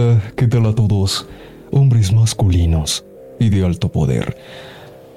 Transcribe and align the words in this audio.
Hola, 0.00 0.22
¿qué 0.36 0.46
tal 0.46 0.64
a 0.66 0.76
todos? 0.76 1.26
Hombres 1.72 2.12
masculinos 2.12 3.04
y 3.40 3.48
de 3.48 3.66
alto 3.66 3.88
poder. 3.88 4.36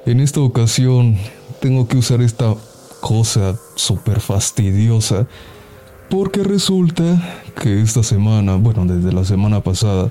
En 0.08 0.20
esta 0.20 0.40
ocasión 0.40 1.18
tengo 1.60 1.88
que 1.88 1.98
usar 1.98 2.20
esta 2.24 2.56
cosa 3.00 3.60
súper 3.76 4.22
fastidiosa 4.22 5.28
porque 6.10 6.42
resulta 6.42 7.22
que 7.62 7.80
esta 7.80 8.02
semana, 8.02 8.56
bueno, 8.56 8.88
desde 8.88 9.14
la 9.14 9.24
semana 9.24 9.62
pasada, 9.62 10.10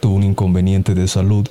tuve 0.00 0.14
un 0.14 0.22
inconveniente 0.22 0.94
de 0.94 1.06
salud 1.06 1.46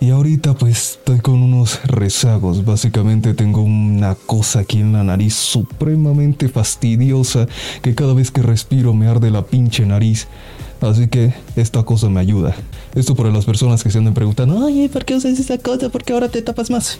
y 0.00 0.10
ahorita 0.10 0.52
pues 0.52 0.98
estoy 0.98 1.20
con 1.20 1.42
unos 1.42 1.82
rezagos. 1.84 2.66
Básicamente 2.66 3.32
tengo 3.32 3.62
una 3.62 4.16
cosa 4.16 4.60
aquí 4.60 4.80
en 4.80 4.92
la 4.92 5.02
nariz 5.02 5.32
supremamente 5.32 6.50
fastidiosa 6.50 7.46
que 7.80 7.94
cada 7.94 8.12
vez 8.12 8.30
que 8.30 8.42
respiro 8.42 8.92
me 8.92 9.06
arde 9.06 9.30
la 9.30 9.46
pinche 9.46 9.86
nariz. 9.86 10.28
Así 10.80 11.08
que 11.08 11.32
esta 11.56 11.82
cosa 11.82 12.08
me 12.08 12.20
ayuda. 12.20 12.54
Esto 12.94 13.14
para 13.14 13.30
las 13.30 13.44
personas 13.44 13.82
que 13.82 13.90
se 13.90 13.98
anden 13.98 14.14
preguntando, 14.14 14.66
ay, 14.66 14.88
¿por 14.88 15.04
qué 15.04 15.14
usas 15.14 15.38
esa 15.38 15.58
cosa? 15.58 15.88
¿Por 15.88 16.04
qué 16.04 16.12
ahora 16.12 16.28
te 16.28 16.42
tapas 16.42 16.70
más? 16.70 16.98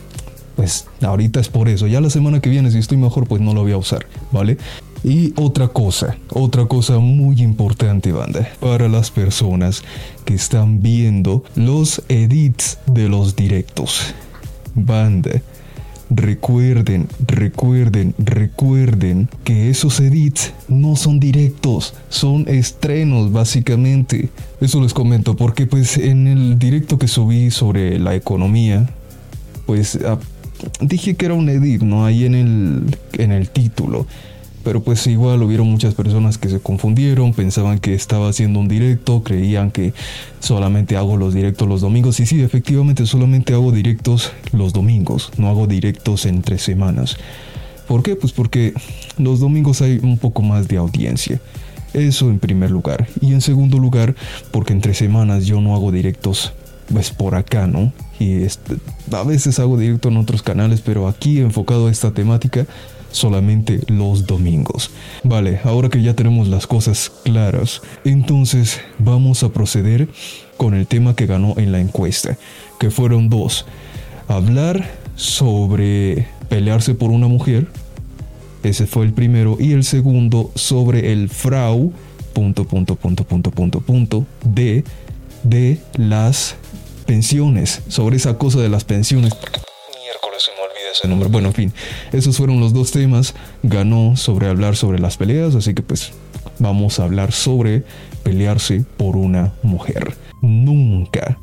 Pues 0.57 0.87
ahorita 1.03 1.41
es 1.41 1.49
por 1.49 1.69
eso. 1.69 1.87
Ya 1.87 2.01
la 2.01 2.11
semana 2.11 2.41
que 2.41 2.51
viene, 2.51 2.71
si 2.71 2.79
estoy 2.79 2.97
mejor, 2.97 3.27
pues 3.27 3.43
no 3.43 3.55
lo 3.55 3.63
voy 3.63 3.73
a 3.73 3.77
usar, 3.77 4.07
¿vale? 4.31 4.57
Y 5.03 5.35
otra 5.37 5.69
cosa, 5.69 6.17
otra 6.31 6.65
cosa 6.65 6.99
muy 6.99 7.43
importante, 7.43 8.13
banda, 8.13 8.49
para 8.61 8.89
las 8.89 9.11
personas 9.11 9.83
que 10.25 10.35
están 10.35 10.81
viendo 10.81 11.45
los 11.57 12.03
edits 12.09 12.79
de 12.87 13.09
los 13.09 13.37
directos. 13.37 14.15
Banda, 14.75 15.43
recuerden, 16.11 17.09
recuerden, 17.27 18.15
recuerden 18.19 19.29
que 19.45 19.71
esos 19.71 20.01
edits 20.01 20.53
no 20.69 20.97
son 20.97 21.21
directos, 21.21 21.95
son 22.09 22.47
estrenos 22.49 23.33
básicamente. 23.33 24.31
Eso 24.61 24.81
les 24.81 24.95
comento 24.95 25.37
porque 25.37 25.67
pues 25.67 25.97
en 25.97 26.27
el 26.27 26.59
directo 26.59 26.99
que 26.99 27.09
subí 27.09 27.51
sobre 27.51 27.99
la 27.99 28.15
economía, 28.15 28.89
pues 29.67 29.99
ah, 30.05 30.19
dije 30.81 31.15
que 31.15 31.27
era 31.27 31.35
un 31.35 31.49
edit, 31.49 31.83
¿no? 31.83 32.05
Ahí 32.05 32.25
en 32.25 32.35
el, 32.35 32.97
en 33.15 33.33
el 33.33 33.49
título. 33.49 34.07
Pero 34.65 34.83
pues 34.83 35.07
igual 35.07 35.43
hubieron 35.43 35.71
muchas 35.71 35.95
personas 35.95 36.39
que 36.39 36.49
se 36.49 36.59
confundieron, 36.59 37.35
pensaban 37.35 37.79
que 37.79 37.95
estaba 37.95 38.31
haciendo 38.31 38.59
un 38.61 38.69
directo, 38.69 39.23
creían 39.23 39.71
que 39.71 39.93
solamente 40.41 40.97
hago 40.97 41.17
los 41.17 41.35
directos 41.35 41.69
los 41.69 41.83
domingos. 41.83 42.19
Y 42.21 42.27
sí, 42.27 42.41
efectivamente 42.41 43.07
solamente 43.07 43.53
hago 43.53 43.71
directos 43.73 44.33
los 44.53 44.73
domingos, 44.73 45.31
no 45.37 45.49
hago 45.49 45.67
directos 45.67 46.25
entre 46.27 46.59
semanas. 46.59 47.19
¿Por 47.87 48.03
qué? 48.03 48.17
Pues 48.17 48.33
porque 48.33 48.73
los 49.19 49.41
domingos 49.41 49.83
hay 49.83 50.01
un 50.03 50.19
poco 50.19 50.43
más 50.43 50.67
de 50.67 50.79
audiencia. 50.79 51.41
Eso 51.93 52.31
en 52.31 52.39
primer 52.39 52.71
lugar. 52.71 53.07
Y 53.21 53.35
en 53.35 53.41
segundo 53.41 53.79
lugar, 53.79 54.15
porque 54.51 54.73
entre 54.73 54.95
semanas 54.95 55.47
yo 55.47 55.61
no 55.61 55.75
hago 55.75 55.93
directos 55.93 56.53
pues 56.93 57.11
por 57.11 57.35
acá, 57.35 57.67
¿no? 57.67 57.93
Y 58.19 58.43
este, 58.43 58.77
a 59.13 59.23
veces 59.23 59.59
hago 59.59 59.77
directo 59.77 60.09
en 60.09 60.17
otros 60.17 60.43
canales, 60.43 60.81
pero 60.81 61.09
aquí 61.09 61.41
enfocado 61.41 61.89
a 61.89 61.91
esta 61.91 62.13
temática 62.13 62.67
solamente 63.15 63.81
los 63.87 64.27
domingos. 64.27 64.91
Vale, 65.23 65.61
ahora 65.65 65.89
que 65.89 66.03
ya 66.03 66.15
tenemos 66.15 66.49
las 66.49 66.67
cosas 66.67 67.11
claras, 67.23 67.81
entonces 68.05 68.81
vamos 68.99 69.43
a 69.43 69.51
proceder 69.51 70.09
con 70.57 70.75
el 70.75 70.87
tema 70.87 71.15
que 71.15 71.27
ganó 71.27 71.55
en 71.57 71.73
la 71.73 71.81
encuesta, 71.81 72.37
que 72.79 72.91
fueron 72.91 73.29
dos. 73.29 73.67
Hablar 74.29 74.91
sobre 75.15 76.27
pelearse 76.49 76.95
por 76.95 77.11
una 77.11 77.29
mujer, 77.29 77.69
ese 78.63 78.87
fue 78.87 79.05
el 79.05 79.13
primero, 79.13 79.57
y 79.61 79.73
el 79.73 79.85
segundo 79.85 80.51
sobre 80.55 81.13
el 81.13 81.29
frau, 81.29 81.93
punto, 82.33 82.65
punto, 82.65 82.97
punto, 82.97 83.25
punto, 83.25 83.51
punto, 83.53 83.81
punto, 83.81 84.27
de, 84.45 84.85
de 85.45 85.79
las 85.97 86.57
pensiones, 87.07 87.83
sobre 87.89 88.17
esa 88.17 88.39
cosa 88.39 88.61
de 88.61 88.71
las 88.71 88.85
pensiones 88.85 89.35
Bueno, 91.31 91.49
en 91.49 91.55
fin, 91.55 91.73
esos 92.13 92.37
fueron 92.37 92.61
los 92.61 92.73
dos 92.73 92.91
temas. 92.93 93.35
Ganó 93.63 94.17
sobre 94.17 94.49
hablar 94.49 94.77
sobre 94.77 94.99
las 94.99 95.17
peleas, 95.17 95.55
así 95.55 95.75
que 95.75 95.83
pues 95.83 96.13
vamos 96.59 96.99
a 96.99 97.05
hablar 97.05 97.33
sobre 97.33 97.85
pelearse 98.23 98.85
por 98.97 99.17
una 99.17 99.55
mujer. 99.63 100.17
Nunca, 100.41 101.39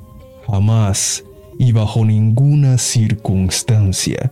jamás 0.47 1.23
y 1.59 1.73
bajo 1.73 2.05
ninguna 2.05 2.77
circunstancia 2.77 4.31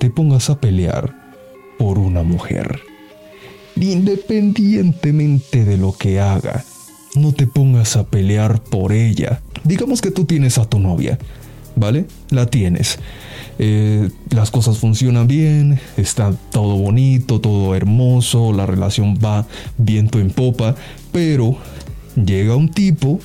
te 0.00 0.10
pongas 0.10 0.50
a 0.50 0.60
pelear 0.60 1.14
por 1.78 1.98
una 1.98 2.22
mujer. 2.22 2.80
Independientemente 3.76 5.64
de 5.64 5.76
lo 5.76 5.92
que 5.92 6.20
haga, 6.20 6.64
no 7.14 7.32
te 7.32 7.46
pongas 7.46 7.96
a 7.96 8.04
pelear 8.04 8.62
por 8.62 8.92
ella. 8.92 9.40
Digamos 9.62 10.00
que 10.00 10.10
tú 10.10 10.24
tienes 10.24 10.58
a 10.58 10.64
tu 10.64 10.78
novia, 10.78 11.18
¿vale? 11.76 12.06
La 12.30 12.46
tienes. 12.46 12.98
Eh, 13.58 14.10
las 14.30 14.50
cosas 14.50 14.78
funcionan 14.78 15.26
bien, 15.26 15.78
está 15.96 16.32
todo 16.50 16.76
bonito, 16.76 17.40
todo 17.40 17.74
hermoso, 17.74 18.52
la 18.52 18.66
relación 18.66 19.18
va 19.24 19.46
viento 19.78 20.18
en 20.18 20.30
popa, 20.30 20.74
pero 21.12 21.56
llega 22.16 22.56
un 22.56 22.70
tipo 22.70 23.20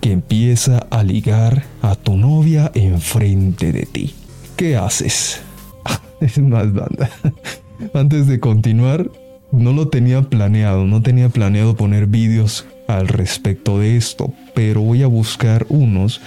que 0.00 0.12
empieza 0.12 0.78
a 0.90 1.02
ligar 1.02 1.64
a 1.82 1.94
tu 1.94 2.16
novia 2.16 2.70
enfrente 2.74 3.72
de 3.72 3.86
ti. 3.86 4.14
¿Qué 4.56 4.76
haces? 4.76 5.40
es 6.20 6.38
más 6.38 6.72
banda. 6.72 7.10
Antes 7.94 8.26
de 8.26 8.40
continuar, 8.40 9.10
no 9.52 9.72
lo 9.72 9.88
tenía 9.88 10.22
planeado, 10.22 10.84
no 10.86 11.02
tenía 11.02 11.28
planeado 11.28 11.76
poner 11.76 12.06
vídeos 12.06 12.66
al 12.88 13.08
respecto 13.08 13.78
de 13.78 13.96
esto, 13.96 14.32
pero 14.54 14.80
voy 14.80 15.02
a 15.02 15.06
buscar 15.06 15.66
unos 15.68 16.20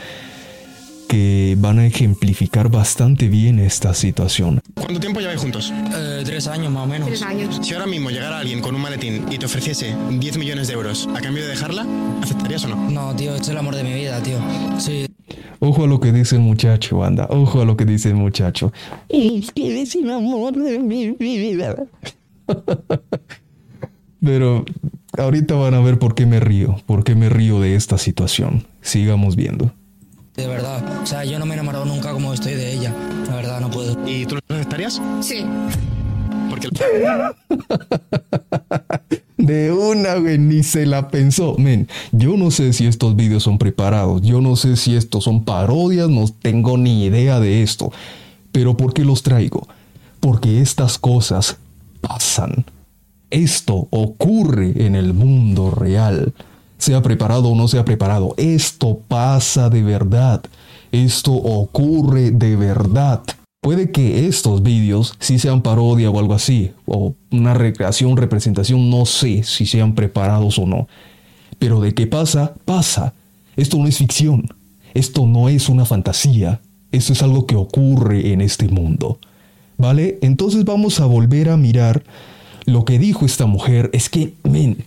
que 1.06 1.56
van 1.60 1.80
a 1.80 1.86
ejemplificar 1.86 2.70
bastante 2.70 3.28
bien 3.28 3.60
esta 3.60 3.94
situación. 3.94 4.62
¿Cuánto 4.74 5.00
tiempo 5.00 5.20
lleváis 5.20 5.40
juntos? 5.40 5.74
Eh, 5.96 6.24
tres 6.26 6.48
años 6.48 6.72
más 6.72 6.84
o 6.84 6.88
menos. 6.88 7.08
Tres 7.08 7.22
años. 7.22 7.60
Si 7.62 7.74
ahora 7.74 7.88
mismo 7.88 8.10
llegara 8.10 8.40
alguien 8.40 8.62
con 8.62 8.76
un 8.76 8.82
maletín 8.82 9.26
y 9.32 9.38
te 9.38 9.46
ofreciese 9.46 9.96
10 10.12 10.38
millones 10.38 10.68
de 10.68 10.74
euros 10.74 11.08
a 11.16 11.22
cambio 11.22 11.44
de 11.44 11.50
dejarla, 11.50 11.86
¿aceptarías 12.22 12.66
o 12.66 12.70
no? 12.70 12.90
No, 12.90 13.16
tío, 13.16 13.32
este 13.32 13.44
es 13.44 13.50
el 13.50 13.58
amor 13.58 13.76
de 13.76 13.84
mi 13.84 13.94
vida, 13.94 14.22
tío. 14.22 14.38
Sí. 14.78 15.08
Ojo 15.60 15.86
a 15.86 15.88
lo 15.88 16.00
que 16.00 16.12
dice 16.12 16.36
el 16.36 16.42
muchacho, 16.42 16.98
banda. 16.98 17.28
Ojo 17.30 17.62
a 17.62 17.66
lo 17.66 17.78
que 17.78 17.86
dice 17.86 18.10
el 18.10 18.16
muchacho. 18.16 18.74
Es 19.10 19.52
que 19.52 19.82
es 19.82 19.96
el 19.96 20.10
amor 20.10 20.54
de 20.54 20.80
mi 20.80 21.12
vida. 21.12 21.76
Pero 24.22 24.66
ahorita 25.18 25.56
van 25.56 25.74
a 25.74 25.82
ver 25.82 26.00
por 26.00 26.16
qué 26.16 26.26
me 26.26 26.40
río, 26.40 26.78
por 26.86 27.04
qué 27.04 27.16
me 27.16 27.30
río 27.30 27.60
de 27.60 27.76
esta 27.76 27.98
situación. 27.98 28.66
Sigamos 28.82 29.36
viendo. 29.36 29.72
De 30.36 30.48
verdad. 30.48 30.84
O 31.02 31.06
sea, 31.06 31.24
yo 31.24 31.40
no 31.40 31.46
me 31.46 31.52
he 31.52 31.54
enamorado 31.56 31.86
nunca 31.86 32.12
como 32.12 32.34
estoy 32.34 32.54
de 32.54 32.74
ella. 32.74 32.94
La 33.28 33.36
verdad, 33.36 33.62
no 33.62 33.70
puedo. 33.70 33.98
¿Y 34.08 34.26
tú 34.26 34.36
lo 34.36 34.42
aceptarías? 34.56 35.02
Sí. 35.22 35.46
Porque 36.50 36.70
De 39.38 39.72
una, 39.72 40.16
güey, 40.16 40.38
ni 40.38 40.64
se 40.64 40.86
la 40.86 41.10
pensó. 41.10 41.56
Men, 41.58 41.88
yo 42.12 42.36
no 42.36 42.52
sé 42.52 42.74
si 42.74 42.86
estos 42.88 43.16
vídeos 43.16 43.44
son 43.44 43.58
preparados, 43.58 44.22
yo 44.22 44.42
no 44.42 44.56
sé 44.56 44.76
si 44.76 44.96
estos 44.96 45.24
son 45.24 45.44
parodias, 45.44 46.10
no 46.10 46.26
tengo 46.28 46.78
ni 46.78 47.06
idea 47.06 47.40
de 47.40 47.62
esto. 47.62 47.92
Pero 48.52 48.76
¿por 48.76 48.94
qué 48.94 49.06
los 49.06 49.24
traigo? 49.24 49.68
Porque 50.20 50.62
estas 50.62 50.98
cosas 50.98 51.58
pasan. 52.02 52.66
Esto 53.30 53.88
ocurre 53.92 54.86
en 54.86 54.96
el 54.96 55.14
mundo 55.14 55.72
real 55.72 56.34
sea 56.78 57.02
preparado 57.02 57.50
o 57.50 57.56
no 57.56 57.68
sea 57.68 57.86
preparado. 57.86 58.34
Esto 58.38 59.00
pasa 59.08 59.70
de 59.70 59.84
verdad. 59.84 60.44
Esto 60.92 61.34
ocurre 61.34 62.32
de 62.32 62.56
verdad. 62.56 63.22
Puede 63.62 63.92
que 63.92 64.28
estos 64.28 64.62
vídeos 64.62 65.16
sí 65.20 65.40
sean 65.40 65.64
parodia 65.64 66.12
o 66.12 66.20
algo 66.20 66.36
así, 66.36 66.72
o 66.86 67.16
una 67.32 67.56
recreación, 67.56 68.16
representación, 68.16 68.92
no 68.92 69.06
sé 69.08 69.42
si 69.44 69.66
sean 69.66 69.96
preparados 69.96 70.60
o 70.60 70.68
no. 70.68 70.88
Pero 71.58 71.80
de 71.82 71.94
qué 71.94 72.06
pasa, 72.06 72.54
pasa. 72.66 73.14
Esto 73.56 73.78
no 73.78 73.88
es 73.88 73.98
ficción. 73.98 74.54
Esto 74.94 75.26
no 75.26 75.50
es 75.50 75.68
una 75.68 75.86
fantasía. 75.86 76.62
Esto 76.92 77.14
es 77.14 77.24
algo 77.24 77.48
que 77.48 77.56
ocurre 77.56 78.32
en 78.34 78.42
este 78.42 78.68
mundo. 78.68 79.20
¿Vale? 79.78 80.20
Entonces 80.22 80.64
vamos 80.64 81.00
a 81.00 81.06
volver 81.06 81.50
a 81.50 81.58
mirar 81.58 82.04
lo 82.66 82.86
que 82.86 83.00
dijo 83.00 83.26
esta 83.26 83.46
mujer. 83.46 83.90
Es 83.94 84.10
que, 84.10 84.34
men, 84.44 84.86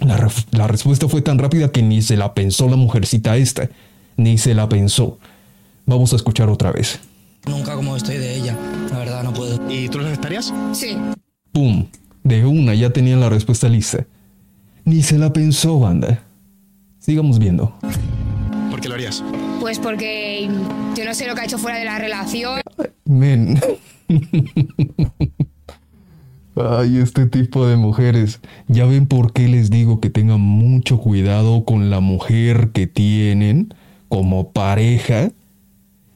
la, 0.00 0.66
respuesta 0.66 1.08
fue 1.08 1.22
tan 1.22 1.38
rápida 1.38 1.70
que 1.70 1.82
ni 1.82 2.02
se 2.02 2.16
la 2.16 2.34
pensó 2.34 2.68
la 2.68 2.76
mujercita 2.76 3.36
esta, 3.36 3.68
ni 4.16 4.38
se 4.38 4.54
la 4.54 4.68
pensó. 4.68 5.18
Vamos 5.86 6.12
a 6.12 6.16
escuchar 6.16 6.48
otra 6.48 6.72
vez. 6.72 7.00
Nunca 7.46 7.74
como 7.74 7.96
estoy 7.96 8.18
de 8.18 8.36
ella, 8.36 8.56
la 8.90 8.98
verdad 8.98 9.22
no 9.22 9.32
puedo. 9.32 9.60
¿Y 9.70 9.88
tú 9.88 9.98
lo 9.98 10.06
aceptarías? 10.06 10.52
Sí. 10.72 10.96
¡Pum! 11.52 11.86
De 12.22 12.44
una 12.44 12.74
ya 12.74 12.90
tenían 12.90 13.20
la 13.20 13.28
respuesta 13.28 13.68
lista. 13.68 14.06
Ni 14.84 15.02
se 15.02 15.18
la 15.18 15.32
pensó, 15.32 15.78
banda. 15.78 16.22
Sigamos 16.98 17.38
viendo. 17.38 17.74
¿Por 18.70 18.80
qué 18.80 18.88
lo 18.88 18.94
harías? 18.94 19.22
Pues 19.60 19.78
porque 19.78 20.48
yo 20.96 21.04
no 21.04 21.14
sé 21.14 21.26
lo 21.26 21.34
que 21.34 21.40
ha 21.42 21.44
hecho 21.44 21.58
fuera 21.58 21.78
de 21.78 21.84
la 21.84 21.98
relación. 21.98 22.60
Men. 23.04 23.60
Ay, 26.56 26.96
este 26.96 27.26
tipo 27.26 27.66
de 27.66 27.76
mujeres. 27.76 28.40
Ya 28.68 28.84
ven 28.84 29.06
por 29.06 29.32
qué 29.32 29.48
les 29.48 29.70
digo 29.70 30.00
que 30.00 30.10
tengan 30.10 30.40
mucho 30.40 30.98
cuidado 30.98 31.64
con 31.64 31.90
la 31.90 32.00
mujer 32.00 32.70
que 32.72 32.86
tienen 32.86 33.72
como 34.08 34.50
pareja. 34.50 35.30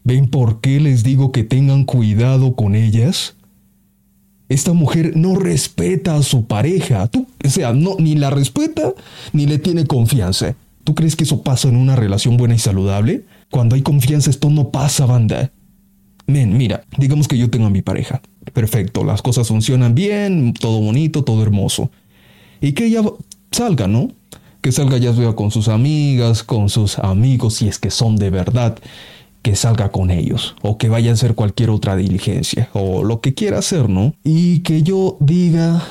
¿Ven 0.02 0.28
por 0.28 0.60
qué 0.60 0.80
les 0.80 1.04
digo 1.04 1.32
que 1.32 1.44
tengan 1.44 1.84
cuidado 1.84 2.56
con 2.56 2.74
ellas? 2.74 3.36
Esta 4.48 4.72
mujer 4.72 5.16
no 5.16 5.36
respeta 5.36 6.16
a 6.16 6.22
su 6.22 6.46
pareja. 6.46 7.06
Tú, 7.06 7.26
o 7.44 7.48
sea, 7.48 7.72
no, 7.72 7.96
ni 7.98 8.14
la 8.14 8.30
respeta 8.30 8.92
ni 9.32 9.46
le 9.46 9.58
tiene 9.58 9.86
confianza. 9.86 10.56
¿Tú 10.82 10.94
crees 10.94 11.16
que 11.16 11.24
eso 11.24 11.42
pasa 11.42 11.68
en 11.68 11.76
una 11.76 11.96
relación 11.96 12.36
buena 12.36 12.54
y 12.54 12.58
saludable? 12.58 13.24
Cuando 13.50 13.74
hay 13.76 13.82
confianza 13.82 14.28
esto 14.28 14.50
no 14.50 14.70
pasa, 14.70 15.06
banda. 15.06 15.50
Men, 16.26 16.56
mira, 16.56 16.84
digamos 16.98 17.28
que 17.28 17.38
yo 17.38 17.48
tengo 17.48 17.66
a 17.66 17.70
mi 17.70 17.80
pareja. 17.80 18.20
Perfecto, 18.52 19.04
las 19.04 19.22
cosas 19.22 19.48
funcionan 19.48 19.94
bien, 19.94 20.54
todo 20.54 20.80
bonito, 20.80 21.24
todo 21.24 21.42
hermoso. 21.42 21.90
Y 22.60 22.72
que 22.72 22.86
ella 22.86 23.02
salga, 23.50 23.86
¿no? 23.86 24.10
Que 24.60 24.72
salga 24.72 24.96
ya 24.98 25.12
con 25.34 25.50
sus 25.50 25.68
amigas, 25.68 26.42
con 26.42 26.68
sus 26.68 26.98
amigos, 26.98 27.54
si 27.54 27.68
es 27.68 27.78
que 27.78 27.90
son 27.90 28.16
de 28.16 28.30
verdad, 28.30 28.78
que 29.42 29.56
salga 29.56 29.90
con 29.90 30.10
ellos, 30.10 30.56
o 30.62 30.78
que 30.78 30.88
vaya 30.88 31.10
a 31.10 31.14
hacer 31.14 31.34
cualquier 31.34 31.70
otra 31.70 31.96
diligencia, 31.96 32.70
o 32.72 33.04
lo 33.04 33.20
que 33.20 33.34
quiera 33.34 33.58
hacer, 33.58 33.90
¿no? 33.90 34.14
Y 34.24 34.60
que 34.60 34.82
yo 34.82 35.18
diga, 35.20 35.82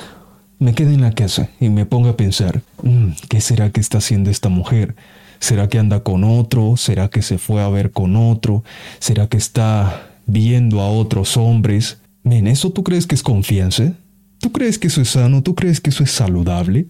me 0.58 0.74
quede 0.74 0.94
en 0.94 1.02
la 1.02 1.12
casa 1.12 1.50
y 1.60 1.68
me 1.68 1.86
ponga 1.86 2.10
a 2.10 2.16
pensar, 2.16 2.62
mm, 2.82 3.10
¿qué 3.28 3.40
será 3.40 3.70
que 3.70 3.80
está 3.80 3.98
haciendo 3.98 4.30
esta 4.30 4.48
mujer? 4.48 4.96
¿Será 5.38 5.68
que 5.68 5.78
anda 5.78 6.02
con 6.02 6.24
otro? 6.24 6.76
¿Será 6.76 7.08
que 7.08 7.22
se 7.22 7.38
fue 7.38 7.62
a 7.62 7.68
ver 7.68 7.92
con 7.92 8.16
otro? 8.16 8.64
¿Será 8.98 9.26
que 9.26 9.36
está 9.36 10.08
viendo 10.26 10.80
a 10.80 10.88
otros 10.88 11.36
hombres? 11.36 11.98
Men, 12.24 12.46
¿eso 12.46 12.72
tú 12.72 12.82
crees 12.82 13.06
que 13.06 13.14
es 13.14 13.22
confianza? 13.22 13.92
¿Tú 14.40 14.50
crees 14.50 14.78
que 14.78 14.88
eso 14.88 15.00
es 15.00 15.10
sano? 15.10 15.42
¿Tú 15.42 15.54
crees 15.54 15.80
que 15.80 15.90
eso 15.90 16.02
es 16.02 16.10
saludable? 16.10 16.88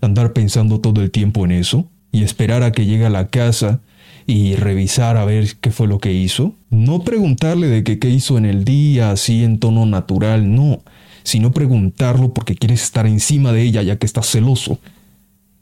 Andar 0.00 0.32
pensando 0.32 0.80
todo 0.80 1.00
el 1.00 1.10
tiempo 1.10 1.44
en 1.44 1.52
eso 1.52 1.88
y 2.10 2.24
esperar 2.24 2.64
a 2.64 2.72
que 2.72 2.84
llegue 2.84 3.06
a 3.06 3.10
la 3.10 3.28
casa 3.28 3.80
y 4.26 4.56
revisar 4.56 5.16
a 5.16 5.24
ver 5.24 5.56
qué 5.60 5.70
fue 5.70 5.86
lo 5.86 6.00
que 6.00 6.12
hizo. 6.12 6.54
No 6.70 7.04
preguntarle 7.04 7.68
de 7.68 7.84
qué, 7.84 8.00
qué 8.00 8.10
hizo 8.10 8.36
en 8.36 8.44
el 8.44 8.64
día 8.64 9.12
así 9.12 9.44
en 9.44 9.60
tono 9.60 9.86
natural, 9.86 10.54
no, 10.54 10.82
sino 11.22 11.52
preguntarlo 11.52 12.34
porque 12.34 12.56
quieres 12.56 12.82
estar 12.82 13.06
encima 13.06 13.52
de 13.52 13.62
ella 13.62 13.82
ya 13.82 13.96
que 13.96 14.06
estás 14.06 14.26
celoso. 14.26 14.80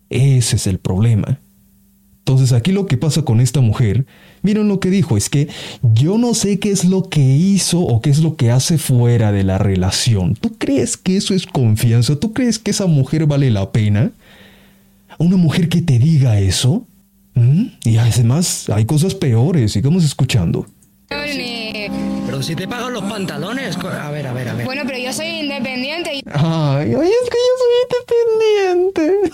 Ese 0.09 0.57
es 0.57 0.67
el 0.67 0.79
problema. 0.79 1.39
Entonces 2.19 2.53
aquí 2.53 2.73
lo 2.73 2.87
que 2.87 2.97
pasa 2.97 3.23
con 3.23 3.41
esta 3.41 3.61
mujer, 3.61 4.07
miren 4.43 4.69
lo 4.69 4.81
que 4.81 4.91
dijo, 4.91 5.17
es 5.17 5.29
que 5.29 5.49
yo 5.83 6.19
no 6.19 6.35
sé 6.35 6.59
qué 6.59 6.71
es 6.71 6.85
lo 6.85 7.09
que 7.09 7.21
hizo 7.21 7.81
o 7.81 8.01
qué 8.01 8.11
es 8.11 8.19
lo 8.19 8.37
que 8.37 8.51
hace 8.51 8.79
fuera 8.79 9.33
de 9.33 9.45
la 9.45 9.59
relación. 9.59 10.35
¿Tú 10.35 10.57
crees 10.59 10.97
que 10.97 11.17
eso 11.17 11.35
es 11.35 11.47
confianza? 11.47 12.17
¿Tú 12.17 12.33
crees 12.33 12.59
que 12.59 12.71
esa 12.71 12.87
mujer 12.87 13.27
vale 13.27 13.51
la 13.51 13.71
pena? 13.73 14.11
¿Una 15.19 15.37
mujer 15.37 15.69
que 15.69 15.83
te 15.83 15.99
diga 15.99 16.39
eso? 16.41 16.87
¿Mm? 17.35 17.67
Y 17.85 17.97
además 17.97 18.69
hay 18.71 18.85
cosas 18.85 19.15
peores, 19.15 19.73
sigamos 19.73 20.05
escuchando. 20.05 20.67
Pero 21.09 22.43
si 22.43 22.55
te 22.55 22.69
pagan 22.69 22.93
los 22.93 23.03
pantalones, 23.03 23.77
a 23.77 24.11
ver, 24.11 24.27
a 24.27 24.33
ver, 24.33 24.49
a 24.49 24.55
ver. 24.55 24.65
Bueno, 24.65 24.83
pero 24.87 24.99
yo 24.99 25.13
soy 25.13 25.27
independiente 25.27 26.15
y... 26.15 26.23
Ay, 26.33 26.95
ay, 26.95 27.09
es 27.09 27.29
que 27.29 27.39
yo 27.49 27.55
soy 27.59 27.73
independiente. 28.87 29.31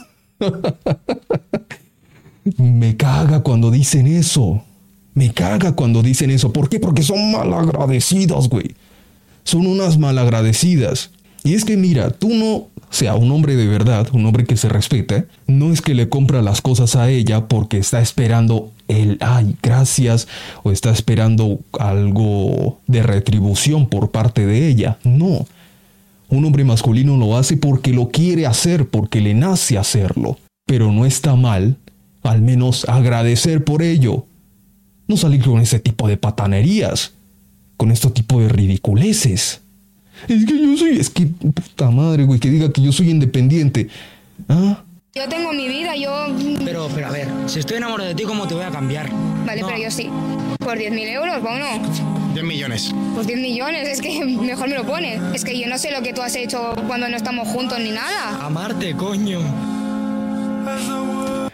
Me 2.79 2.97
caga 2.97 3.43
cuando 3.43 3.71
dicen 3.71 4.07
eso. 4.07 4.63
Me 5.17 5.33
caga 5.33 5.73
cuando 5.73 6.03
dicen 6.03 6.31
eso. 6.31 6.53
¿Por 6.53 6.69
qué? 6.69 6.79
Porque 6.79 7.03
son 7.03 7.33
malagradecidas, 7.33 8.51
güey. 8.51 8.75
Son 9.45 9.67
unas 9.67 9.97
malagradecidas. 9.97 11.11
Y 11.43 11.55
es 11.55 11.65
que 11.65 11.79
mira, 11.79 12.11
tú 12.11 12.29
no, 12.29 12.69
sea, 12.91 13.15
un 13.15 13.31
hombre 13.31 13.57
de 13.57 13.67
verdad, 13.67 14.09
un 14.13 14.27
hombre 14.27 14.45
que 14.45 14.59
se 14.59 14.69
respeta, 14.69 15.25
no 15.47 15.73
es 15.73 15.81
que 15.81 15.95
le 15.95 16.11
compra 16.11 16.43
las 16.43 16.61
cosas 16.61 16.97
a 16.97 17.09
ella 17.09 17.49
porque 17.49 17.79
está 17.79 18.03
esperando 18.03 18.73
el, 18.89 19.17
ay, 19.23 19.57
gracias, 19.63 20.29
o 20.63 20.71
está 20.71 20.91
esperando 20.91 21.61
algo 21.81 22.81
de 22.87 23.03
retribución 23.03 23.87
por 23.89 24.11
parte 24.11 24.45
de 24.45 24.69
ella. 24.69 24.99
No. 25.03 25.47
Un 26.29 26.45
hombre 26.45 26.65
masculino 26.65 27.17
lo 27.17 27.39
hace 27.39 27.57
porque 27.57 27.95
lo 27.95 28.11
quiere 28.11 28.45
hacer, 28.45 28.91
porque 28.91 29.23
le 29.23 29.33
nace 29.33 29.79
hacerlo. 29.79 30.37
Pero 30.67 30.93
no 30.93 31.07
está 31.07 31.37
mal 31.37 31.79
al 32.23 32.43
menos 32.43 32.87
agradecer 32.87 33.65
por 33.65 33.83
ello. 33.83 34.27
No 35.09 35.17
salir 35.17 35.43
con 35.43 35.61
ese 35.61 35.79
tipo 35.79 36.09
de 36.09 36.17
patanerías, 36.17 37.13
con 37.77 37.91
este 37.91 38.11
tipo 38.11 38.41
de 38.41 38.49
ridiculeces. 38.49 39.61
Es 40.29 40.45
que 40.47 40.59
yo 40.59 40.77
soy, 40.77 40.99
es 40.99 41.11
que 41.11 41.27
puta 41.27 41.91
madre, 41.91 42.25
güey, 42.25 42.41
que 42.41 42.51
diga 42.51 42.73
que 42.73 42.83
yo 42.83 42.91
soy 42.93 43.11
independiente. 43.11 43.89
¿Ah? 44.49 44.83
Yo 45.15 45.29
tengo 45.29 45.53
mi 45.53 45.69
vida, 45.69 45.95
yo... 45.97 46.11
Pero, 46.65 46.89
pero 46.95 47.07
a 47.07 47.11
ver, 47.11 47.29
si 47.47 47.59
estoy 47.61 47.79
enamorado 47.79 48.09
de 48.09 48.15
ti, 48.15 48.25
¿cómo 48.25 48.47
te 48.47 48.55
voy 48.55 48.65
a 48.65 48.71
cambiar? 48.71 49.11
Vale, 49.47 49.63
No. 49.63 49.69
pero 49.69 49.79
yo 49.81 49.91
sí. 49.91 50.11
Por 50.59 50.77
10.000 50.79 51.09
euros, 51.09 51.41
bueno. 51.43 51.65
10 52.35 52.45
millones. 52.45 52.93
Pues 53.15 53.27
10 53.27 53.39
millones, 53.41 53.89
es 53.89 54.01
que 54.03 54.25
mejor 54.25 54.69
me 54.69 54.75
lo 54.75 54.85
pones. 54.85 55.23
Es 55.35 55.45
que 55.45 55.59
yo 55.59 55.69
no 55.69 55.79
sé 55.79 55.91
lo 55.91 56.03
que 56.03 56.13
tú 56.13 56.21
has 56.21 56.35
hecho 56.37 56.75
cuando 56.87 57.09
no 57.09 57.17
estamos 57.17 57.49
juntos 57.49 57.79
ni 57.79 57.91
nada. 57.93 58.45
Amarte, 58.45 58.95
coño. 58.95 59.41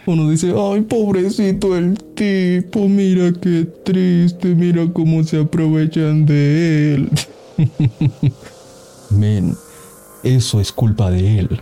Uno 0.05 0.29
dice, 0.29 0.53
ay, 0.57 0.81
pobrecito 0.81 1.77
el 1.77 1.97
tipo, 2.13 2.89
mira 2.89 3.31
qué 3.39 3.65
triste, 3.85 4.49
mira 4.53 4.85
cómo 4.91 5.23
se 5.23 5.39
aprovechan 5.39 6.25
de 6.25 6.95
él. 6.95 7.09
Men, 9.09 9.55
eso 10.23 10.59
es 10.59 10.73
culpa 10.73 11.09
de 11.09 11.39
él. 11.39 11.61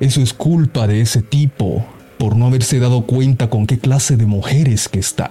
Eso 0.00 0.20
es 0.20 0.32
culpa 0.32 0.88
de 0.88 1.00
ese 1.02 1.22
tipo 1.22 1.84
por 2.18 2.34
no 2.34 2.46
haberse 2.46 2.80
dado 2.80 3.02
cuenta 3.02 3.48
con 3.48 3.66
qué 3.66 3.78
clase 3.78 4.16
de 4.16 4.26
mujeres 4.26 4.88
que 4.88 4.98
está. 4.98 5.30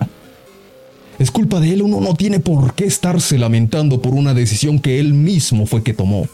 Es 1.19 1.31
culpa 1.31 1.59
de 1.59 1.73
él, 1.73 1.81
uno 1.81 1.99
no 1.99 2.15
tiene 2.15 2.39
por 2.39 2.73
qué 2.73 2.85
estarse 2.85 3.37
lamentando 3.37 4.01
por 4.01 4.13
una 4.13 4.33
decisión 4.33 4.79
que 4.79 4.99
él 4.99 5.13
mismo 5.13 5.65
fue 5.65 5.83
que 5.83 5.93
tomó. 5.93 6.27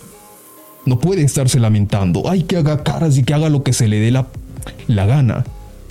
No 0.85 0.99
puede 0.99 1.23
estarse 1.23 1.59
lamentando. 1.59 2.29
Hay 2.29 2.43
que 2.43 2.57
haga 2.57 2.83
caras 2.83 3.17
y 3.17 3.23
que 3.23 3.33
haga 3.33 3.49
lo 3.49 3.63
que 3.63 3.73
se 3.73 3.87
le 3.87 3.99
dé 3.99 4.11
la, 4.11 4.27
la 4.87 5.05
gana. 5.07 5.43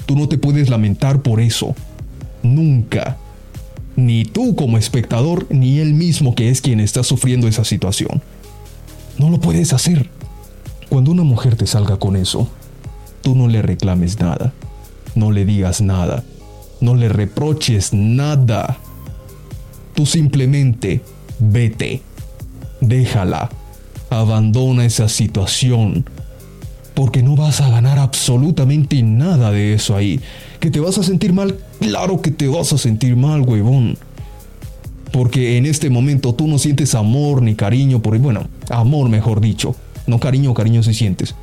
Tú 0.06 0.16
no 0.16 0.28
te 0.28 0.38
puedes 0.38 0.70
lamentar 0.70 1.22
por 1.22 1.40
eso. 1.40 1.74
Nunca. 2.42 3.16
Ni 3.96 4.24
tú 4.24 4.54
como 4.54 4.78
espectador, 4.78 5.46
ni 5.50 5.80
él 5.80 5.94
mismo 5.94 6.34
que 6.34 6.48
es 6.48 6.60
quien 6.60 6.80
está 6.80 7.02
sufriendo 7.02 7.48
esa 7.48 7.64
situación. 7.64 8.22
No 9.18 9.30
lo 9.30 9.40
puedes 9.40 9.72
hacer. 9.72 10.08
Cuando 10.88 11.10
una 11.10 11.24
mujer 11.24 11.56
te 11.56 11.66
salga 11.66 11.96
con 11.96 12.14
eso, 12.14 12.48
tú 13.22 13.34
no 13.34 13.48
le 13.48 13.62
reclames 13.62 14.20
nada. 14.20 14.52
No 15.14 15.32
le 15.32 15.44
digas 15.44 15.80
nada. 15.80 16.22
No 16.80 16.94
le 16.94 17.08
reproches 17.08 17.92
nada. 17.92 18.76
Tú 19.94 20.06
simplemente 20.06 21.00
vete. 21.38 22.02
Déjala. 22.80 23.50
Abandona 24.10 24.84
esa 24.84 25.08
situación. 25.08 26.04
Porque 26.96 27.22
no 27.22 27.36
vas 27.36 27.60
a 27.60 27.68
ganar 27.68 27.98
absolutamente 27.98 29.02
nada 29.02 29.50
de 29.50 29.74
eso 29.74 29.94
ahí. 29.94 30.18
¿Que 30.60 30.70
te 30.70 30.80
vas 30.80 30.96
a 30.96 31.02
sentir 31.02 31.34
mal? 31.34 31.58
Claro 31.78 32.22
que 32.22 32.30
te 32.30 32.48
vas 32.48 32.72
a 32.72 32.78
sentir 32.78 33.16
mal, 33.16 33.42
huevón. 33.42 33.98
Porque 35.12 35.58
en 35.58 35.66
este 35.66 35.90
momento 35.90 36.34
tú 36.34 36.48
no 36.48 36.58
sientes 36.58 36.94
amor 36.94 37.42
ni 37.42 37.54
cariño 37.54 38.00
por... 38.00 38.16
Bueno, 38.18 38.48
amor 38.70 39.10
mejor 39.10 39.42
dicho. 39.42 39.76
No 40.06 40.18
cariño, 40.18 40.54
cariño 40.54 40.82
sí 40.82 40.94
sientes. 40.94 41.34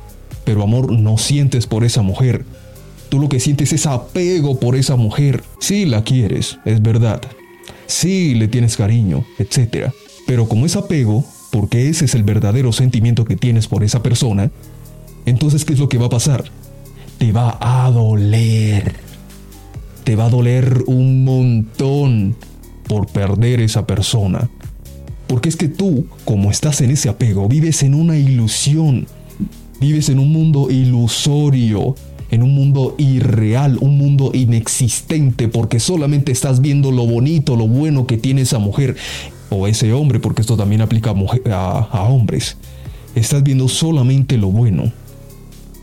Pero 0.44 0.64
amor 0.64 0.90
no 0.90 1.18
sientes 1.18 1.68
por 1.68 1.84
esa 1.84 2.02
mujer. 2.02 2.44
Tú 3.08 3.20
lo 3.20 3.28
que 3.28 3.38
sientes 3.38 3.72
es 3.72 3.86
apego 3.86 4.58
por 4.58 4.74
esa 4.74 4.96
mujer. 4.96 5.44
Sí 5.60 5.86
la 5.86 6.02
quieres, 6.02 6.58
es 6.64 6.82
verdad. 6.82 7.22
Sí 7.86 8.34
le 8.34 8.48
tienes 8.48 8.76
cariño, 8.76 9.24
etc. 9.38 9.92
Pero 10.26 10.48
como 10.48 10.66
es 10.66 10.74
apego, 10.74 11.24
porque 11.52 11.88
ese 11.88 12.06
es 12.06 12.16
el 12.16 12.24
verdadero 12.24 12.72
sentimiento 12.72 13.24
que 13.24 13.36
tienes 13.36 13.68
por 13.68 13.84
esa 13.84 14.02
persona, 14.02 14.50
entonces 15.26 15.64
¿qué 15.64 15.72
es 15.72 15.78
lo 15.78 15.88
que 15.88 15.98
va 15.98 16.06
a 16.06 16.10
pasar? 16.10 16.44
Te 17.18 17.32
va 17.32 17.58
a 17.60 17.90
doler. 17.90 18.94
Te 20.04 20.16
va 20.16 20.26
a 20.26 20.30
doler 20.30 20.84
un 20.86 21.24
montón 21.24 22.36
por 22.86 23.06
perder 23.06 23.60
esa 23.60 23.86
persona. 23.86 24.50
Porque 25.26 25.48
es 25.48 25.56
que 25.56 25.68
tú, 25.68 26.06
como 26.24 26.50
estás 26.50 26.80
en 26.80 26.90
ese 26.90 27.08
apego, 27.08 27.48
vives 27.48 27.82
en 27.82 27.94
una 27.94 28.16
ilusión. 28.18 29.06
Vives 29.80 30.08
en 30.08 30.18
un 30.18 30.32
mundo 30.32 30.70
ilusorio, 30.70 31.94
en 32.30 32.42
un 32.42 32.54
mundo 32.54 32.94
irreal, 32.98 33.78
un 33.80 33.98
mundo 33.98 34.30
inexistente, 34.34 35.48
porque 35.48 35.80
solamente 35.80 36.32
estás 36.32 36.60
viendo 36.60 36.90
lo 36.90 37.06
bonito, 37.06 37.56
lo 37.56 37.66
bueno 37.66 38.06
que 38.06 38.16
tiene 38.16 38.42
esa 38.42 38.58
mujer 38.58 38.96
o 39.50 39.66
ese 39.66 39.92
hombre, 39.92 40.20
porque 40.20 40.42
esto 40.42 40.56
también 40.56 40.80
aplica 40.80 41.14
a, 41.50 41.88
a 41.90 42.02
hombres. 42.04 42.56
Estás 43.14 43.42
viendo 43.42 43.68
solamente 43.68 44.36
lo 44.36 44.48
bueno. 44.48 44.92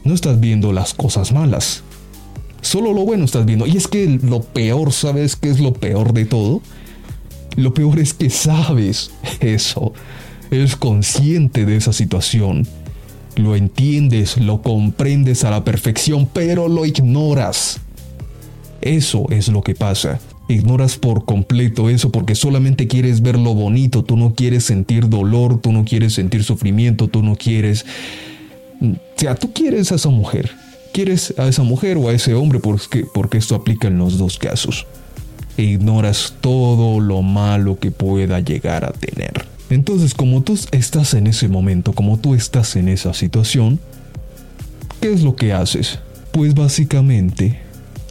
No 0.03 0.13
estás 0.13 0.39
viendo 0.39 0.73
las 0.73 0.93
cosas 0.93 1.31
malas. 1.31 1.83
Solo 2.61 2.93
lo 2.93 3.05
bueno 3.05 3.25
estás 3.25 3.45
viendo. 3.45 3.65
Y 3.65 3.77
es 3.77 3.87
que 3.87 4.19
lo 4.23 4.41
peor, 4.41 4.91
¿sabes 4.91 5.35
qué 5.35 5.49
es 5.49 5.59
lo 5.59 5.73
peor 5.73 6.13
de 6.13 6.25
todo? 6.25 6.61
Lo 7.55 7.73
peor 7.73 7.99
es 7.99 8.13
que 8.13 8.29
sabes 8.29 9.11
eso. 9.39 9.93
Eres 10.51 10.75
consciente 10.75 11.65
de 11.65 11.77
esa 11.77 11.93
situación. 11.93 12.67
lo 13.35 13.55
entiendes, 13.55 14.37
lo 14.37 14.61
comprendes 14.61 15.43
a 15.45 15.51
la 15.51 15.63
perfección, 15.63 16.27
pero 16.31 16.67
lo 16.67 16.85
ignoras. 16.85 17.79
Eso 18.81 19.25
es 19.29 19.47
lo 19.47 19.61
que 19.61 19.73
pasa. 19.73 20.19
Ignoras 20.47 20.97
por 20.97 21.23
completo 21.23 21.89
eso 21.89 22.11
porque 22.11 22.35
solamente 22.35 22.87
quieres 22.87 23.21
ver 23.21 23.39
lo 23.39 23.53
bonito, 23.53 24.03
tú 24.03 24.17
no 24.17 24.33
quieres 24.35 24.65
sentir 24.65 25.07
dolor, 25.07 25.61
tú 25.61 25.71
no 25.71 25.85
quieres 25.85 26.13
sentir 26.13 26.43
sufrimiento, 26.43 27.07
tú 27.07 27.23
no 27.23 27.35
quieres... 27.35 27.85
Sea, 29.15 29.35
tú 29.35 29.53
quieres 29.53 29.91
a 29.91 29.95
esa 29.95 30.09
mujer, 30.09 30.51
quieres 30.91 31.33
a 31.37 31.47
esa 31.47 31.63
mujer 31.63 31.97
o 31.97 32.09
a 32.09 32.13
ese 32.13 32.33
hombre 32.33 32.59
porque, 32.59 33.05
porque 33.13 33.37
esto 33.37 33.55
aplica 33.55 33.87
en 33.87 33.97
los 33.97 34.17
dos 34.17 34.37
casos. 34.37 34.87
E 35.57 35.63
ignoras 35.63 36.35
todo 36.41 36.99
lo 36.99 37.21
malo 37.21 37.77
que 37.79 37.91
pueda 37.91 38.39
llegar 38.39 38.85
a 38.85 38.91
tener. 38.91 39.45
Entonces, 39.69 40.13
como 40.13 40.41
tú 40.41 40.59
estás 40.71 41.13
en 41.13 41.27
ese 41.27 41.47
momento, 41.47 41.93
como 41.93 42.17
tú 42.17 42.35
estás 42.35 42.75
en 42.75 42.89
esa 42.89 43.13
situación, 43.13 43.79
¿qué 44.99 45.13
es 45.13 45.21
lo 45.21 45.35
que 45.35 45.53
haces? 45.53 45.99
Pues 46.31 46.55
básicamente 46.55 47.59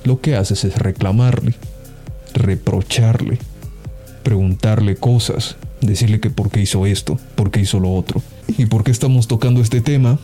lo 0.04 0.20
que 0.20 0.36
haces 0.36 0.64
es 0.64 0.78
reclamarle, 0.78 1.54
reprocharle, 2.34 3.38
preguntarle 4.22 4.96
cosas, 4.96 5.56
decirle 5.80 6.20
que 6.20 6.30
por 6.30 6.50
qué 6.50 6.60
hizo 6.60 6.86
esto, 6.86 7.18
por 7.34 7.50
qué 7.50 7.60
hizo 7.60 7.80
lo 7.80 7.94
otro. 7.94 8.22
¿Y 8.56 8.66
por 8.66 8.84
qué 8.84 8.90
estamos 8.90 9.28
tocando 9.28 9.60
este 9.60 9.80
tema? 9.80 10.18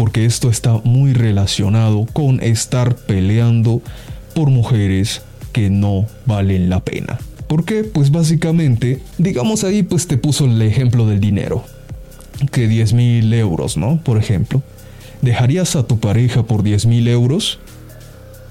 Porque 0.00 0.24
esto 0.24 0.48
está 0.48 0.80
muy 0.82 1.12
relacionado 1.12 2.06
con 2.14 2.42
estar 2.42 2.96
peleando 2.96 3.82
por 4.34 4.48
mujeres 4.48 5.20
que 5.52 5.68
no 5.68 6.06
valen 6.24 6.70
la 6.70 6.82
pena. 6.82 7.18
¿Por 7.46 7.66
qué? 7.66 7.84
Pues 7.84 8.10
básicamente, 8.10 9.02
digamos 9.18 9.62
ahí 9.62 9.82
pues 9.82 10.06
te 10.06 10.16
puso 10.16 10.46
el 10.46 10.62
ejemplo 10.62 11.06
del 11.06 11.20
dinero. 11.20 11.64
Que 12.50 12.66
10 12.66 12.94
mil 12.94 13.34
euros, 13.34 13.76
¿no? 13.76 14.00
Por 14.02 14.16
ejemplo. 14.16 14.62
¿Dejarías 15.20 15.76
a 15.76 15.86
tu 15.86 16.00
pareja 16.00 16.44
por 16.44 16.62
10 16.62 16.86
mil 16.86 17.06
euros? 17.06 17.58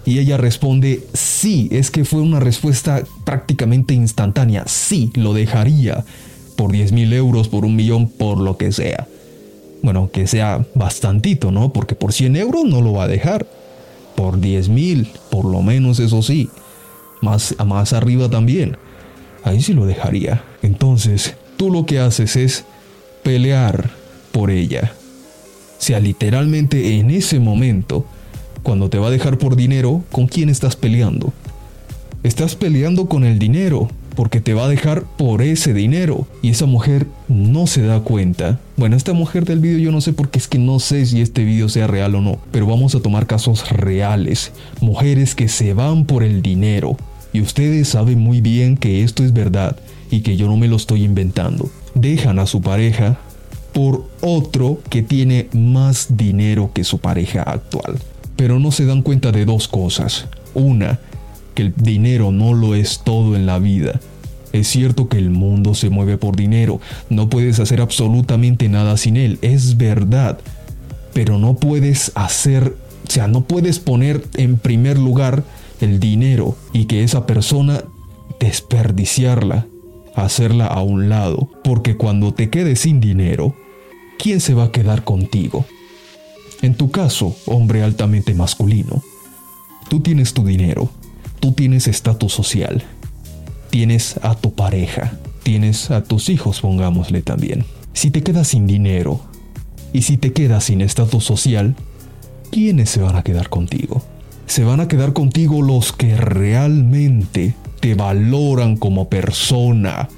Y 0.06 0.20
ella 0.20 0.38
responde, 0.38 1.04
sí, 1.16 1.68
es 1.72 1.90
que 1.90 2.06
fue 2.06 2.22
una 2.22 2.40
respuesta 2.40 3.02
prácticamente 3.26 3.96
instantánea, 3.96 4.66
sí, 4.68 5.10
lo 5.16 5.34
dejaría 5.34 6.06
por 6.56 6.72
10 6.72 6.92
mil 6.92 7.12
euros, 7.12 7.48
por 7.48 7.66
un 7.66 7.76
millón, 7.76 8.08
por 8.08 8.38
lo 8.38 8.56
que 8.56 8.72
sea. 8.72 9.08
Bueno, 9.82 10.10
que 10.12 10.28
sea 10.28 10.66
bastantito, 10.76 11.52
¿no? 11.52 11.72
Porque 11.72 11.96
por 11.96 12.14
100 12.14 12.36
euros 12.36 12.66
no 12.66 12.82
lo 12.82 12.94
va 12.94 13.04
a 13.04 13.08
dejar. 13.08 13.48
Por 14.16 14.40
10 14.40 14.70
mil, 14.70 15.10
por 15.30 15.46
lo 15.46 15.62
menos 15.62 16.00
eso 16.00 16.22
sí. 16.22 16.50
Más, 17.22 17.56
más 17.66 17.94
arriba 17.94 18.30
también. 18.30 18.78
Ahí 19.44 19.62
sí 19.62 19.74
lo 19.74 19.86
dejaría. 19.86 20.44
Entonces, 20.62 21.36
tú 21.58 21.72
lo 21.72 21.86
que 21.86 22.00
haces 22.00 22.36
es 22.36 22.66
pelear 23.24 23.90
por 24.32 24.52
ella. 24.52 24.94
O 25.80 25.82
sea, 25.82 26.00
literalmente 26.00 26.98
en 26.98 27.10
ese 27.10 27.40
momento, 27.40 28.06
cuando 28.64 28.90
te 28.90 28.98
va 28.98 29.08
a 29.08 29.12
dejar 29.12 29.38
por 29.38 29.56
dinero, 29.56 30.04
¿con 30.12 30.28
quién 30.28 30.50
estás 30.50 30.76
peleando? 30.76 31.32
Estás 32.24 32.56
peleando 32.56 33.08
con 33.08 33.24
el 33.24 33.40
dinero, 33.40 33.90
porque 34.20 34.42
te 34.42 34.54
va 34.54 34.66
a 34.66 34.68
dejar 34.68 35.04
por 35.04 35.42
ese 35.42 35.74
dinero. 35.74 36.28
Y 36.42 36.50
esa 36.50 36.66
mujer 36.66 37.08
no 37.30 37.68
se 37.68 37.84
da 37.84 38.02
cuenta. 38.02 38.60
Bueno, 38.76 38.98
esta 38.98 39.14
mujer 39.14 39.46
del 39.46 39.60
vídeo 39.60 39.80
yo 39.80 39.94
no 39.94 40.02
sé 40.02 40.12
porque 40.12 40.40
es 40.40 40.50
que 40.50 40.60
no 40.60 40.80
sé 40.80 41.06
si 41.06 41.22
este 41.22 41.46
vídeo 41.46 41.70
sea 41.70 41.88
real 41.88 42.16
o 42.16 42.20
no, 42.20 42.38
pero 42.52 42.66
vamos 42.66 42.94
a 42.96 43.00
tomar 43.00 43.28
casos 43.28 43.70
reales. 43.70 44.52
Mujeres 44.82 45.36
que 45.36 45.48
se 45.48 45.74
van 45.74 46.04
por 46.04 46.24
el 46.24 46.42
dinero. 46.42 46.98
Y 47.32 47.40
ustedes 47.40 47.88
saben 47.88 48.20
muy 48.20 48.42
bien 48.42 48.76
que 48.76 49.06
esto 49.06 49.24
es 49.24 49.32
verdad 49.32 49.78
y 50.12 50.20
que 50.20 50.36
yo 50.36 50.48
no 50.48 50.58
me 50.58 50.68
lo 50.68 50.76
estoy 50.76 51.06
inventando. 51.06 51.72
Dejan 51.96 52.40
a 52.40 52.46
su 52.46 52.62
pareja 52.62 53.18
por 53.72 54.06
otro 54.20 54.82
que 54.90 55.02
tiene 55.02 55.48
más 55.54 56.18
dinero 56.18 56.72
que 56.74 56.84
su 56.84 56.98
pareja 56.98 57.44
actual 57.44 58.00
pero 58.36 58.58
no 58.58 58.72
se 58.72 58.86
dan 58.86 59.02
cuenta 59.02 59.34
de 59.34 59.44
dos 59.44 59.68
cosas. 59.68 60.28
Una, 60.54 60.98
que 61.56 61.64
el 61.64 61.74
dinero 61.76 62.32
no 62.32 62.54
lo 62.54 62.74
es 62.74 63.02
todo 63.04 63.36
en 63.36 63.46
la 63.46 63.60
vida. 63.60 64.00
Es 64.52 64.68
cierto 64.68 65.10
que 65.10 65.18
el 65.18 65.30
mundo 65.30 65.76
se 65.76 65.90
mueve 65.90 66.18
por 66.18 66.36
dinero, 66.36 66.80
no 67.10 67.30
puedes 67.30 67.60
hacer 67.60 67.82
absolutamente 67.82 68.68
nada 68.68 68.98
sin 68.98 69.16
él, 69.16 69.38
es 69.42 69.78
verdad, 69.78 70.40
pero 71.14 71.38
no 71.38 71.56
puedes 71.56 72.12
hacer, 72.16 72.76
o 73.08 73.12
sea, 73.12 73.28
no 73.28 73.42
puedes 73.42 73.80
poner 73.80 74.24
en 74.36 74.58
primer 74.58 74.98
lugar 74.98 75.44
el 75.82 76.00
dinero 76.00 76.56
y 76.74 76.86
que 76.86 77.04
esa 77.04 77.26
persona 77.28 77.84
desperdiciarla, 78.40 79.68
hacerla 80.16 80.66
a 80.66 80.82
un 80.82 81.10
lado, 81.10 81.50
porque 81.64 81.96
cuando 81.96 82.34
te 82.34 82.50
quedes 82.50 82.80
sin 82.80 83.00
dinero, 83.00 83.56
¿quién 84.18 84.42
se 84.42 84.54
va 84.54 84.66
a 84.66 84.72
quedar 84.72 85.04
contigo? 85.04 85.66
En 86.62 86.76
tu 86.76 86.92
caso, 86.92 87.36
hombre 87.46 87.84
altamente 87.84 88.34
masculino, 88.34 89.02
tú 89.90 90.02
tienes 90.02 90.34
tu 90.34 90.44
dinero, 90.44 90.90
tú 91.40 91.54
tienes 91.54 91.88
estatus 91.88 92.34
social, 92.34 92.84
tienes 93.70 94.18
a 94.22 94.36
tu 94.36 94.54
pareja, 94.54 95.14
tienes 95.44 95.92
a 95.92 96.04
tus 96.04 96.30
hijos, 96.30 96.62
pongámosle 96.62 97.22
también. 97.22 97.66
Si 97.94 98.12
te 98.12 98.24
quedas 98.24 98.50
sin 98.50 98.68
dinero 98.68 99.22
y 99.94 100.04
si 100.04 100.18
te 100.18 100.34
quedas 100.34 100.66
sin 100.66 100.82
estatus 100.82 101.24
social, 101.24 101.76
¿quiénes 102.52 102.90
se 102.90 103.02
van 103.02 103.16
a 103.16 103.24
quedar 103.24 103.50
contigo? 103.50 104.02
Se 104.46 104.64
van 104.64 104.80
a 104.80 104.88
quedar 104.88 105.14
contigo 105.14 105.62
los 105.62 105.94
que 105.94 106.18
realmente 106.18 107.56
te 107.80 107.96
valoran 107.96 108.78
como 108.78 109.10
persona 109.10 110.10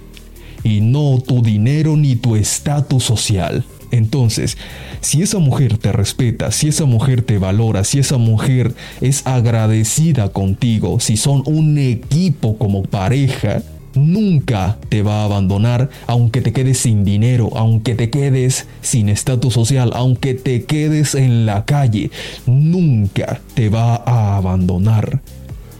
y 0.63 0.81
no 0.81 1.21
tu 1.25 1.41
dinero 1.41 1.97
ni 1.97 2.15
tu 2.15 2.35
estatus 2.35 3.03
social. 3.03 3.65
Entonces, 3.91 4.57
si 5.01 5.21
esa 5.21 5.39
mujer 5.39 5.77
te 5.77 5.91
respeta, 5.91 6.51
si 6.51 6.69
esa 6.69 6.85
mujer 6.85 7.21
te 7.21 7.37
valora, 7.37 7.83
si 7.83 7.99
esa 7.99 8.17
mujer 8.17 8.73
es 9.01 9.25
agradecida 9.27 10.29
contigo, 10.29 10.99
si 10.99 11.17
son 11.17 11.43
un 11.45 11.77
equipo 11.77 12.57
como 12.57 12.83
pareja, 12.83 13.61
nunca 13.93 14.77
te 14.89 15.01
va 15.01 15.21
a 15.21 15.25
abandonar 15.25 15.89
aunque 16.07 16.41
te 16.41 16.53
quedes 16.53 16.77
sin 16.77 17.03
dinero, 17.03 17.49
aunque 17.55 17.95
te 17.95 18.09
quedes 18.09 18.67
sin 18.81 19.09
estatus 19.09 19.53
social, 19.53 19.91
aunque 19.93 20.33
te 20.33 20.63
quedes 20.63 21.15
en 21.15 21.45
la 21.45 21.65
calle, 21.65 22.11
nunca 22.45 23.41
te 23.53 23.69
va 23.69 23.95
a 23.95 24.37
abandonar 24.37 25.21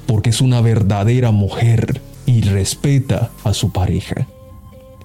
porque 0.05 0.31
es 0.31 0.41
una 0.41 0.59
verdadera 0.59 1.31
mujer 1.31 2.01
y 2.25 2.41
respeta 2.41 3.31
a 3.43 3.53
su 3.53 3.71
pareja. 3.71 4.27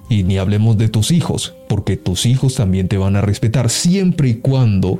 Y 0.09 0.23
ni 0.23 0.37
hablemos 0.37 0.77
de 0.77 0.89
tus 0.89 1.11
hijos, 1.11 1.53
porque 1.67 1.97
tus 1.97 2.25
hijos 2.25 2.55
también 2.55 2.87
te 2.87 2.97
van 2.97 3.15
a 3.15 3.21
respetar 3.21 3.69
siempre 3.69 4.29
y 4.29 4.35
cuando 4.35 4.99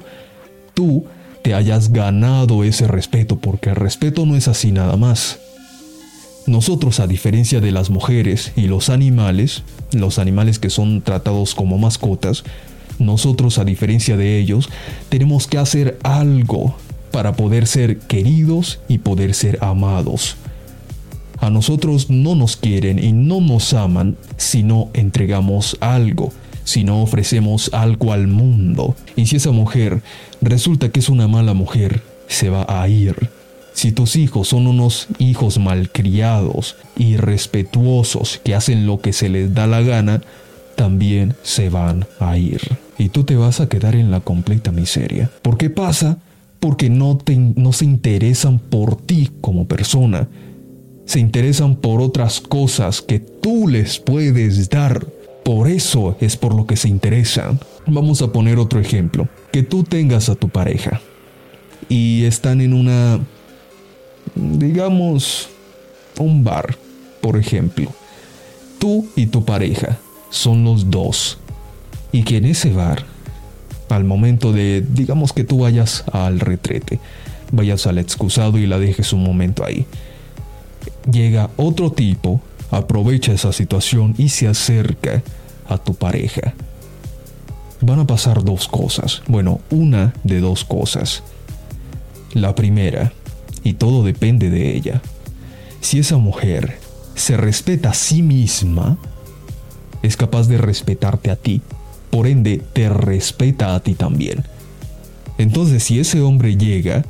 tú 0.74 1.06
te 1.44 1.54
hayas 1.54 1.92
ganado 1.92 2.64
ese 2.64 2.88
respeto, 2.88 3.38
porque 3.38 3.70
el 3.70 3.76
respeto 3.76 4.26
no 4.26 4.36
es 4.36 4.48
así 4.48 4.72
nada 4.72 4.98
más. 4.98 5.40
Nosotros, 6.46 7.00
a 7.00 7.08
diferencia 7.08 7.60
de 7.60 7.72
las 7.72 7.90
mujeres 7.90 8.52
y 8.56 8.68
los 8.68 8.90
animales, 8.90 9.64
los 9.92 10.18
animales 10.20 10.60
que 10.60 10.70
son 10.70 11.02
tratados 11.02 11.56
como 11.56 11.78
mascotas, 11.78 12.44
nosotros, 13.00 13.60
a 13.60 13.66
diferencia 13.66 14.18
de 14.18 14.40
ellos, 14.40 14.70
tenemos 15.10 15.48
que 15.48 15.58
hacer 15.58 15.98
algo 16.04 16.76
para 17.12 17.34
poder 17.34 17.68
ser 17.68 18.00
queridos 18.00 18.80
y 18.88 19.00
poder 19.00 19.34
ser 19.34 19.60
amados. 19.62 20.38
A 21.40 21.50
nosotros 21.50 22.10
no 22.10 22.36
nos 22.36 22.58
quieren 22.58 23.04
y 23.04 23.12
no 23.12 23.42
nos 23.42 23.74
aman 23.74 24.18
si 24.38 24.64
no 24.64 24.90
entregamos 24.94 25.78
algo, 25.80 26.32
si 26.68 26.84
no 26.84 27.02
ofrecemos 27.02 27.70
algo 27.74 28.12
al 28.12 28.28
mundo. 28.28 28.94
Y 29.16 29.28
si 29.28 29.38
esa 29.38 29.52
mujer 29.52 30.02
resulta 30.42 30.90
que 30.90 31.00
es 31.00 31.08
una 31.08 31.26
mala 31.30 31.54
mujer, 31.54 32.02
se 32.28 32.50
va 32.50 32.66
a 32.68 32.86
ir. 32.90 33.16
Si 33.72 33.94
tus 33.94 34.18
hijos 34.18 34.50
son 34.50 34.68
unos 34.68 35.08
hijos 35.18 35.60
malcriados, 35.60 36.76
irrespetuosos, 36.98 38.42
que 38.44 38.54
hacen 38.54 38.86
lo 38.86 39.00
que 39.00 39.14
se 39.14 39.30
les 39.30 39.54
da 39.54 39.66
la 39.66 39.82
gana, 39.82 40.22
también 40.76 41.36
se 41.42 41.70
van 41.70 42.06
a 42.20 42.38
ir. 42.38 42.60
Y 42.98 43.10
tú 43.10 43.24
te 43.24 43.38
vas 43.38 43.62
a 43.62 43.70
quedar 43.70 43.96
en 43.96 44.12
la 44.12 44.20
completa 44.20 44.74
miseria. 44.74 45.32
¿Por 45.44 45.58
qué 45.58 45.70
pasa? 45.70 46.18
Porque 46.60 46.90
no, 46.90 47.16
te, 47.16 47.38
no 47.38 47.72
se 47.72 47.86
interesan 47.86 48.60
por 48.60 48.98
ti 48.98 49.30
como 49.40 49.68
persona, 49.68 50.28
se 51.06 51.22
interesan 51.22 51.78
por 51.78 52.02
otras 52.02 52.42
cosas 52.42 53.02
que 53.02 53.20
tú 53.20 53.70
les 53.70 54.00
puedes 54.00 54.70
dar. 54.70 55.08
Por 55.48 55.70
eso 55.70 56.18
es 56.20 56.36
por 56.36 56.54
lo 56.54 56.68
que 56.68 56.76
se 56.76 56.90
interesan. 56.90 57.58
Vamos 57.86 58.22
a 58.22 58.34
poner 58.34 58.60
otro 58.60 58.82
ejemplo. 58.82 59.30
Que 59.54 59.64
tú 59.64 59.86
tengas 59.86 60.28
a 60.28 60.36
tu 60.36 60.50
pareja 60.50 61.00
y 61.88 62.26
están 62.26 62.60
en 62.60 62.74
una, 62.74 63.22
digamos, 64.36 65.48
un 66.20 66.44
bar, 66.44 66.76
por 67.22 67.38
ejemplo. 67.38 67.90
Tú 68.78 69.08
y 69.16 69.28
tu 69.28 69.46
pareja 69.46 69.98
son 70.32 70.66
los 70.66 70.90
dos. 70.90 71.38
Y 72.12 72.24
que 72.24 72.36
en 72.36 72.44
ese 72.44 72.74
bar, 72.74 73.06
al 73.88 74.04
momento 74.04 74.52
de, 74.52 74.86
digamos 74.86 75.32
que 75.32 75.46
tú 75.46 75.60
vayas 75.60 76.04
al 76.12 76.42
retrete, 76.42 77.00
vayas 77.54 77.88
al 77.88 78.00
excusado 78.00 78.58
y 78.58 78.68
la 78.68 78.80
dejes 78.80 79.14
un 79.14 79.24
momento 79.24 79.64
ahí 79.64 79.86
llega 81.12 81.50
otro 81.58 81.92
tipo, 81.92 82.42
aprovecha 82.72 83.34
esa 83.34 83.54
situación 83.54 84.16
y 84.18 84.30
se 84.30 84.48
acerca 84.48 85.24
a 85.68 85.78
tu 85.78 85.94
pareja. 85.94 86.54
van 87.82 88.00
a 88.00 88.08
pasar 88.08 88.44
dos 88.44 88.68
cosas. 88.68 89.22
Bueno, 89.28 89.62
una 89.70 90.14
de 90.24 90.40
dos 90.40 90.64
cosas. 90.64 91.24
La 92.34 92.56
primera, 92.56 93.14
y 93.64 93.74
todo 93.74 94.04
depende 94.04 94.50
de 94.50 94.76
ella, 94.76 95.02
si 95.82 96.00
esa 96.00 96.18
mujer 96.18 96.80
se 97.16 97.38
respeta 97.38 97.92
a 97.92 97.94
sí 97.94 98.22
misma, 98.22 98.98
es 100.02 100.18
capaz 100.18 100.48
de 100.48 100.58
respetarte 100.58 101.32
a 101.32 101.36
ti. 101.36 101.62
Por 102.10 102.28
ende, 102.28 102.62
te 102.74 102.90
respeta 102.90 103.76
a 103.76 103.80
ti 103.80 103.94
también. 103.94 104.44
Entonces, 105.38 105.84
si 105.84 106.00
ese 106.00 106.22
hombre 106.22 106.58
llega 106.58 107.06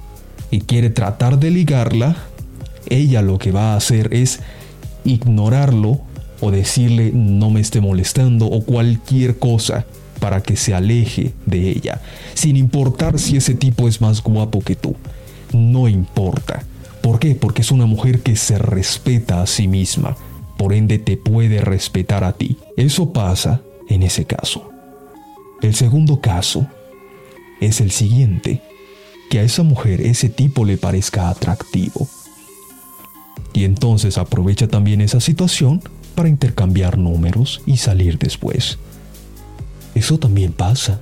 y 0.52 0.62
quiere 0.62 0.90
tratar 0.90 1.40
de 1.40 1.52
ligarla, 1.52 2.18
ella 2.90 3.22
lo 3.22 3.38
que 3.38 3.52
va 3.52 3.74
a 3.74 3.78
hacer 3.78 4.14
es 4.14 4.40
ignorarlo 5.08 6.02
o 6.40 6.52
decirle 6.52 7.12
no 7.14 7.50
me 7.50 7.62
esté 7.62 7.82
molestando 7.82 8.46
o 8.46 8.64
cualquier 8.64 9.40
cosa 9.40 9.86
para 10.20 10.42
que 10.42 10.56
se 10.56 10.74
aleje 10.74 11.34
de 11.46 11.70
ella, 11.70 12.02
sin 12.34 12.58
importar 12.58 13.20
si 13.20 13.38
ese 13.38 13.54
tipo 13.54 13.88
es 13.88 14.02
más 14.02 14.22
guapo 14.22 14.62
que 14.62 14.76
tú. 14.76 14.96
No 15.54 15.88
importa. 15.88 16.64
¿Por 17.02 17.20
qué? 17.20 17.36
Porque 17.36 17.62
es 17.62 17.72
una 17.72 17.86
mujer 17.86 18.22
que 18.22 18.36
se 18.36 18.58
respeta 18.58 19.42
a 19.42 19.48
sí 19.48 19.68
misma, 19.68 20.18
por 20.58 20.74
ende 20.74 20.98
te 20.98 21.18
puede 21.18 21.62
respetar 21.62 22.24
a 22.24 22.34
ti. 22.34 22.58
Eso 22.76 23.14
pasa 23.14 23.62
en 23.90 24.04
ese 24.04 24.26
caso. 24.26 24.70
El 25.62 25.74
segundo 25.74 26.20
caso 26.20 26.68
es 27.62 27.82
el 27.82 27.92
siguiente, 27.92 28.62
que 29.30 29.40
a 29.40 29.44
esa 29.44 29.64
mujer 29.64 30.02
ese 30.02 30.30
tipo 30.30 30.66
le 30.66 30.78
parezca 30.78 31.30
atractivo. 31.30 32.08
Y 33.58 33.66
entonces 33.66 34.20
aprovecha 34.20 34.68
también 34.68 35.02
esa 35.02 35.20
situación 35.20 35.82
para 36.14 36.30
intercambiar 36.30 37.00
números 37.00 37.64
y 37.66 37.78
salir 37.78 38.20
después. 38.20 38.78
Eso 39.96 40.20
también 40.20 40.54
pasa. 40.54 41.02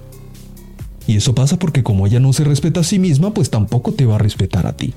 Y 1.06 1.18
eso 1.18 1.36
pasa 1.36 1.60
porque 1.60 1.84
como 1.84 2.08
ella 2.08 2.22
no 2.22 2.32
se 2.32 2.46
respeta 2.46 2.80
a 2.80 2.86
sí 2.86 2.98
misma, 2.98 3.34
pues 3.34 3.50
tampoco 3.50 3.92
te 3.92 4.06
va 4.06 4.16
a 4.16 4.20
respetar 4.20 4.68
a 4.68 4.78
ti. 4.78 4.94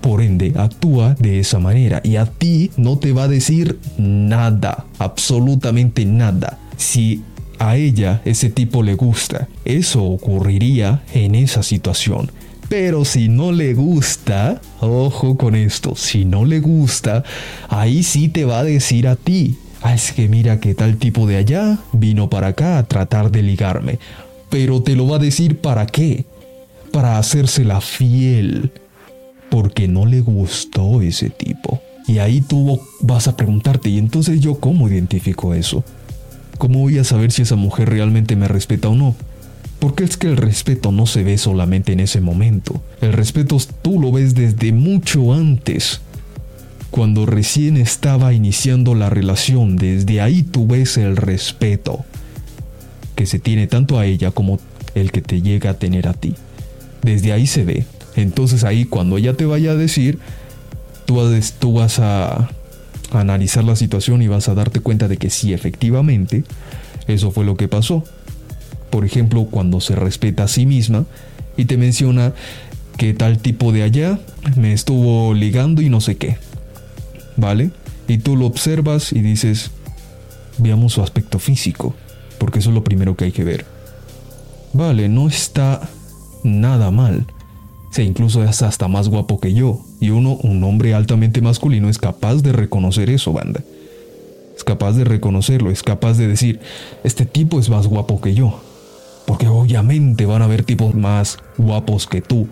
Por 0.00 0.22
ende, 0.22 0.54
actúa 0.56 1.16
de 1.18 1.38
esa 1.38 1.58
manera 1.58 2.00
y 2.02 2.16
a 2.16 2.24
ti 2.24 2.70
no 2.78 2.96
te 2.96 3.12
va 3.12 3.24
a 3.24 3.28
decir 3.28 3.78
nada, 3.98 4.86
absolutamente 4.98 6.06
nada. 6.06 6.58
Si 6.78 7.22
a 7.58 7.76
ella 7.76 8.22
ese 8.24 8.48
tipo 8.48 8.82
le 8.82 8.94
gusta, 8.94 9.48
eso 9.66 10.02
ocurriría 10.02 11.02
en 11.12 11.34
esa 11.34 11.62
situación. 11.62 12.30
Pero 12.68 13.06
si 13.06 13.28
no 13.28 13.50
le 13.50 13.72
gusta, 13.72 14.60
ojo 14.80 15.38
con 15.38 15.54
esto, 15.54 15.96
si 15.96 16.26
no 16.26 16.44
le 16.44 16.60
gusta, 16.60 17.24
ahí 17.68 18.02
sí 18.02 18.28
te 18.28 18.44
va 18.44 18.60
a 18.60 18.64
decir 18.64 19.08
a 19.08 19.16
ti, 19.16 19.56
ah, 19.80 19.94
es 19.94 20.12
que 20.12 20.28
mira 20.28 20.60
que 20.60 20.74
tal 20.74 20.96
tipo 20.98 21.26
de 21.26 21.36
allá 21.36 21.78
vino 21.92 22.28
para 22.28 22.48
acá 22.48 22.76
a 22.76 22.82
tratar 22.82 23.30
de 23.30 23.42
ligarme. 23.42 23.98
Pero 24.50 24.82
te 24.82 24.96
lo 24.96 25.08
va 25.08 25.16
a 25.16 25.20
decir 25.20 25.58
para 25.58 25.86
qué? 25.86 26.26
Para 26.92 27.18
hacérsela 27.18 27.80
fiel. 27.80 28.70
Porque 29.50 29.88
no 29.88 30.04
le 30.04 30.20
gustó 30.20 31.00
ese 31.00 31.30
tipo. 31.30 31.80
Y 32.06 32.18
ahí 32.18 32.42
tú 32.42 32.80
vas 33.00 33.28
a 33.28 33.36
preguntarte, 33.36 33.88
¿y 33.88 33.98
entonces 33.98 34.40
yo 34.40 34.60
cómo 34.60 34.88
identifico 34.88 35.54
eso? 35.54 35.84
¿Cómo 36.58 36.80
voy 36.80 36.98
a 36.98 37.04
saber 37.04 37.32
si 37.32 37.42
esa 37.42 37.56
mujer 37.56 37.88
realmente 37.88 38.36
me 38.36 38.48
respeta 38.48 38.88
o 38.88 38.94
no? 38.94 39.14
Porque 39.78 40.04
es 40.04 40.16
que 40.16 40.26
el 40.26 40.36
respeto 40.36 40.90
no 40.90 41.06
se 41.06 41.22
ve 41.22 41.38
solamente 41.38 41.92
en 41.92 42.00
ese 42.00 42.20
momento. 42.20 42.82
El 43.00 43.12
respeto 43.12 43.58
tú 43.82 44.00
lo 44.00 44.10
ves 44.10 44.34
desde 44.34 44.72
mucho 44.72 45.32
antes. 45.32 46.00
Cuando 46.90 47.26
recién 47.26 47.76
estaba 47.76 48.32
iniciando 48.32 48.94
la 48.94 49.10
relación, 49.10 49.76
desde 49.76 50.20
ahí 50.20 50.42
tú 50.42 50.66
ves 50.66 50.96
el 50.96 51.16
respeto 51.16 52.04
que 53.14 53.26
se 53.26 53.38
tiene 53.38 53.66
tanto 53.66 53.98
a 53.98 54.06
ella 54.06 54.30
como 54.30 54.58
el 54.94 55.12
que 55.12 55.22
te 55.22 55.42
llega 55.42 55.70
a 55.70 55.74
tener 55.74 56.08
a 56.08 56.14
ti. 56.14 56.34
Desde 57.02 57.32
ahí 57.32 57.46
se 57.46 57.64
ve. 57.64 57.84
Entonces 58.16 58.64
ahí 58.64 58.84
cuando 58.84 59.16
ella 59.16 59.34
te 59.34 59.44
vaya 59.44 59.72
a 59.72 59.76
decir, 59.76 60.18
tú, 61.04 61.20
tú 61.60 61.74
vas 61.74 62.00
a 62.00 62.48
analizar 63.12 63.62
la 63.64 63.76
situación 63.76 64.22
y 64.22 64.28
vas 64.28 64.48
a 64.48 64.54
darte 64.54 64.80
cuenta 64.80 65.06
de 65.06 65.18
que 65.18 65.30
sí, 65.30 65.52
efectivamente, 65.52 66.44
eso 67.06 67.30
fue 67.30 67.44
lo 67.44 67.56
que 67.56 67.68
pasó 67.68 68.02
por 68.90 69.04
ejemplo, 69.04 69.46
cuando 69.50 69.80
se 69.80 69.94
respeta 69.94 70.44
a 70.44 70.48
sí 70.48 70.66
misma 70.66 71.04
y 71.56 71.66
te 71.66 71.76
menciona 71.76 72.32
que 72.96 73.14
tal 73.14 73.38
tipo 73.38 73.72
de 73.72 73.82
allá 73.82 74.18
me 74.56 74.72
estuvo 74.72 75.32
ligando 75.34 75.82
y 75.82 75.88
no 75.88 76.00
sé 76.00 76.16
qué. 76.16 76.36
¿Vale? 77.36 77.70
Y 78.08 78.18
tú 78.18 78.36
lo 78.36 78.46
observas 78.46 79.12
y 79.12 79.20
dices, 79.20 79.70
veamos 80.58 80.94
su 80.94 81.02
aspecto 81.02 81.38
físico, 81.38 81.94
porque 82.38 82.58
eso 82.58 82.70
es 82.70 82.74
lo 82.74 82.84
primero 82.84 83.16
que 83.16 83.26
hay 83.26 83.32
que 83.32 83.44
ver. 83.44 83.66
Vale, 84.72 85.08
no 85.08 85.28
está 85.28 85.88
nada 86.42 86.90
mal. 86.90 87.26
O 87.90 87.92
sea, 87.92 88.04
incluso 88.04 88.44
es 88.44 88.62
hasta 88.62 88.88
más 88.88 89.08
guapo 89.08 89.40
que 89.40 89.54
yo. 89.54 89.80
Y 90.00 90.10
uno, 90.10 90.34
un 90.42 90.62
hombre 90.64 90.94
altamente 90.94 91.40
masculino, 91.40 91.88
es 91.88 91.98
capaz 91.98 92.42
de 92.42 92.52
reconocer 92.52 93.10
eso, 93.10 93.32
banda. 93.32 93.62
Es 94.56 94.64
capaz 94.64 94.92
de 94.92 95.04
reconocerlo, 95.04 95.70
es 95.70 95.82
capaz 95.82 96.14
de 96.18 96.26
decir, 96.26 96.60
este 97.04 97.24
tipo 97.24 97.60
es 97.60 97.70
más 97.70 97.86
guapo 97.86 98.20
que 98.20 98.34
yo. 98.34 98.60
Porque 99.28 99.46
obviamente 99.46 100.24
van 100.24 100.40
a 100.40 100.46
haber 100.46 100.62
tipos 100.62 100.94
más 100.94 101.36
guapos 101.58 102.06
que 102.06 102.22
tú. 102.22 102.48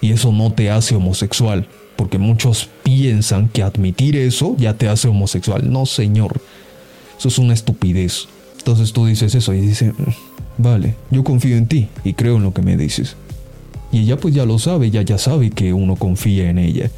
Y 0.00 0.12
eso 0.12 0.30
no 0.30 0.52
te 0.52 0.70
hace 0.70 0.94
homosexual. 0.94 1.66
Porque 1.96 2.16
muchos 2.16 2.68
piensan 2.84 3.48
que 3.48 3.64
admitir 3.64 4.14
eso 4.14 4.54
ya 4.56 4.74
te 4.74 4.88
hace 4.88 5.08
homosexual. 5.08 5.68
No, 5.68 5.86
señor. 5.86 6.40
Eso 7.18 7.26
es 7.26 7.38
una 7.38 7.54
estupidez. 7.54 8.28
Entonces 8.58 8.92
tú 8.92 9.04
dices 9.06 9.34
eso 9.34 9.52
y 9.52 9.62
dices, 9.62 9.92
mm, 9.98 10.62
vale, 10.62 10.94
yo 11.10 11.24
confío 11.24 11.56
en 11.56 11.66
ti 11.66 11.88
y 12.04 12.12
creo 12.12 12.36
en 12.36 12.44
lo 12.44 12.54
que 12.54 12.62
me 12.62 12.76
dices. 12.76 13.16
Y 13.90 14.02
ella 14.02 14.16
pues 14.16 14.32
ya 14.32 14.46
lo 14.46 14.60
sabe, 14.60 14.92
ya 14.92 15.02
ya 15.02 15.18
sabe 15.18 15.50
que 15.50 15.72
uno 15.72 15.96
confía 15.96 16.50
en 16.50 16.58
ella. 16.58 16.88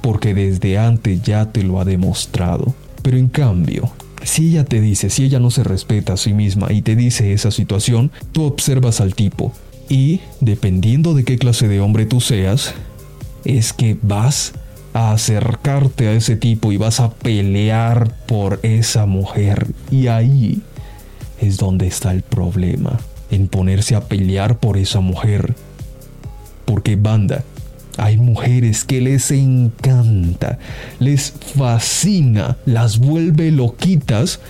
Porque 0.00 0.32
desde 0.32 0.78
antes 0.78 1.20
ya 1.20 1.52
te 1.52 1.62
lo 1.62 1.78
ha 1.78 1.84
demostrado. 1.84 2.72
Pero 3.02 3.18
en 3.18 3.28
cambio, 3.28 3.92
si 4.22 4.48
ella 4.48 4.64
te 4.64 4.80
dice, 4.80 5.10
si 5.10 5.24
ella 5.24 5.38
no 5.38 5.50
se 5.50 5.64
respeta 5.64 6.14
a 6.14 6.16
sí 6.16 6.32
misma 6.32 6.72
y 6.72 6.82
te 6.82 6.96
dice 6.96 7.32
esa 7.32 7.50
situación, 7.50 8.10
tú 8.32 8.44
observas 8.44 9.00
al 9.00 9.14
tipo 9.14 9.52
y, 9.90 10.20
dependiendo 10.40 11.14
de 11.14 11.24
qué 11.24 11.36
clase 11.36 11.66
de 11.66 11.80
hombre 11.80 12.06
tú 12.06 12.20
seas, 12.20 12.74
es 13.44 13.72
que 13.72 13.96
vas 14.02 14.52
a 14.92 15.12
acercarte 15.12 16.08
a 16.08 16.12
ese 16.12 16.36
tipo 16.36 16.70
y 16.72 16.76
vas 16.76 17.00
a 17.00 17.10
pelear 17.10 18.16
por 18.26 18.60
esa 18.62 19.06
mujer. 19.06 19.66
Y 19.90 20.06
ahí 20.06 20.62
es 21.40 21.56
donde 21.56 21.88
está 21.88 22.12
el 22.12 22.22
problema, 22.22 23.00
en 23.30 23.48
ponerse 23.48 23.96
a 23.96 24.02
pelear 24.02 24.58
por 24.58 24.78
esa 24.78 25.00
mujer. 25.00 25.54
Porque 26.66 26.94
banda, 26.94 27.42
hay 27.96 28.16
mujeres 28.16 28.84
que 28.84 29.00
les 29.00 29.30
encanta, 29.30 30.58
les 30.98 31.32
fascina, 31.56 32.56
las 32.64 32.98
vuelve 32.98 33.50
loquitas 33.50 34.40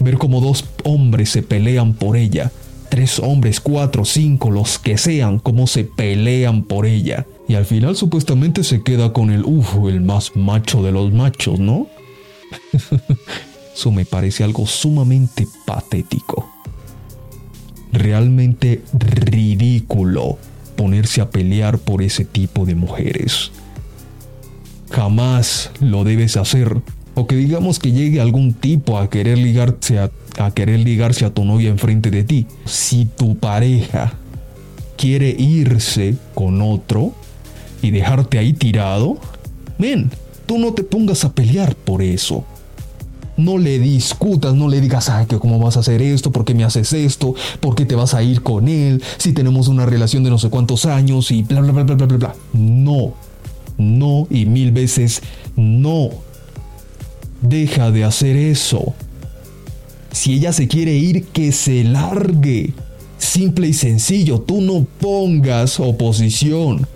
ver 0.00 0.18
como 0.18 0.40
dos 0.40 0.64
hombres 0.84 1.30
se 1.30 1.42
pelean 1.42 1.94
por 1.94 2.16
ella. 2.16 2.50
Tres 2.88 3.18
hombres, 3.18 3.60
cuatro, 3.60 4.04
cinco, 4.04 4.50
los 4.50 4.78
que 4.78 4.96
sean, 4.96 5.38
como 5.38 5.66
se 5.66 5.84
pelean 5.84 6.62
por 6.62 6.86
ella. 6.86 7.26
Y 7.48 7.54
al 7.54 7.64
final 7.64 7.96
supuestamente 7.96 8.64
se 8.64 8.82
queda 8.82 9.12
con 9.12 9.30
el, 9.30 9.44
uff, 9.44 9.76
el 9.88 10.00
más 10.00 10.36
macho 10.36 10.82
de 10.82 10.92
los 10.92 11.12
machos, 11.12 11.58
¿no? 11.58 11.88
Eso 13.74 13.90
me 13.90 14.04
parece 14.04 14.44
algo 14.44 14.66
sumamente 14.66 15.46
patético. 15.66 16.48
Realmente 17.92 18.82
ridículo 18.92 20.38
ponerse 20.76 21.20
a 21.20 21.30
pelear 21.30 21.78
por 21.78 22.02
ese 22.02 22.24
tipo 22.24 22.64
de 22.66 22.74
mujeres. 22.74 23.50
Jamás 24.90 25.70
lo 25.80 26.04
debes 26.04 26.36
hacer. 26.36 26.80
O 27.14 27.26
que 27.26 27.36
digamos 27.36 27.78
que 27.78 27.92
llegue 27.92 28.20
algún 28.20 28.52
tipo 28.52 28.98
a 28.98 29.08
querer 29.08 29.38
ligarse 29.38 29.98
a, 29.98 30.10
querer 30.54 30.80
ligarse 30.80 31.24
a 31.24 31.30
tu 31.30 31.44
novia 31.44 31.70
enfrente 31.70 32.10
de 32.10 32.24
ti. 32.24 32.46
Si 32.66 33.06
tu 33.06 33.38
pareja 33.38 34.12
quiere 34.96 35.30
irse 35.30 36.16
con 36.34 36.60
otro 36.60 37.14
y 37.82 37.90
dejarte 37.90 38.38
ahí 38.38 38.52
tirado, 38.52 39.18
ven, 39.78 40.10
tú 40.44 40.58
no 40.58 40.74
te 40.74 40.82
pongas 40.82 41.24
a 41.24 41.32
pelear 41.32 41.74
por 41.74 42.02
eso 42.02 42.44
no 43.36 43.58
le 43.58 43.78
discutas, 43.78 44.54
no 44.54 44.68
le 44.68 44.80
digas, 44.80 45.08
ay, 45.08 45.26
que 45.26 45.38
cómo 45.38 45.58
vas 45.58 45.76
a 45.76 45.80
hacer 45.80 46.00
esto, 46.02 46.32
por 46.32 46.44
qué 46.44 46.54
me 46.54 46.64
haces 46.64 46.92
esto, 46.92 47.34
por 47.60 47.74
qué 47.74 47.84
te 47.84 47.94
vas 47.94 48.14
a 48.14 48.22
ir 48.22 48.42
con 48.42 48.68
él, 48.68 49.02
si 49.18 49.32
tenemos 49.32 49.68
una 49.68 49.86
relación 49.86 50.24
de 50.24 50.30
no 50.30 50.38
sé 50.38 50.48
cuántos 50.48 50.86
años 50.86 51.30
y 51.30 51.42
bla, 51.42 51.60
bla, 51.60 51.72
bla, 51.72 51.82
bla, 51.84 51.94
bla, 51.94 52.06
bla, 52.06 52.16
bla. 52.16 52.34
No, 52.52 53.14
no 53.78 54.26
y 54.30 54.46
mil 54.46 54.72
veces 54.72 55.22
no. 55.54 56.10
Deja 57.42 57.90
de 57.90 58.04
hacer 58.04 58.36
eso. 58.36 58.94
Si 60.10 60.32
ella 60.34 60.52
se 60.52 60.68
quiere 60.68 60.94
ir, 60.94 61.24
que 61.26 61.52
se 61.52 61.84
largue. 61.84 62.72
Simple 63.18 63.68
y 63.68 63.72
sencillo, 63.74 64.40
tú 64.40 64.60
no 64.60 64.86
pongas 65.00 65.80
oposición, 65.80 66.86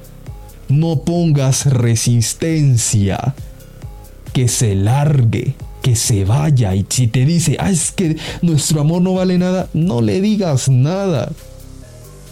no 0.68 1.00
pongas 1.00 1.66
resistencia, 1.66 3.34
que 4.32 4.48
se 4.48 4.74
largue 4.74 5.54
que 5.82 5.96
se 5.96 6.24
vaya 6.24 6.74
y 6.74 6.84
si 6.88 7.06
te 7.06 7.24
dice, 7.24 7.56
ah, 7.58 7.70
es 7.70 7.92
que 7.92 8.16
nuestro 8.42 8.80
amor 8.80 9.02
no 9.02 9.14
vale 9.14 9.38
nada, 9.38 9.68
no 9.72 10.00
le 10.00 10.20
digas 10.20 10.68
nada. 10.68 11.32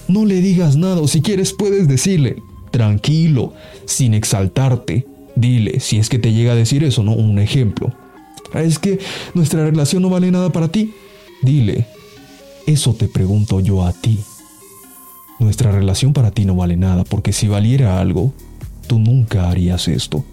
No 0.07 0.25
le 0.25 0.41
digas 0.41 0.77
nada, 0.77 1.01
o 1.01 1.09
si 1.09 1.21
quieres 1.21 1.53
puedes 1.53 1.87
decirle, 1.87 2.43
tranquilo, 2.71 3.53
sin 3.85 4.15
exaltarte, 4.15 5.07
dile, 5.37 5.81
si 5.81 5.99
es 5.99 6.09
que 6.09 6.19
te 6.19 6.33
llega 6.33 6.53
a 6.53 6.57
decir 6.57 6.83
eso, 6.83 7.03
¿no? 7.03 7.13
Un 7.13 7.39
ejemplo. 7.39 7.93
Ah, 8.55 8.63
es 8.63 8.79
que 8.79 8.99
nuestra 9.35 9.65
relación 9.65 10.01
no 10.01 10.09
vale 10.09 10.31
nada 10.31 10.51
para 10.51 10.69
ti, 10.69 10.95
dile, 11.43 11.87
eso 12.67 12.95
te 12.95 13.07
pregunto 13.07 13.61
yo 13.61 13.85
a 13.85 13.93
ti. 13.93 14.19
Nuestra 15.39 15.73
relación 15.73 16.15
para 16.15 16.31
ti 16.31 16.47
no 16.47 16.57
vale 16.57 16.77
nada, 16.77 17.05
porque 17.05 17.35
si 17.35 17.47
valiera 17.47 18.01
algo, 18.01 18.33
tú 18.87 18.99
nunca 18.99 19.51
harías 19.51 19.89
esto 19.89 20.25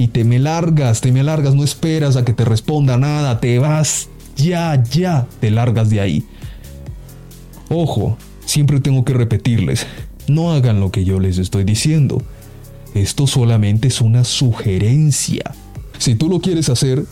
y 0.00 0.08
te 0.08 0.24
me 0.24 0.38
largas, 0.38 1.02
te 1.02 1.12
me 1.12 1.22
largas, 1.22 1.54
no 1.54 1.62
esperas 1.62 2.16
a 2.16 2.24
que 2.24 2.32
te 2.32 2.46
responda 2.46 2.96
nada, 2.96 3.38
te 3.38 3.58
vas, 3.58 4.08
ya, 4.34 4.82
ya, 4.82 5.26
te 5.40 5.50
largas 5.50 5.90
de 5.90 6.00
ahí. 6.00 6.24
Ojo, 7.68 8.16
siempre 8.46 8.80
tengo 8.80 9.04
que 9.04 9.12
repetirles, 9.12 9.86
no 10.26 10.52
hagan 10.52 10.80
lo 10.80 10.90
que 10.90 11.04
yo 11.04 11.20
les 11.20 11.36
estoy 11.36 11.64
diciendo. 11.64 12.22
Esto 12.94 13.26
solamente 13.26 13.88
es 13.88 14.00
una 14.00 14.24
sugerencia. 14.24 15.54
Si 15.98 16.14
tú 16.14 16.30
lo 16.30 16.40
quieres 16.40 16.70
hacer, 16.70 17.04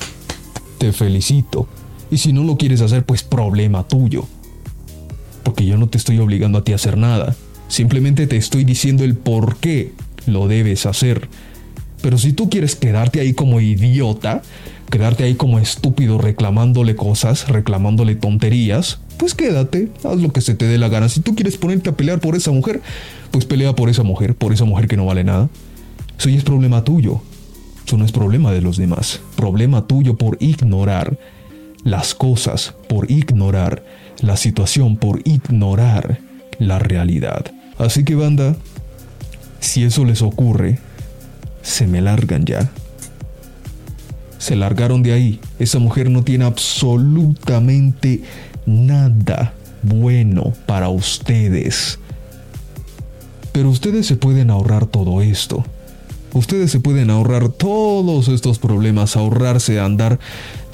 te 0.79 0.95
felicito. 0.95 1.69
Y 2.11 2.17
si 2.17 2.33
no 2.33 2.43
lo 2.43 2.57
quieres 2.57 2.81
hacer, 2.81 3.05
pues 3.05 3.23
problema 3.23 3.87
tuyo. 3.87 4.25
Porque 5.43 5.67
yo 5.67 5.77
no 5.77 5.91
te 5.91 5.99
estoy 5.99 6.21
obligando 6.21 6.57
a 6.57 6.65
ti 6.65 6.73
a 6.73 6.77
hacer 6.77 6.97
nada. 6.97 7.37
Simplemente 7.69 8.27
te 8.27 8.39
estoy 8.39 8.65
diciendo 8.65 9.05
el 9.05 9.15
por 9.15 9.57
qué 9.57 9.93
lo 10.27 10.49
debes 10.49 10.87
hacer. 10.87 11.29
Pero 12.03 12.19
si 12.19 12.33
tú 12.33 12.49
quieres 12.49 12.77
quedarte 12.77 13.21
ahí 13.21 13.35
como 13.35 13.61
idiota, 13.61 14.43
quedarte 14.91 15.25
ahí 15.25 15.35
como 15.35 15.59
estúpido 15.59 16.19
reclamándole 16.19 16.97
cosas, 16.97 17.49
reclamándole 17.49 18.15
tonterías, 18.15 19.01
pues 19.17 19.35
quédate, 19.35 19.89
haz 20.05 20.17
lo 20.19 20.33
que 20.33 20.41
se 20.41 20.55
te 20.55 20.67
dé 20.67 20.79
la 20.79 20.89
gana. 20.89 21.09
Si 21.09 21.21
tú 21.21 21.35
quieres 21.35 21.57
ponerte 21.57 21.91
a 21.91 21.97
pelear 21.97 22.21
por 22.21 22.37
esa 22.37 22.53
mujer, 22.53 22.81
pues 23.31 23.45
pelea 23.45 23.75
por 23.75 23.89
esa 23.89 24.05
mujer, 24.05 24.35
por 24.35 24.53
esa 24.53 24.65
mujer 24.65 24.87
que 24.87 24.97
no 24.97 25.07
vale 25.07 25.25
nada. 25.25 25.49
Eso 26.19 26.29
ya 26.29 26.39
es 26.39 26.45
problema 26.45 26.85
tuyo. 26.85 27.21
Eso 27.85 27.97
no 27.97 28.05
es 28.05 28.13
problema 28.13 28.53
de 28.53 28.61
los 28.61 28.77
demás. 28.77 29.21
Problema 29.37 29.87
tuyo 29.87 30.17
por 30.17 30.37
ignorar 30.41 31.19
las 31.85 32.15
cosas, 32.15 32.75
por 32.89 33.11
ignorar 33.11 33.85
la 34.21 34.37
situación, 34.37 34.97
por 34.97 35.21
ignorar 35.25 36.21
la 36.59 36.79
realidad. 36.79 37.47
Así 37.79 38.05
que 38.05 38.15
banda, 38.15 38.57
si 39.61 39.85
eso 39.85 40.05
les 40.05 40.23
ocurre, 40.23 40.79
se 41.63 41.87
me 41.87 42.01
largan 42.01 42.45
ya. 42.45 42.71
Se 44.39 44.57
largaron 44.57 45.03
de 45.03 45.13
ahí. 45.13 45.41
Esa 45.59 45.79
mujer 45.79 46.11
no 46.11 46.23
tiene 46.23 46.45
absolutamente 46.45 48.23
nada 48.67 49.55
bueno 49.83 50.53
para 50.67 50.89
ustedes. 50.89 51.99
Pero 53.53 53.71
ustedes 53.71 54.07
se 54.07 54.17
pueden 54.17 54.51
ahorrar 54.51 54.87
todo 54.87 55.23
esto. 55.23 55.65
Ustedes 56.33 56.71
se 56.71 56.81
pueden 56.81 57.11
ahorrar 57.11 57.49
todos 57.49 58.29
estos 58.29 58.59
problemas, 58.59 59.17
ahorrarse 59.17 59.81
andar 59.81 60.19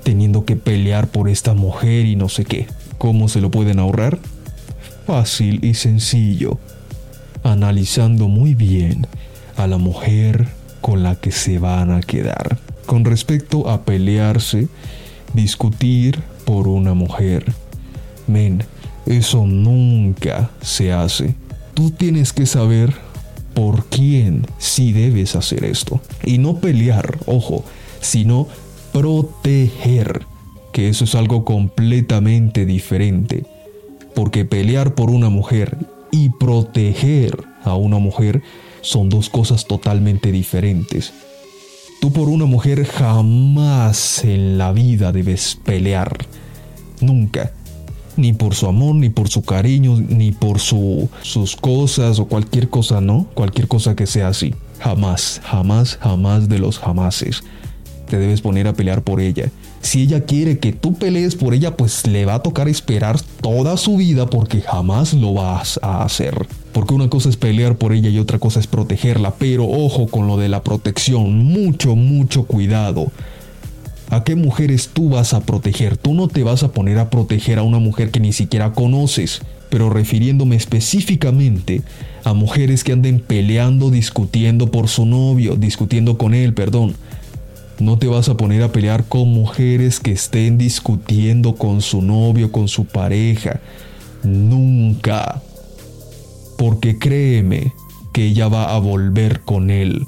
teniendo 0.03 0.45
que 0.45 0.57
pelear 0.57 1.09
por 1.09 1.29
esta 1.29 1.55
mujer 1.55 2.05
y 2.07 2.17
no 2.17 2.29
sé 2.29 2.45
qué. 2.45 2.67
¿Cómo 2.99 3.29
se 3.29 3.41
lo 3.41 3.51
pueden 3.51 3.79
ahorrar? 3.79 4.19
Fácil 5.07 5.65
y 5.65 5.75
sencillo. 5.75 6.59
Analizando 7.43 8.29
muy 8.29 8.55
bien 8.55 9.07
a 9.57 9.67
la 9.67 9.79
mujer 9.79 10.49
con 10.85 11.03
la 11.03 11.15
que 11.15 11.33
se 11.33 11.59
van 11.59 11.91
a 11.91 12.03
quedar. 12.03 12.59
Con 12.85 13.07
respecto 13.07 13.71
a 13.71 13.87
pelearse, 13.87 14.69
discutir 15.33 16.21
por 16.45 16.69
una 16.69 16.93
mujer. 16.93 17.55
Men, 18.27 18.63
eso 19.07 19.47
nunca 19.47 20.51
se 20.61 20.93
hace. 20.93 21.37
Tú 21.73 21.91
tienes 21.91 22.35
que 22.35 22.45
saber 22.45 22.93
por 23.55 23.87
quién 23.87 24.47
sí 24.59 24.93
debes 24.93 25.37
hacer 25.37 25.65
esto. 25.65 26.03
Y 26.23 26.37
no 26.37 26.59
pelear, 26.59 27.17
ojo, 27.25 27.65
sino 28.03 28.47
proteger, 28.93 30.21
que 30.71 30.91
eso 30.91 31.05
es 31.05 31.15
algo 31.15 31.47
completamente 31.47 32.67
diferente. 32.67 33.47
Porque 34.15 34.45
pelear 34.45 34.95
por 34.95 35.09
una 35.09 35.31
mujer 35.31 35.79
y 36.11 36.29
proteger 36.29 37.43
a 37.63 37.75
una 37.75 37.97
mujer 37.97 38.43
son 38.85 39.09
dos 39.09 39.29
cosas 39.29 39.67
totalmente 39.67 40.31
diferentes. 40.31 41.13
Tú 42.01 42.13
por 42.13 42.29
una 42.29 42.45
mujer 42.45 42.85
jamás 42.85 44.25
en 44.25 44.59
la 44.59 44.73
vida 44.73 45.11
debes 45.11 45.59
pelear. 45.65 46.27
Nunca. 47.01 47.53
Ni 48.17 48.33
por 48.33 48.55
su 48.55 48.67
amor, 48.67 48.95
ni 48.95 49.09
por 49.09 49.29
su 49.29 49.43
cariño, 49.43 49.97
ni 49.97 50.31
por 50.31 50.61
su, 50.61 51.09
sus 51.23 51.57
cosas 51.57 52.19
o 52.19 52.27
cualquier 52.27 52.69
cosa, 52.69 53.01
¿no? 53.01 53.27
Cualquier 53.35 53.67
cosa 53.67 53.97
que 53.97 54.07
sea 54.07 54.29
así. 54.29 54.55
Jamás, 54.81 55.41
jamás, 55.45 55.99
jamás 56.01 56.49
de 56.49 56.59
los 56.59 56.79
jamases. 56.79 57.43
Te 58.09 58.19
debes 58.19 58.43
poner 58.43 58.69
a 58.69 58.75
pelear 58.75 59.03
por 59.03 59.21
ella. 59.21 59.51
Si 59.85 60.01
ella 60.01 60.25
quiere 60.25 60.59
que 60.59 60.73
tú 60.73 60.95
pelees 60.95 61.37
por 61.37 61.53
ella, 61.53 61.77
pues 61.77 62.07
le 62.07 62.25
va 62.25 62.37
a 62.37 62.43
tocar 62.43 62.71
esperar 62.71 63.21
toda 63.43 63.77
su 63.77 63.99
vida 63.99 64.25
porque 64.25 64.63
jamás 64.63 65.13
lo 65.13 65.35
vas 65.35 65.79
a 65.83 66.03
hacer. 66.03 66.47
Porque 66.73 66.95
una 66.95 67.11
cosa 67.11 67.29
es 67.29 67.37
pelear 67.37 67.77
por 67.77 67.93
ella 67.93 68.09
y 68.09 68.19
otra 68.19 68.39
cosa 68.39 68.61
es 68.61 68.67
protegerla. 68.67 69.35
Pero 69.35 69.69
ojo 69.69 70.07
con 70.07 70.27
lo 70.27 70.39
de 70.39 70.49
la 70.49 70.63
protección. 70.63 71.37
Mucho, 71.45 71.97
mucho 71.97 72.45
cuidado. 72.45 73.13
¿A 74.09 74.25
qué 74.25 74.37
mujeres 74.37 74.89
tú 74.91 75.11
vas 75.11 75.35
a 75.35 75.41
proteger? 75.41 75.99
Tú 75.99 76.15
no 76.15 76.29
te 76.29 76.43
vas 76.45 76.63
a 76.63 76.73
poner 76.73 76.99
a 76.99 77.11
proteger 77.11 77.59
a 77.59 77.63
una 77.63 77.79
mujer 77.79 78.11
que 78.11 78.21
ni 78.21 78.33
siquiera 78.33 78.73
conoces. 78.73 79.43
Pero 79.69 79.91
refiriéndome 79.91 80.57
específicamente 80.57 81.83
a 82.25 82.33
mujeres 82.33 82.85
que 82.85 82.93
anden 82.93 83.21
peleando, 83.21 83.91
discutiendo 83.91 84.71
por 84.71 84.89
su 84.89 85.05
novio, 85.05 85.57
discutiendo 85.57 86.17
con 86.17 86.33
él, 86.33 86.55
perdón 86.55 86.95
no 87.79 87.99
te 87.99 88.07
vas 88.07 88.29
a 88.29 88.37
poner 88.37 88.63
a 88.63 88.73
pelear 88.73 89.05
con 89.05 89.29
mujeres 89.29 90.01
que 90.01 90.13
estén 90.13 90.59
discutiendo 90.59 91.57
con 91.57 91.83
su 91.83 92.03
novio, 92.03 92.53
con 92.53 92.69
su 92.69 92.85
pareja. 92.87 93.61
Nunca. 94.23 95.43
Porque 96.57 96.99
créeme 96.99 97.73
que 98.13 98.27
ella 98.27 98.49
va 98.49 98.75
a 98.75 98.79
volver 98.79 99.41
con 99.41 99.71
él. 99.71 100.07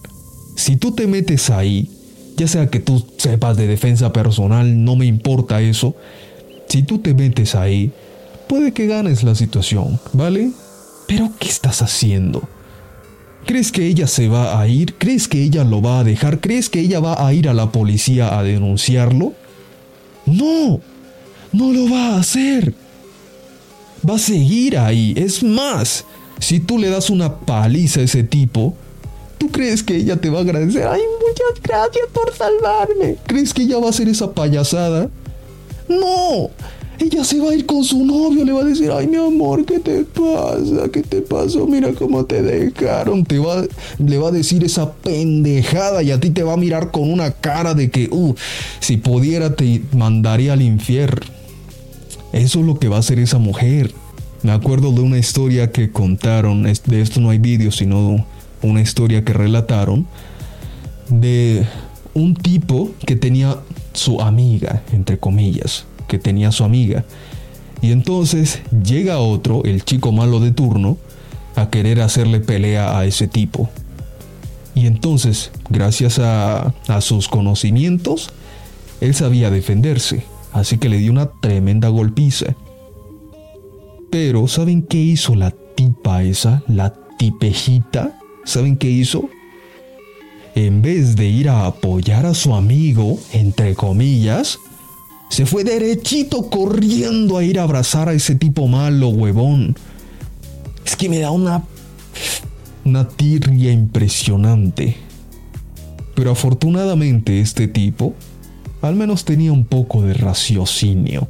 Si 0.56 0.76
tú 0.76 0.92
te 0.92 1.06
metes 1.06 1.50
ahí, 1.50 1.90
ya 2.36 2.46
sea 2.48 2.68
que 2.68 2.80
tú 2.80 3.04
sepas 3.18 3.56
de 3.56 3.66
defensa 3.66 4.12
personal, 4.12 4.84
no 4.84 4.96
me 4.96 5.06
importa 5.06 5.60
eso. 5.60 5.94
Si 6.68 6.82
tú 6.82 6.98
te 6.98 7.14
metes 7.14 7.54
ahí, 7.54 7.92
puede 8.48 8.72
que 8.72 8.86
ganes 8.86 9.22
la 9.24 9.34
situación, 9.34 9.98
¿vale? 10.12 10.50
Pero 11.08 11.30
¿qué 11.38 11.48
estás 11.48 11.82
haciendo? 11.82 12.48
¿Crees 13.46 13.70
que 13.70 13.86
ella 13.86 14.08
se 14.08 14.26
va 14.26 14.60
a 14.60 14.66
ir? 14.66 14.94
¿Crees 14.94 15.28
que 15.28 15.40
ella 15.40 15.62
lo 15.62 15.80
va 15.80 16.00
a 16.00 16.04
dejar? 16.04 16.40
¿Crees 16.40 16.68
que 16.68 16.80
ella 16.80 16.98
va 16.98 17.24
a 17.24 17.32
ir 17.32 17.48
a 17.48 17.54
la 17.54 17.70
policía 17.70 18.36
a 18.36 18.42
denunciarlo? 18.42 19.34
No, 20.26 20.80
no 21.52 21.72
lo 21.72 21.88
va 21.88 22.08
a 22.08 22.18
hacer. 22.18 22.74
Va 24.08 24.16
a 24.16 24.18
seguir 24.18 24.76
ahí. 24.76 25.14
Es 25.16 25.44
más, 25.44 26.04
si 26.40 26.58
tú 26.58 26.76
le 26.76 26.88
das 26.88 27.08
una 27.08 27.38
paliza 27.38 28.00
a 28.00 28.02
ese 28.02 28.24
tipo, 28.24 28.74
¿tú 29.38 29.48
crees 29.48 29.84
que 29.84 29.94
ella 29.94 30.16
te 30.16 30.28
va 30.28 30.38
a 30.38 30.42
agradecer? 30.42 30.84
Ay, 30.84 31.02
muchas 31.20 31.62
gracias 31.62 32.06
por 32.12 32.34
salvarme. 32.34 33.16
¿Crees 33.28 33.54
que 33.54 33.62
ella 33.62 33.78
va 33.78 33.86
a 33.86 33.90
hacer 33.90 34.08
esa 34.08 34.32
payasada? 34.32 35.08
No, 35.88 36.50
ella 36.98 37.24
se 37.24 37.38
va 37.40 37.50
a 37.50 37.54
ir 37.54 37.66
con 37.66 37.84
su 37.84 38.04
novio, 38.04 38.44
le 38.44 38.52
va 38.52 38.62
a 38.62 38.64
decir, 38.64 38.90
ay 38.90 39.06
mi 39.06 39.16
amor, 39.16 39.64
¿qué 39.64 39.78
te 39.78 40.04
pasa? 40.04 40.88
¿Qué 40.90 41.02
te 41.02 41.20
pasó? 41.20 41.66
Mira 41.66 41.92
cómo 41.92 42.24
te 42.24 42.42
dejaron. 42.42 43.24
Te 43.24 43.38
va, 43.38 43.64
le 43.98 44.18
va 44.18 44.28
a 44.28 44.32
decir 44.32 44.64
esa 44.64 44.92
pendejada 44.92 46.02
y 46.02 46.10
a 46.10 46.20
ti 46.20 46.30
te 46.30 46.42
va 46.42 46.54
a 46.54 46.56
mirar 46.56 46.90
con 46.90 47.10
una 47.10 47.32
cara 47.32 47.74
de 47.74 47.90
que, 47.90 48.08
uh, 48.10 48.34
si 48.80 48.96
pudiera 48.96 49.54
te 49.54 49.82
mandaría 49.92 50.54
al 50.54 50.62
infierno. 50.62 51.26
Eso 52.32 52.60
es 52.60 52.66
lo 52.66 52.78
que 52.78 52.88
va 52.88 52.96
a 52.96 53.00
hacer 53.00 53.18
esa 53.18 53.38
mujer. 53.38 53.92
Me 54.42 54.52
acuerdo 54.52 54.92
de 54.92 55.00
una 55.00 55.18
historia 55.18 55.70
que 55.70 55.90
contaron, 55.90 56.62
de 56.62 57.00
esto 57.00 57.20
no 57.20 57.30
hay 57.30 57.38
vídeo, 57.38 57.72
sino 57.72 58.24
una 58.62 58.80
historia 58.80 59.24
que 59.24 59.32
relataron 59.32 60.06
de 61.08 61.66
un 62.14 62.34
tipo 62.34 62.90
que 63.06 63.16
tenía 63.16 63.56
su 63.92 64.20
amiga, 64.20 64.82
entre 64.92 65.18
comillas 65.18 65.84
que 66.06 66.18
tenía 66.18 66.52
su 66.52 66.64
amiga. 66.64 67.04
Y 67.82 67.92
entonces 67.92 68.60
llega 68.84 69.18
otro, 69.18 69.62
el 69.64 69.84
chico 69.84 70.12
malo 70.12 70.40
de 70.40 70.50
turno, 70.50 70.96
a 71.54 71.70
querer 71.70 72.00
hacerle 72.00 72.40
pelea 72.40 72.98
a 72.98 73.04
ese 73.04 73.28
tipo. 73.28 73.68
Y 74.74 74.86
entonces, 74.86 75.52
gracias 75.70 76.18
a, 76.18 76.74
a 76.88 77.00
sus 77.00 77.28
conocimientos, 77.28 78.30
él 79.00 79.14
sabía 79.14 79.50
defenderse, 79.50 80.24
así 80.52 80.78
que 80.78 80.88
le 80.88 80.98
dio 80.98 81.12
una 81.12 81.30
tremenda 81.30 81.88
golpiza. 81.88 82.54
Pero, 84.10 84.48
¿saben 84.48 84.82
qué 84.82 84.98
hizo 84.98 85.34
la 85.34 85.50
tipa 85.50 86.22
esa? 86.22 86.62
La 86.68 86.94
tipejita. 87.18 88.18
¿Saben 88.44 88.76
qué 88.76 88.88
hizo? 88.88 89.28
en 90.56 90.80
vez 90.80 91.16
de 91.16 91.26
ir 91.26 91.50
a 91.50 91.66
apoyar 91.66 92.24
a 92.24 92.32
su 92.32 92.54
amigo, 92.54 93.18
entre 93.34 93.74
comillas, 93.74 94.58
se 95.28 95.46
fue 95.46 95.64
derechito 95.64 96.48
corriendo 96.48 97.38
a 97.38 97.44
ir 97.44 97.58
a 97.58 97.64
abrazar 97.64 98.08
a 98.08 98.14
ese 98.14 98.34
tipo 98.34 98.68
malo, 98.68 99.08
huevón. 99.08 99.76
Es 100.84 100.96
que 100.96 101.08
me 101.08 101.18
da 101.18 101.30
una. 101.30 101.64
una 102.84 103.08
tirria 103.08 103.72
impresionante. 103.72 104.96
Pero 106.14 106.30
afortunadamente 106.30 107.40
este 107.40 107.68
tipo 107.68 108.14
al 108.82 108.94
menos 108.94 109.24
tenía 109.24 109.52
un 109.52 109.64
poco 109.64 110.02
de 110.02 110.14
raciocinio. 110.14 111.28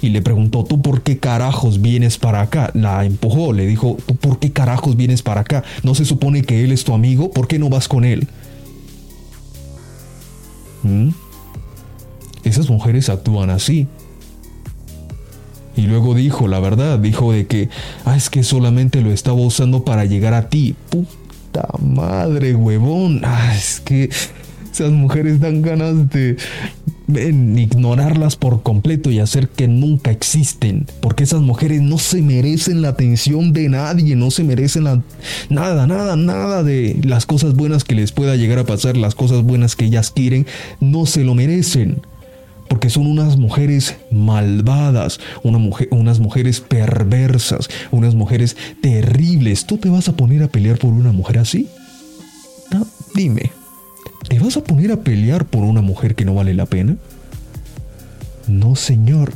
Y 0.00 0.10
le 0.10 0.20
preguntó, 0.20 0.64
¿tú 0.64 0.82
por 0.82 1.02
qué 1.02 1.18
carajos 1.18 1.80
vienes 1.80 2.18
para 2.18 2.42
acá? 2.42 2.70
La 2.74 3.04
empujó, 3.04 3.52
le 3.52 3.66
dijo, 3.66 3.96
¿tú 4.06 4.16
por 4.16 4.38
qué 4.38 4.52
carajos 4.52 4.96
vienes 4.96 5.22
para 5.22 5.42
acá? 5.42 5.64
¿No 5.82 5.94
se 5.94 6.04
supone 6.04 6.42
que 6.42 6.62
él 6.62 6.72
es 6.72 6.84
tu 6.84 6.92
amigo? 6.92 7.30
¿Por 7.30 7.48
qué 7.48 7.58
no 7.58 7.70
vas 7.70 7.88
con 7.88 8.04
él? 8.04 8.28
¿Mm? 10.82 11.08
Esas 12.44 12.68
mujeres 12.68 13.08
actúan 13.08 13.50
así. 13.50 13.88
Y 15.76 15.82
luego 15.82 16.14
dijo, 16.14 16.46
la 16.46 16.60
verdad, 16.60 16.98
dijo 16.98 17.32
de 17.32 17.46
que, 17.46 17.68
ah, 18.04 18.16
es 18.16 18.30
que 18.30 18.42
solamente 18.42 19.00
lo 19.00 19.10
estaba 19.10 19.40
usando 19.40 19.84
para 19.84 20.04
llegar 20.04 20.34
a 20.34 20.48
ti. 20.48 20.76
Puta 20.88 21.68
madre, 21.80 22.54
huevón. 22.54 23.22
Ah, 23.24 23.54
es 23.56 23.80
que 23.80 24.08
esas 24.72 24.92
mujeres 24.92 25.40
dan 25.40 25.62
ganas 25.62 26.10
de 26.10 26.36
ignorarlas 27.06 28.36
por 28.36 28.62
completo 28.62 29.10
y 29.10 29.18
hacer 29.18 29.48
que 29.48 29.68
nunca 29.68 30.10
existen. 30.10 30.86
Porque 31.00 31.24
esas 31.24 31.42
mujeres 31.42 31.80
no 31.82 31.98
se 31.98 32.22
merecen 32.22 32.82
la 32.82 32.88
atención 32.88 33.52
de 33.52 33.68
nadie, 33.68 34.16
no 34.16 34.30
se 34.30 34.44
merecen 34.44 34.84
la, 34.84 35.02
nada, 35.48 35.86
nada, 35.86 36.16
nada 36.16 36.62
de 36.62 37.00
las 37.04 37.26
cosas 37.26 37.54
buenas 37.54 37.84
que 37.84 37.94
les 37.94 38.12
pueda 38.12 38.36
llegar 38.36 38.58
a 38.58 38.66
pasar, 38.66 38.96
las 38.96 39.14
cosas 39.14 39.42
buenas 39.42 39.76
que 39.76 39.86
ellas 39.86 40.10
quieren, 40.10 40.46
no 40.80 41.06
se 41.06 41.24
lo 41.24 41.34
merecen. 41.34 42.00
Porque 42.74 42.90
son 42.90 43.06
unas 43.06 43.36
mujeres 43.36 43.94
malvadas, 44.10 45.20
unas 45.44 46.18
mujeres 46.18 46.60
perversas, 46.60 47.68
unas 47.92 48.16
mujeres 48.16 48.56
terribles. 48.82 49.64
¿Tú 49.64 49.78
te 49.78 49.88
vas 49.88 50.08
a 50.08 50.16
poner 50.16 50.42
a 50.42 50.48
pelear 50.48 50.76
por 50.76 50.92
una 50.92 51.12
mujer 51.12 51.38
así? 51.38 51.68
No, 52.72 52.84
dime. 53.14 53.52
¿Te 54.28 54.40
vas 54.40 54.56
a 54.56 54.64
poner 54.64 54.90
a 54.90 54.96
pelear 54.96 55.44
por 55.44 55.62
una 55.62 55.82
mujer 55.82 56.16
que 56.16 56.24
no 56.24 56.34
vale 56.34 56.52
la 56.52 56.66
pena? 56.66 56.96
No, 58.48 58.74
señor. 58.74 59.32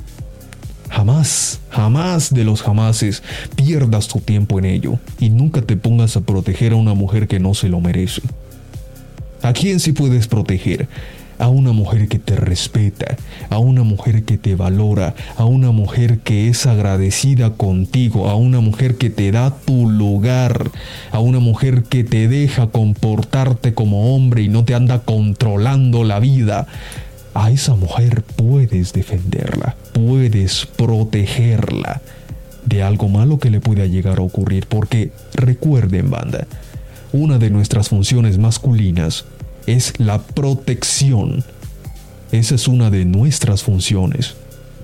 Jamás, 0.91 1.61
jamás 1.71 2.35
de 2.35 2.43
los 2.43 2.61
jamases 2.61 3.23
pierdas 3.55 4.09
tu 4.09 4.19
tiempo 4.19 4.59
en 4.59 4.65
ello 4.65 4.99
y 5.21 5.31
nunca 5.31 5.63
te 5.63 5.77
pongas 5.77 6.17
a 6.17 6.23
proteger 6.23 6.73
a 6.73 6.77
una 6.77 6.95
mujer 6.95 7.29
que 7.29 7.39
no 7.39 7.55
se 7.55 7.69
lo 7.69 7.81
merece. 7.81 8.21
¿A 9.43 9.53
quién 9.53 9.79
sí 9.79 9.93
puedes 9.93 10.27
proteger? 10.27 10.89
A 11.39 11.49
una 11.49 11.73
mujer 11.73 12.09
que 12.09 12.19
te 12.19 12.37
respeta, 12.37 13.17
a 13.51 13.59
una 13.59 13.83
mujer 13.83 14.25
que 14.25 14.39
te 14.39 14.55
valora, 14.55 15.15
a 15.37 15.45
una 15.45 15.71
mujer 15.71 16.19
que 16.19 16.49
es 16.49 16.67
agradecida 16.67 17.51
contigo, 17.51 18.29
a 18.29 18.35
una 18.35 18.61
mujer 18.61 18.97
que 18.97 19.11
te 19.11 19.31
da 19.31 19.51
tu 19.51 19.89
lugar, 19.89 20.71
a 21.13 21.21
una 21.21 21.39
mujer 21.39 21.85
que 21.85 22.05
te 22.05 22.29
deja 22.29 22.69
comportarte 22.69 23.75
como 23.75 24.15
hombre 24.15 24.43
y 24.43 24.49
no 24.49 24.65
te 24.65 24.75
anda 24.75 25.01
controlando 25.01 26.05
la 26.05 26.19
vida. 26.19 26.67
A 27.35 27.51
esa 27.51 27.77
mujer 27.77 28.23
puedes 28.23 28.93
defenderla, 28.93 29.77
puedes 29.93 30.67
protegerla 30.67 32.01
de 32.65 32.83
algo 32.83 33.09
malo 33.09 33.39
que 33.39 33.51
le 33.51 33.61
pueda 33.61 33.87
llegar 33.87 34.19
a 34.19 34.23
ocurrir, 34.23 34.67
porque 34.67 35.13
recuerden 35.35 36.11
banda, 36.11 36.47
una 37.13 37.39
de 37.39 37.51
nuestras 37.51 37.89
funciones 37.89 38.39
masculinas 38.39 39.25
es 39.69 39.93
la 39.99 40.19
protección. 40.19 41.45
Esa 42.33 42.55
es 42.55 42.69
una 42.69 42.91
de 42.91 43.05
nuestras 43.05 43.63
funciones. 43.63 44.35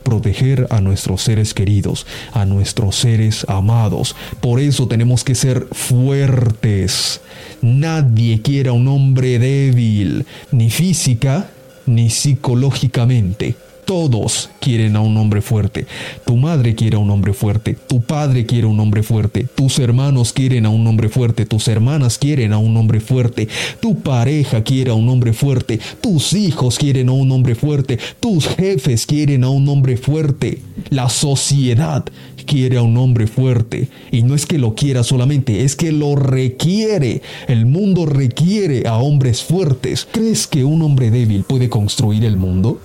Proteger 0.02 0.66
a 0.70 0.80
nuestros 0.80 1.22
seres 1.22 1.54
queridos, 1.54 2.06
a 2.32 2.44
nuestros 2.44 2.96
seres 2.96 3.46
amados. 3.48 4.14
Por 4.40 4.60
eso 4.60 4.86
tenemos 4.86 5.24
que 5.24 5.34
ser 5.34 5.66
fuertes. 5.72 7.22
Nadie 7.62 8.42
quiere 8.42 8.68
a 8.68 8.74
un 8.74 8.88
hombre 8.88 9.38
débil, 9.38 10.26
ni 10.52 10.70
física 10.70 11.50
ni 11.86 12.10
psicológicamente. 12.10 13.56
Todos 13.84 14.48
quieren 14.60 14.96
a 14.96 15.00
un 15.00 15.16
hombre 15.16 15.42
fuerte. 15.42 15.86
Tu 16.24 16.36
madre 16.36 16.74
quiere 16.74 16.96
a 16.96 16.98
un 16.98 17.10
hombre 17.10 17.34
fuerte. 17.34 17.76
Tu 17.86 18.00
padre 18.00 18.46
quiere 18.46 18.66
a 18.66 18.70
un 18.70 18.80
hombre 18.80 19.02
fuerte. 19.02 19.46
Tus 19.54 19.78
hermanos 19.78 20.32
quieren 20.32 20.64
a 20.64 20.70
un 20.70 20.86
hombre 20.86 21.08
fuerte. 21.10 21.44
Tus 21.44 21.68
hermanas 21.68 22.16
quieren 22.18 22.52
a 22.54 22.58
un 22.58 22.76
hombre 22.76 23.00
fuerte. 23.00 23.48
Tu 23.80 23.98
pareja 24.00 24.62
quiere 24.62 24.90
a 24.90 24.94
un 24.94 25.08
hombre 25.08 25.34
fuerte. 25.34 25.80
Tus 26.00 26.32
hijos 26.32 26.78
quieren 26.78 27.10
a 27.10 27.12
un 27.12 27.30
hombre 27.30 27.54
fuerte. 27.54 27.98
Tus 28.20 28.48
jefes 28.48 29.04
quieren 29.04 29.44
a 29.44 29.50
un 29.50 29.68
hombre 29.68 29.98
fuerte. 29.98 30.60
La 30.88 31.10
sociedad 31.10 32.04
quiere 32.46 32.78
a 32.78 32.82
un 32.82 32.96
hombre 32.96 33.26
fuerte. 33.26 33.88
Y 34.10 34.22
no 34.22 34.34
es 34.34 34.46
que 34.46 34.58
lo 34.58 34.74
quiera 34.74 35.02
solamente, 35.02 35.64
es 35.64 35.76
que 35.76 35.92
lo 35.92 36.16
requiere. 36.16 37.22
El 37.48 37.66
mundo 37.66 38.06
requiere 38.06 38.86
a 38.88 38.96
hombres 38.96 39.42
fuertes. 39.42 40.08
¿Crees 40.10 40.46
que 40.46 40.64
un 40.64 40.80
hombre 40.82 41.10
débil 41.10 41.44
puede 41.44 41.68
construir 41.68 42.24
el 42.24 42.36
mundo? 42.36 42.80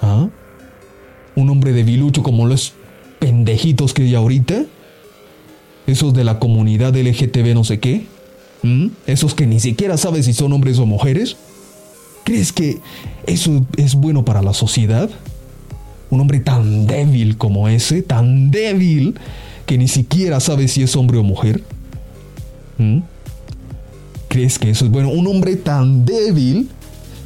¿Ah? 0.00 0.28
Un 1.36 1.50
hombre 1.50 1.72
debilucho 1.72 2.22
como 2.22 2.46
los 2.46 2.74
pendejitos 3.18 3.94
que 3.94 4.02
hay 4.02 4.14
ahorita. 4.14 4.64
Esos 5.86 6.14
de 6.14 6.24
la 6.24 6.38
comunidad 6.38 6.96
LGTB 6.96 7.54
no 7.54 7.64
sé 7.64 7.80
qué. 7.80 8.06
¿Mm? 8.62 8.88
Esos 9.06 9.34
que 9.34 9.46
ni 9.46 9.60
siquiera 9.60 9.96
sabes 9.96 10.26
si 10.26 10.32
son 10.32 10.52
hombres 10.52 10.78
o 10.78 10.86
mujeres. 10.86 11.36
¿Crees 12.24 12.52
que 12.52 12.78
eso 13.26 13.66
es 13.76 13.94
bueno 13.94 14.24
para 14.24 14.42
la 14.42 14.52
sociedad? 14.52 15.10
Un 16.10 16.20
hombre 16.20 16.40
tan 16.40 16.86
débil 16.86 17.36
como 17.36 17.68
ese, 17.68 18.02
tan 18.02 18.50
débil, 18.50 19.18
que 19.66 19.78
ni 19.78 19.88
siquiera 19.88 20.40
sabe 20.40 20.68
si 20.68 20.82
es 20.82 20.96
hombre 20.96 21.18
o 21.18 21.22
mujer. 21.22 21.62
¿Mm? 22.78 22.98
¿Crees 24.28 24.58
que 24.58 24.70
eso 24.70 24.84
es 24.84 24.90
bueno? 24.90 25.08
Un 25.10 25.26
hombre 25.26 25.56
tan 25.56 26.04
débil 26.04 26.68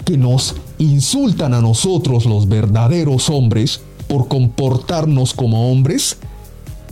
que 0.05 0.19
nos 0.19 0.55
insultan 0.79 1.55
a 1.55 1.61
nosotros 1.61 2.27
los 2.27 2.49
verdaderos 2.49 3.31
hombres 3.31 3.81
por 4.07 4.29
comportarnos 4.29 5.35
como 5.35 5.71
hombres, 5.71 6.19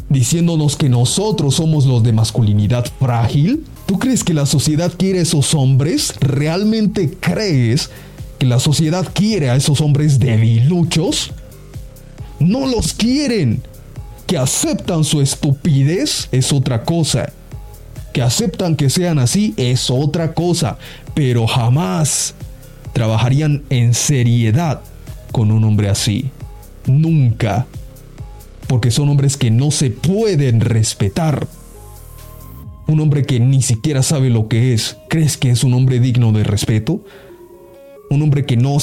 diciéndonos 0.08 0.76
que 0.76 0.88
nosotros 0.88 1.56
somos 1.56 1.86
los 1.86 2.02
de 2.02 2.12
masculinidad 2.12 2.86
frágil. 2.98 3.64
¿Tú 3.86 3.98
crees 3.98 4.24
que 4.24 4.34
la 4.34 4.46
sociedad 4.46 4.92
quiere 4.96 5.20
a 5.20 5.22
esos 5.22 5.54
hombres? 5.54 6.14
¿Realmente 6.20 7.10
crees 7.20 7.90
que 8.38 8.46
la 8.46 8.58
sociedad 8.58 9.06
quiere 9.12 9.50
a 9.50 9.56
esos 9.56 9.80
hombres 9.80 10.18
debiluchos? 10.18 11.32
No 12.38 12.66
los 12.66 12.94
quieren. 12.94 13.62
Que 14.26 14.38
aceptan 14.38 15.04
su 15.04 15.20
estupidez 15.20 16.28
es 16.32 16.52
otra 16.52 16.84
cosa. 16.84 17.32
Que 18.12 18.22
aceptan 18.22 18.76
que 18.76 18.88
sean 18.88 19.18
así 19.18 19.52
es 19.56 19.90
otra 19.90 20.32
cosa. 20.32 20.78
Pero 21.14 21.46
jamás 21.46 22.34
trabajarían 22.92 23.62
en 23.70 23.94
seriedad 23.94 24.82
con 25.30 25.50
un 25.50 25.64
hombre 25.64 25.88
así. 25.88 26.30
Nunca. 26.86 27.66
Porque 28.66 28.90
son 28.90 29.08
hombres 29.08 29.36
que 29.36 29.50
no 29.50 29.70
se 29.70 29.90
pueden 29.90 30.60
respetar. 30.60 31.46
Un 32.86 33.00
hombre 33.00 33.24
que 33.24 33.40
ni 33.40 33.62
siquiera 33.62 34.02
sabe 34.02 34.30
lo 34.30 34.48
que 34.48 34.74
es. 34.74 34.96
¿Crees 35.08 35.36
que 35.36 35.50
es 35.50 35.64
un 35.64 35.74
hombre 35.74 36.00
digno 36.00 36.32
de 36.32 36.44
respeto? 36.44 37.04
Un 38.10 38.22
hombre 38.22 38.44
que 38.44 38.56
no, 38.56 38.76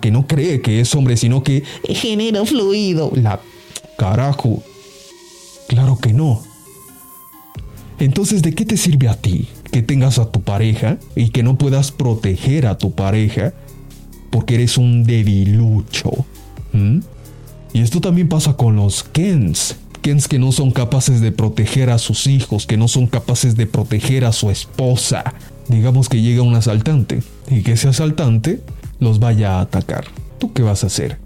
que 0.00 0.10
no 0.10 0.26
cree 0.26 0.60
que 0.60 0.80
es 0.80 0.94
hombre, 0.94 1.16
sino 1.16 1.44
que 1.44 1.62
genera 1.84 2.44
fluido. 2.44 3.12
La 3.14 3.40
carajo. 3.96 4.62
Claro 5.68 5.98
que 5.98 6.12
no. 6.12 6.42
Entonces, 7.98 8.42
¿de 8.42 8.52
qué 8.54 8.64
te 8.64 8.76
sirve 8.76 9.08
a 9.08 9.14
ti 9.14 9.48
que 9.72 9.82
tengas 9.82 10.18
a 10.18 10.30
tu 10.30 10.42
pareja 10.42 10.98
y 11.16 11.30
que 11.30 11.42
no 11.42 11.56
puedas 11.56 11.90
proteger 11.90 12.66
a 12.66 12.76
tu 12.76 12.92
pareja 12.92 13.54
porque 14.30 14.54
eres 14.54 14.76
un 14.76 15.02
debilucho. 15.02 16.10
Y 17.72 17.80
esto 17.80 18.00
también 18.00 18.28
pasa 18.28 18.54
con 18.54 18.76
los 18.76 19.02
Kens. 19.02 19.76
Kens 20.02 20.28
que 20.28 20.38
no 20.38 20.52
son 20.52 20.72
capaces 20.72 21.20
de 21.20 21.32
proteger 21.32 21.88
a 21.90 21.98
sus 21.98 22.26
hijos, 22.26 22.66
que 22.66 22.76
no 22.76 22.86
son 22.86 23.06
capaces 23.06 23.56
de 23.56 23.66
proteger 23.66 24.26
a 24.26 24.32
su 24.32 24.50
esposa. 24.50 25.34
Digamos 25.68 26.08
que 26.08 26.20
llega 26.20 26.42
un 26.42 26.54
asaltante 26.54 27.22
y 27.50 27.62
que 27.62 27.72
ese 27.72 27.88
asaltante 27.88 28.60
los 29.00 29.20
vaya 29.20 29.56
a 29.56 29.62
atacar. 29.62 30.04
¿Tú 30.38 30.52
qué 30.52 30.62
vas 30.62 30.84
a 30.84 30.88
hacer? 30.88 31.18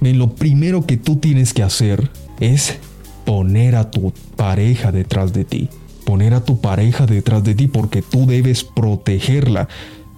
lo 0.00 0.34
primero 0.34 0.84
que 0.84 0.96
tú 0.96 1.16
tienes 1.16 1.54
que 1.54 1.62
hacer 1.62 2.10
es 2.40 2.76
poner 3.24 3.76
a 3.76 3.90
tu 3.90 4.12
pareja 4.36 4.90
detrás 4.90 5.32
de 5.32 5.44
ti 5.44 5.68
poner 6.02 6.34
a 6.34 6.44
tu 6.44 6.60
pareja 6.60 7.06
detrás 7.06 7.42
de 7.44 7.54
ti 7.54 7.68
porque 7.68 8.02
tú 8.02 8.26
debes 8.26 8.64
protegerla. 8.64 9.68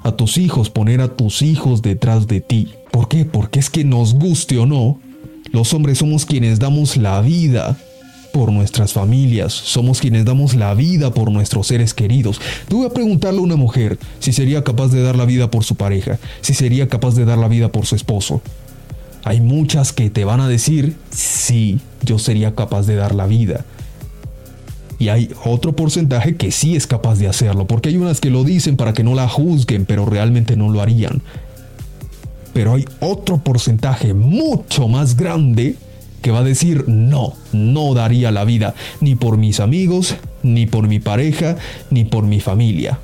A 0.02 0.12
tus 0.12 0.36
hijos, 0.36 0.68
poner 0.68 1.00
a 1.00 1.16
tus 1.16 1.40
hijos 1.40 1.80
detrás 1.80 2.26
de 2.26 2.40
ti. 2.40 2.74
¿Por 2.90 3.08
qué? 3.08 3.24
Porque 3.24 3.58
es 3.58 3.70
que 3.70 3.84
nos 3.84 4.14
guste 4.14 4.58
o 4.58 4.66
no, 4.66 4.98
los 5.50 5.72
hombres 5.72 5.98
somos 5.98 6.26
quienes 6.26 6.58
damos 6.58 6.96
la 6.96 7.20
vida 7.20 7.78
por 8.32 8.50
nuestras 8.50 8.92
familias, 8.92 9.52
somos 9.52 10.00
quienes 10.00 10.24
damos 10.24 10.54
la 10.54 10.74
vida 10.74 11.14
por 11.14 11.30
nuestros 11.30 11.68
seres 11.68 11.94
queridos. 11.94 12.40
Tuve 12.68 12.86
a 12.86 12.90
preguntarle 12.90 13.38
a 13.38 13.42
una 13.44 13.54
mujer 13.54 13.96
si 14.18 14.32
sería 14.32 14.64
capaz 14.64 14.88
de 14.88 15.02
dar 15.02 15.14
la 15.14 15.24
vida 15.24 15.52
por 15.52 15.62
su 15.62 15.76
pareja, 15.76 16.18
si 16.40 16.52
sería 16.52 16.88
capaz 16.88 17.14
de 17.14 17.24
dar 17.24 17.38
la 17.38 17.46
vida 17.46 17.70
por 17.70 17.86
su 17.86 17.94
esposo. 17.94 18.42
Hay 19.22 19.40
muchas 19.40 19.92
que 19.92 20.10
te 20.10 20.24
van 20.24 20.40
a 20.40 20.48
decir, 20.48 20.96
sí, 21.10 21.78
yo 22.02 22.18
sería 22.18 22.56
capaz 22.56 22.86
de 22.86 22.96
dar 22.96 23.14
la 23.14 23.26
vida. 23.26 23.64
Y 25.04 25.10
hay 25.10 25.30
otro 25.44 25.76
porcentaje 25.76 26.36
que 26.36 26.50
sí 26.50 26.76
es 26.76 26.86
capaz 26.86 27.18
de 27.18 27.28
hacerlo, 27.28 27.66
porque 27.66 27.90
hay 27.90 27.98
unas 27.98 28.22
que 28.22 28.30
lo 28.30 28.42
dicen 28.42 28.78
para 28.78 28.94
que 28.94 29.04
no 29.04 29.14
la 29.14 29.28
juzguen, 29.28 29.84
pero 29.84 30.06
realmente 30.06 30.56
no 30.56 30.70
lo 30.70 30.80
harían. 30.80 31.20
Pero 32.54 32.72
hay 32.72 32.86
otro 33.00 33.36
porcentaje 33.36 34.14
mucho 34.14 34.88
más 34.88 35.18
grande 35.18 35.76
que 36.22 36.30
va 36.30 36.38
a 36.38 36.42
decir 36.42 36.88
no, 36.88 37.34
no 37.52 37.92
daría 37.92 38.30
la 38.30 38.46
vida 38.46 38.72
ni 39.02 39.14
por 39.14 39.36
mis 39.36 39.60
amigos, 39.60 40.14
ni 40.42 40.64
por 40.64 40.88
mi 40.88 41.00
pareja, 41.00 41.56
ni 41.90 42.04
por 42.04 42.24
mi 42.24 42.40
familia. 42.40 42.98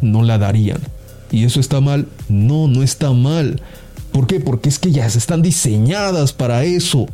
No 0.00 0.24
la 0.24 0.38
darían. 0.38 0.80
¿Y 1.30 1.44
eso 1.44 1.60
está 1.60 1.80
mal? 1.80 2.08
No, 2.28 2.66
no 2.66 2.82
está 2.82 3.12
mal. 3.12 3.62
¿Por 4.10 4.26
qué? 4.26 4.40
Porque 4.40 4.68
es 4.70 4.80
que 4.80 4.90
ya 4.90 5.06
están 5.06 5.40
diseñadas 5.40 6.32
para 6.32 6.64
eso, 6.64 7.06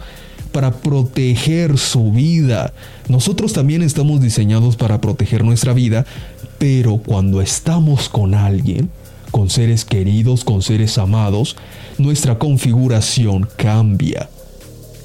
para 0.53 0.73
proteger 0.73 1.79
su 1.79 2.13
vida. 2.13 2.73
Nosotros 3.09 3.53
también 3.53 3.83
estamos 3.83 4.21
diseñados 4.21 4.77
para 4.77 5.01
proteger 5.01 5.45
nuestra 5.45 5.73
vida, 5.73 6.07
pero 6.59 6.99
cuando 6.99 7.41
estamos 7.41 8.09
con 8.09 8.35
alguien, 8.35 8.91
con 9.31 9.51
seres 9.51 9.85
queridos, 9.85 10.45
con 10.45 10.63
seres 10.63 10.99
amados, 10.99 11.57
nuestra 11.99 12.39
configuración 12.39 13.49
cambia 13.57 14.29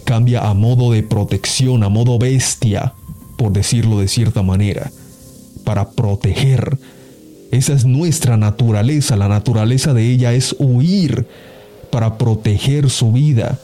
cambia 0.03 0.47
a 0.47 0.53
modo 0.53 0.91
de 0.91 1.03
protección, 1.03 1.84
a 1.84 1.89
modo 1.89 2.19
bestia, 2.19 2.93
por 3.38 3.51
decirlo 3.51 3.99
de 3.99 4.08
cierta 4.08 4.43
manera, 4.43 4.91
para 5.63 5.89
proteger. 5.91 6.77
Esa 7.51 7.73
es 7.73 7.86
nuestra 7.86 8.38
naturaleza, 8.38 9.15
la 9.15 9.27
naturaleza 9.27 9.93
de 9.93 10.12
ella 10.12 10.34
es 10.34 10.56
huir 10.60 11.27
para 11.91 12.17
proteger 12.17 12.89
su 12.89 13.12
vida, 13.12 13.60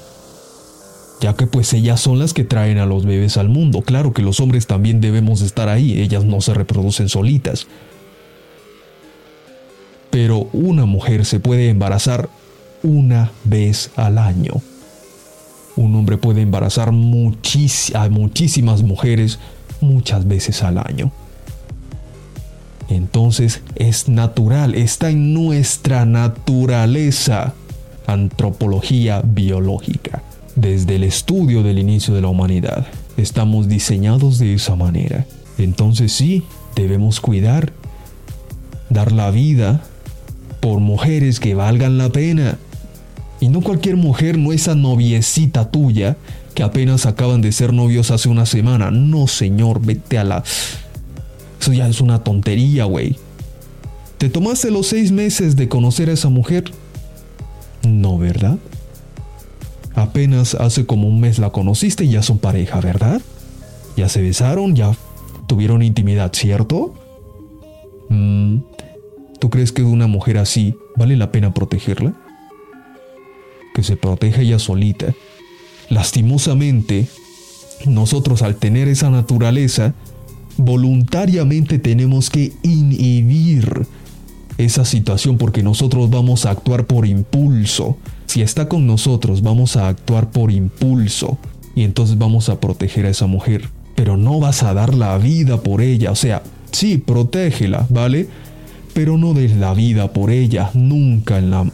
ya 1.19 1.35
que 1.35 1.47
pues 1.47 1.73
ellas 1.73 1.99
son 1.99 2.19
las 2.19 2.33
que 2.33 2.43
traen 2.43 2.77
a 2.77 2.85
los 2.85 3.05
bebés 3.05 3.37
al 3.37 3.49
mundo. 3.49 3.81
Claro 3.81 4.13
que 4.13 4.21
los 4.21 4.39
hombres 4.39 4.67
también 4.67 5.01
debemos 5.01 5.41
estar 5.41 5.69
ahí, 5.69 5.99
ellas 5.99 6.25
no 6.25 6.41
se 6.41 6.53
reproducen 6.53 7.09
solitas. 7.09 7.67
Pero 10.09 10.49
una 10.53 10.85
mujer 10.85 11.25
se 11.25 11.39
puede 11.39 11.69
embarazar 11.69 12.29
una 12.83 13.31
vez 13.43 13.91
al 13.95 14.17
año 14.17 14.61
un 15.79 15.95
hombre 15.95 16.17
puede 16.17 16.41
embarazar 16.41 16.89
a 16.89 18.09
muchísimas 18.09 18.83
mujeres 18.83 19.39
muchas 19.79 20.27
veces 20.27 20.61
al 20.61 20.77
año. 20.77 21.11
Entonces 22.89 23.61
es 23.75 24.09
natural, 24.09 24.75
está 24.75 25.09
en 25.09 25.33
nuestra 25.33 26.05
naturaleza, 26.05 27.53
antropología 28.07 29.21
biológica. 29.23 30.21
Desde 30.59 30.97
el 30.97 31.05
estudio 31.05 31.63
del 31.63 31.79
inicio 31.79 32.13
de 32.13 32.19
la 32.19 32.27
humanidad, 32.27 32.85
estamos 33.15 33.69
diseñados 33.69 34.39
de 34.39 34.55
esa 34.55 34.75
manera. 34.75 35.25
Entonces 35.57 36.11
sí, 36.11 36.43
debemos 36.75 37.21
cuidar, 37.21 37.71
dar 38.89 39.13
la 39.13 39.31
vida 39.31 39.81
por 40.59 40.81
mujeres 40.81 41.39
que 41.39 41.55
valgan 41.55 41.97
la 41.97 42.09
pena, 42.09 42.57
y 43.39 43.47
no 43.47 43.61
cualquier 43.61 43.95
mujer, 43.95 44.37
no 44.37 44.51
esa 44.51 44.75
noviecita 44.75 45.71
tuya 45.71 46.17
que 46.55 46.63
apenas 46.63 47.05
acaban 47.05 47.41
de 47.41 47.53
ser 47.53 47.71
novios 47.71 48.11
hace 48.11 48.27
una 48.27 48.45
semana. 48.45 48.91
No, 48.91 49.27
señor, 49.27 49.79
vete 49.81 50.17
a 50.17 50.25
la... 50.25 50.43
Eso 51.61 51.71
ya 51.71 51.87
es 51.87 52.01
una 52.01 52.21
tontería, 52.21 52.83
güey. 52.83 53.15
¿Te 54.17 54.27
tomaste 54.27 54.71
los 54.71 54.87
seis 54.87 55.13
meses 55.13 55.55
de 55.55 55.69
conocer 55.69 56.09
a 56.09 56.13
esa 56.13 56.27
mujer? 56.27 56.65
No, 57.87 58.17
¿verdad? 58.17 58.57
Apenas 59.95 60.55
hace 60.55 60.85
como 60.85 61.07
un 61.07 61.19
mes 61.19 61.39
la 61.39 61.51
conociste 61.51 62.05
y 62.05 62.11
ya 62.11 62.23
son 62.23 62.37
pareja, 62.37 62.79
¿verdad? 62.79 63.21
Ya 63.97 64.07
se 64.09 64.21
besaron, 64.21 64.75
ya 64.75 64.95
tuvieron 65.47 65.81
intimidad, 65.81 66.31
¿cierto? 66.33 66.93
Mm, 68.09 68.57
¿Tú 69.39 69.49
crees 69.49 69.71
que 69.71 69.83
una 69.83 70.07
mujer 70.07 70.37
así 70.37 70.75
vale 70.95 71.15
la 71.17 71.31
pena 71.31 71.53
protegerla? 71.53 72.13
que 73.73 73.83
se 73.83 73.95
proteja 73.95 74.41
ella 74.41 74.59
solita. 74.59 75.13
Lastimosamente, 75.89 77.07
nosotros 77.85 78.41
al 78.41 78.55
tener 78.55 78.87
esa 78.87 79.09
naturaleza, 79.09 79.93
voluntariamente 80.57 81.79
tenemos 81.79 82.29
que 82.29 82.53
inhibir 82.63 83.87
esa 84.59 84.83
situación 84.83 85.37
porque 85.37 85.63
nosotros 85.63 86.09
vamos 86.09 86.45
a 86.45 86.51
actuar 86.51 86.85
por 86.85 87.07
impulso. 87.07 87.97
Si 88.25 88.41
está 88.41 88.67
con 88.67 88.85
nosotros, 88.85 89.41
vamos 89.41 89.77
a 89.77 89.87
actuar 89.87 90.31
por 90.31 90.51
impulso 90.51 91.37
y 91.75 91.83
entonces 91.83 92.17
vamos 92.17 92.49
a 92.49 92.59
proteger 92.59 93.05
a 93.05 93.09
esa 93.09 93.25
mujer. 93.25 93.69
Pero 93.95 94.17
no 94.17 94.39
vas 94.41 94.63
a 94.63 94.73
dar 94.73 94.93
la 94.93 95.17
vida 95.17 95.63
por 95.63 95.81
ella, 95.81 96.11
o 96.11 96.15
sea, 96.15 96.43
sí, 96.71 96.97
protégela, 96.97 97.87
¿vale? 97.89 98.27
Pero 98.93 99.17
no 99.17 99.33
des 99.33 99.55
la 99.55 99.73
vida 99.73 100.11
por 100.11 100.29
ella, 100.29 100.71
nunca 100.73 101.37
en 101.37 101.51
la 101.51 101.71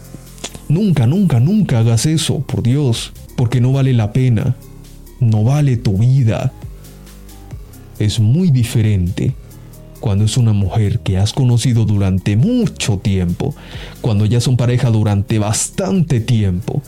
Nunca, 0.68 1.06
nunca, 1.06 1.40
nunca 1.40 1.80
hagas 1.80 2.08
eso, 2.08 2.40
por 2.40 2.64
Dios, 2.64 3.14
porque 3.36 3.62
no 3.62 3.72
vale 3.72 3.94
la 3.94 4.14
pena, 4.14 4.56
no 5.20 5.44
vale 5.44 5.78
tu 5.78 5.98
vida. 5.98 6.54
Es 8.00 8.20
muy 8.20 8.50
diferente 8.50 9.36
cuando 10.06 10.26
es 10.26 10.38
una 10.38 10.54
mujer 10.54 11.00
que 11.00 11.18
has 11.18 11.34
conocido 11.34 11.84
durante 11.84 12.38
mucho 12.38 13.00
tiempo, 13.00 13.56
cuando 14.02 14.28
ya 14.28 14.40
son 14.40 14.56
pareja 14.56 14.92
durante 14.92 15.40
bastante 15.40 16.20
tiempo, 16.20 16.84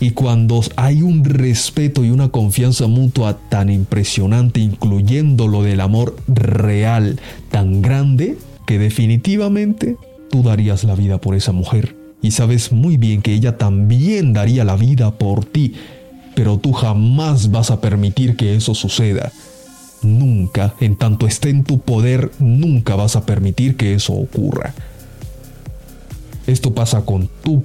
y 0.00 0.12
cuando 0.12 0.62
hay 0.76 1.02
un 1.02 1.22
respeto 1.22 2.02
y 2.02 2.08
una 2.08 2.30
confianza 2.30 2.86
mutua 2.86 3.36
tan 3.50 3.68
impresionante, 3.68 4.60
incluyendo 4.60 5.48
lo 5.48 5.62
del 5.62 5.82
amor 5.82 6.16
real 6.26 7.20
tan 7.50 7.82
grande, 7.82 8.38
que 8.66 8.78
definitivamente 8.78 9.98
tú 10.30 10.42
darías 10.42 10.82
la 10.84 10.94
vida 10.94 11.18
por 11.18 11.34
esa 11.34 11.52
mujer 11.52 11.94
y 12.22 12.30
sabes 12.30 12.72
muy 12.72 12.96
bien 12.96 13.20
que 13.20 13.34
ella 13.34 13.58
también 13.58 14.32
daría 14.32 14.64
la 14.64 14.76
vida 14.76 15.10
por 15.18 15.44
ti, 15.44 15.74
pero 16.34 16.56
tú 16.56 16.72
jamás 16.72 17.50
vas 17.50 17.70
a 17.70 17.82
permitir 17.82 18.34
que 18.34 18.56
eso 18.56 18.74
suceda. 18.74 19.30
Nunca, 20.02 20.74
en 20.80 20.96
tanto 20.96 21.26
esté 21.26 21.50
en 21.50 21.64
tu 21.64 21.80
poder, 21.80 22.30
nunca 22.38 22.96
vas 22.96 23.16
a 23.16 23.24
permitir 23.24 23.76
que 23.76 23.94
eso 23.94 24.12
ocurra. 24.12 24.74
Esto 26.46 26.74
pasa 26.74 27.04
con 27.04 27.28
tu, 27.42 27.62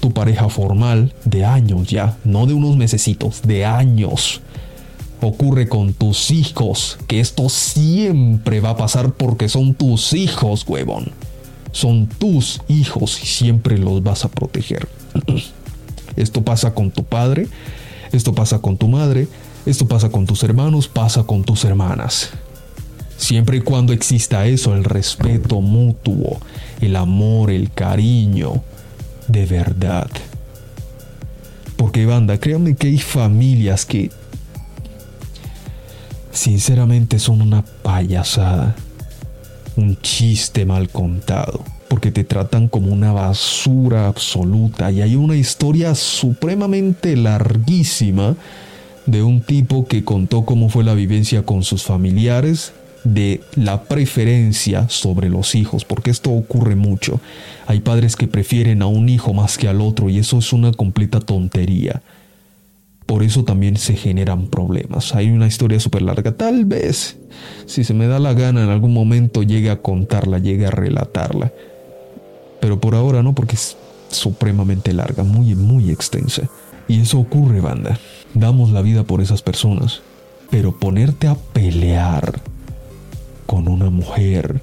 tu 0.00 0.12
pareja 0.12 0.48
formal 0.48 1.14
de 1.24 1.44
años 1.44 1.88
ya, 1.88 2.16
no 2.24 2.46
de 2.46 2.54
unos 2.54 2.76
mesecitos, 2.76 3.42
de 3.42 3.64
años. 3.64 4.42
Ocurre 5.22 5.68
con 5.68 5.92
tus 5.94 6.30
hijos, 6.30 6.98
que 7.06 7.20
esto 7.20 7.48
siempre 7.48 8.60
va 8.60 8.70
a 8.70 8.76
pasar 8.76 9.12
porque 9.12 9.48
son 9.48 9.74
tus 9.74 10.12
hijos, 10.12 10.64
huevón 10.66 11.12
son 11.72 12.06
tus 12.06 12.60
hijos 12.68 13.22
y 13.22 13.26
siempre 13.26 13.78
los 13.78 14.02
vas 14.02 14.24
a 14.24 14.28
proteger. 14.28 14.88
Esto 16.16 16.42
pasa 16.42 16.74
con 16.74 16.90
tu 16.90 17.04
padre, 17.04 17.46
esto 18.10 18.34
pasa 18.34 18.58
con 18.58 18.76
tu 18.76 18.88
madre, 18.88 19.28
esto 19.66 19.86
pasa 19.86 20.08
con 20.10 20.26
tus 20.26 20.42
hermanos, 20.42 20.88
pasa 20.88 21.24
con 21.24 21.44
tus 21.44 21.64
hermanas. 21.64 22.30
Siempre 23.16 23.58
y 23.58 23.60
cuando 23.60 23.92
exista 23.92 24.46
eso, 24.46 24.74
el 24.74 24.84
respeto 24.84 25.60
mutuo, 25.60 26.40
el 26.80 26.96
amor, 26.96 27.50
el 27.50 27.70
cariño, 27.70 28.62
de 29.28 29.46
verdad. 29.46 30.08
Porque 31.76 32.06
banda, 32.06 32.38
créanme 32.38 32.74
que 32.76 32.88
hay 32.88 32.98
familias 32.98 33.84
que 33.84 34.10
sinceramente 36.32 37.18
son 37.18 37.42
una 37.42 37.62
payasada 37.62 38.74
un 39.76 39.96
chiste 40.00 40.64
mal 40.64 40.88
contado, 40.88 41.64
porque 41.88 42.10
te 42.10 42.24
tratan 42.24 42.68
como 42.68 42.92
una 42.92 43.12
basura 43.12 44.06
absoluta 44.06 44.90
y 44.90 45.02
hay 45.02 45.16
una 45.16 45.36
historia 45.36 45.94
supremamente 45.94 47.16
larguísima 47.16 48.36
de 49.06 49.22
un 49.22 49.40
tipo 49.40 49.86
que 49.86 50.04
contó 50.04 50.44
cómo 50.44 50.68
fue 50.68 50.84
la 50.84 50.94
vivencia 50.94 51.42
con 51.44 51.62
sus 51.62 51.82
familiares, 51.82 52.72
de 53.04 53.40
la 53.54 53.84
preferencia 53.84 54.88
sobre 54.88 55.28
los 55.28 55.54
hijos, 55.54 55.84
porque 55.84 56.10
esto 56.10 56.30
ocurre 56.30 56.76
mucho. 56.76 57.20
Hay 57.66 57.80
padres 57.80 58.16
que 58.16 58.28
prefieren 58.28 58.82
a 58.82 58.86
un 58.86 59.08
hijo 59.08 59.32
más 59.32 59.58
que 59.58 59.68
al 59.68 59.80
otro 59.80 60.10
y 60.10 60.18
eso 60.18 60.38
es 60.38 60.52
una 60.52 60.72
completa 60.72 61.20
tontería. 61.20 62.02
Por 63.06 63.22
eso 63.22 63.42
también 63.42 63.76
se 63.76 63.96
generan 63.96 64.46
problemas. 64.48 65.14
Hay 65.14 65.30
una 65.30 65.46
historia 65.46 65.80
súper 65.80 66.02
larga. 66.02 66.36
Tal 66.36 66.64
vez, 66.64 67.16
si 67.66 67.82
se 67.82 67.94
me 67.94 68.06
da 68.06 68.18
la 68.18 68.34
gana, 68.34 68.62
en 68.62 68.70
algún 68.70 68.92
momento 68.92 69.42
llegue 69.42 69.70
a 69.70 69.82
contarla, 69.82 70.38
llegue 70.38 70.66
a 70.66 70.70
relatarla. 70.70 71.52
Pero 72.60 72.78
por 72.78 72.94
ahora 72.94 73.22
no, 73.22 73.34
porque 73.34 73.56
es 73.56 73.76
supremamente 74.10 74.92
larga, 74.92 75.24
muy, 75.24 75.54
muy 75.54 75.90
extensa. 75.90 76.42
Y 76.86 77.00
eso 77.00 77.18
ocurre, 77.18 77.60
banda. 77.60 77.98
Damos 78.34 78.70
la 78.70 78.82
vida 78.82 79.04
por 79.04 79.20
esas 79.20 79.42
personas. 79.42 80.02
Pero 80.50 80.76
ponerte 80.76 81.28
a 81.28 81.34
pelear 81.34 82.40
con 83.46 83.68
una 83.68 83.90
mujer, 83.90 84.60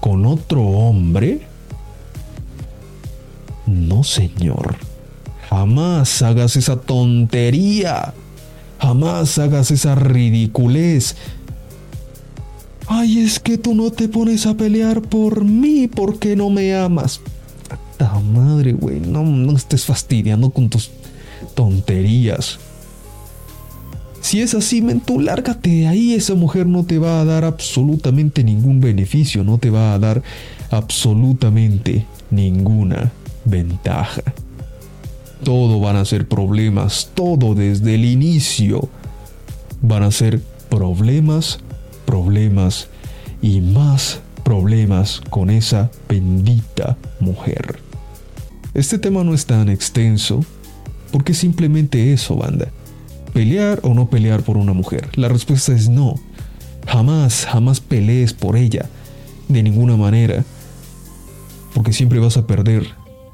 con 0.00 0.26
otro 0.26 0.62
hombre, 0.62 1.42
no 3.66 4.04
señor. 4.04 4.76
Jamás 5.48 6.22
hagas 6.22 6.56
esa 6.56 6.80
tontería. 6.80 8.14
Jamás 8.80 9.38
hagas 9.38 9.70
esa 9.70 9.94
ridiculez. 9.94 11.16
Ay, 12.86 13.18
es 13.18 13.40
que 13.40 13.58
tú 13.58 13.74
no 13.74 13.90
te 13.90 14.08
pones 14.08 14.46
a 14.46 14.54
pelear 14.54 15.02
por 15.02 15.44
mí 15.44 15.88
porque 15.88 16.36
no 16.36 16.48
me 16.48 16.74
amas. 16.74 17.20
¡Ta 17.98 18.18
madre, 18.20 18.72
güey! 18.72 19.00
No, 19.00 19.22
no 19.24 19.56
estés 19.56 19.84
fastidiando 19.84 20.50
con 20.50 20.70
tus 20.70 20.90
tonterías. 21.54 22.58
Si 24.20 24.40
es 24.40 24.54
así, 24.54 24.82
men, 24.82 25.02
lárgate 25.18 25.70
de 25.70 25.86
ahí. 25.86 26.14
Esa 26.14 26.34
mujer 26.34 26.66
no 26.66 26.84
te 26.84 26.98
va 26.98 27.20
a 27.20 27.24
dar 27.24 27.44
absolutamente 27.44 28.44
ningún 28.44 28.80
beneficio, 28.80 29.44
no 29.44 29.58
te 29.58 29.70
va 29.70 29.94
a 29.94 29.98
dar 29.98 30.22
absolutamente 30.70 32.06
ninguna 32.30 33.12
ventaja. 33.44 34.22
Todo 35.44 35.80
van 35.80 35.96
a 35.96 36.04
ser 36.04 36.26
problemas, 36.26 37.10
todo 37.14 37.54
desde 37.54 37.94
el 37.94 38.04
inicio 38.04 38.88
van 39.80 40.02
a 40.02 40.10
ser 40.10 40.40
problemas, 40.68 41.60
problemas 42.04 42.88
y 43.40 43.60
más 43.60 44.20
problemas 44.42 45.20
con 45.30 45.50
esa 45.50 45.90
bendita 46.08 46.96
mujer. 47.20 47.80
Este 48.74 48.98
tema 48.98 49.22
no 49.22 49.34
es 49.34 49.46
tan 49.46 49.68
extenso 49.68 50.44
porque 51.12 51.34
simplemente 51.34 52.12
eso, 52.12 52.36
banda. 52.36 52.70
¿Pelear 53.38 53.78
o 53.84 53.94
no 53.94 54.10
pelear 54.10 54.42
por 54.42 54.56
una 54.56 54.72
mujer? 54.72 55.10
La 55.14 55.28
respuesta 55.28 55.72
es 55.72 55.88
no. 55.88 56.16
Jamás, 56.88 57.46
jamás 57.46 57.78
pelees 57.78 58.32
por 58.32 58.56
ella. 58.56 58.86
De 59.46 59.62
ninguna 59.62 59.96
manera. 59.96 60.44
Porque 61.72 61.92
siempre 61.92 62.18
vas 62.18 62.36
a 62.36 62.48
perder. 62.48 62.88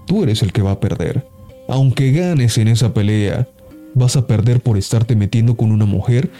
Tú 0.07 0.23
eres 0.23 0.43
el 0.43 0.53
que 0.53 0.61
va 0.61 0.73
a 0.73 0.79
perder. 0.79 1.27
Aunque 1.71 2.13
ganes 2.13 2.59
en 2.59 2.69
esa 2.69 2.93
pelea, 2.93 3.49
vas 3.95 4.17
a 4.17 4.27
perder 4.27 4.61
por 4.61 4.77
estarte 4.77 5.17
metiendo 5.17 5.57
con 5.57 5.73
una 5.73 5.87
mujer 5.87 6.31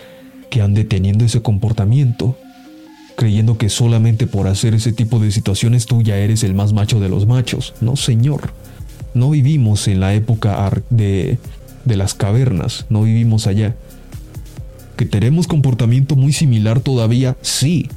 que 0.51 0.61
ande 0.61 0.85
teniendo 0.85 1.25
ese 1.25 1.41
comportamiento, 1.41 2.37
creyendo 3.17 3.57
que 3.57 3.71
solamente 3.71 4.27
por 4.27 4.47
hacer 4.47 4.75
ese 4.75 4.93
tipo 4.93 5.21
de 5.21 5.33
situaciones 5.33 5.87
tú 5.87 6.03
ya 6.03 6.19
eres 6.19 6.43
el 6.43 6.53
más 6.53 6.75
macho 6.75 7.01
de 7.01 7.09
los 7.09 7.27
machos. 7.27 7.73
No, 7.81 7.97
señor. 7.97 8.53
No 9.15 9.31
vivimos 9.31 9.89
en 9.89 10.01
la 10.01 10.13
época 10.13 10.71
de, 10.91 11.39
de 11.85 11.97
las 11.97 12.15
cavernas, 12.15 12.87
no 12.89 13.03
vivimos 13.03 13.47
allá. 13.47 13.75
¿Que 14.97 15.07
tenemos 15.07 15.47
comportamiento 15.47 16.17
muy 16.17 16.33
similar 16.33 16.81
todavía? 16.81 17.37
Sí, 17.43 17.89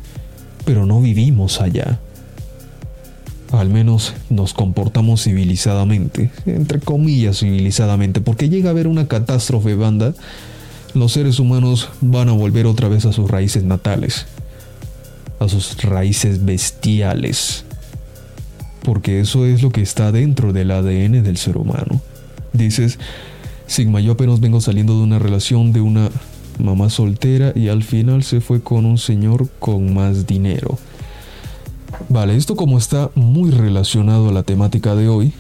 pero 0.66 0.86
no 0.86 1.02
vivimos 1.02 1.62
allá. 1.62 2.00
Al 3.52 3.70
menos 3.70 4.14
nos 4.30 4.54
comportamos 4.54 5.24
civilizadamente, 5.24 6.32
entre 6.46 6.80
comillas 6.80 7.40
civilizadamente, 7.40 8.20
porque 8.20 8.50
llega 8.50 8.70
a 8.70 8.72
haber 8.72 8.88
una 8.88 9.08
catástrofe 9.08 9.76
banda, 9.76 10.14
los 10.94 11.14
seres 11.14 11.40
humanos 11.40 11.90
van 12.02 12.30
a 12.30 12.34
volver 12.34 12.66
otra 12.66 12.90
vez 12.90 13.06
a 13.06 13.14
sus 13.14 13.30
raíces 13.30 13.64
natales, 13.64 14.26
a 15.40 15.48
sus 15.48 15.82
raíces 15.84 16.44
bestiales 16.44 17.64
porque 18.88 19.20
eso 19.20 19.46
es 19.46 19.64
lo 19.64 19.70
que 19.70 19.82
está 19.82 20.14
dentro 20.14 20.54
del 20.54 20.72
ADN 20.72 21.22
del 21.22 21.36
ser 21.36 21.58
humano. 21.58 22.00
Dices, 22.54 23.00
Sigma, 23.68 24.00
yo 24.00 24.14
apenas 24.14 24.40
vengo 24.40 24.62
saliendo 24.62 24.98
de 24.98 25.04
una 25.04 25.20
relación 25.20 25.74
de 25.74 25.82
una 25.82 26.10
mamá 26.58 26.90
soltera 26.90 27.52
y 27.56 27.68
al 27.68 27.84
final 27.84 28.24
se 28.24 28.42
fue 28.42 28.62
con 28.62 28.86
un 28.86 28.98
señor 28.98 29.50
con 29.60 29.94
más 29.94 30.26
dinero. 30.26 30.78
Vale, 32.10 32.36
esto 32.36 32.56
como 32.56 32.78
está 32.78 33.12
muy 33.16 33.52
relacionado 33.52 34.30
a 34.30 34.32
la 34.32 34.44
temática 34.44 34.96
de 34.96 35.10
hoy, 35.10 35.34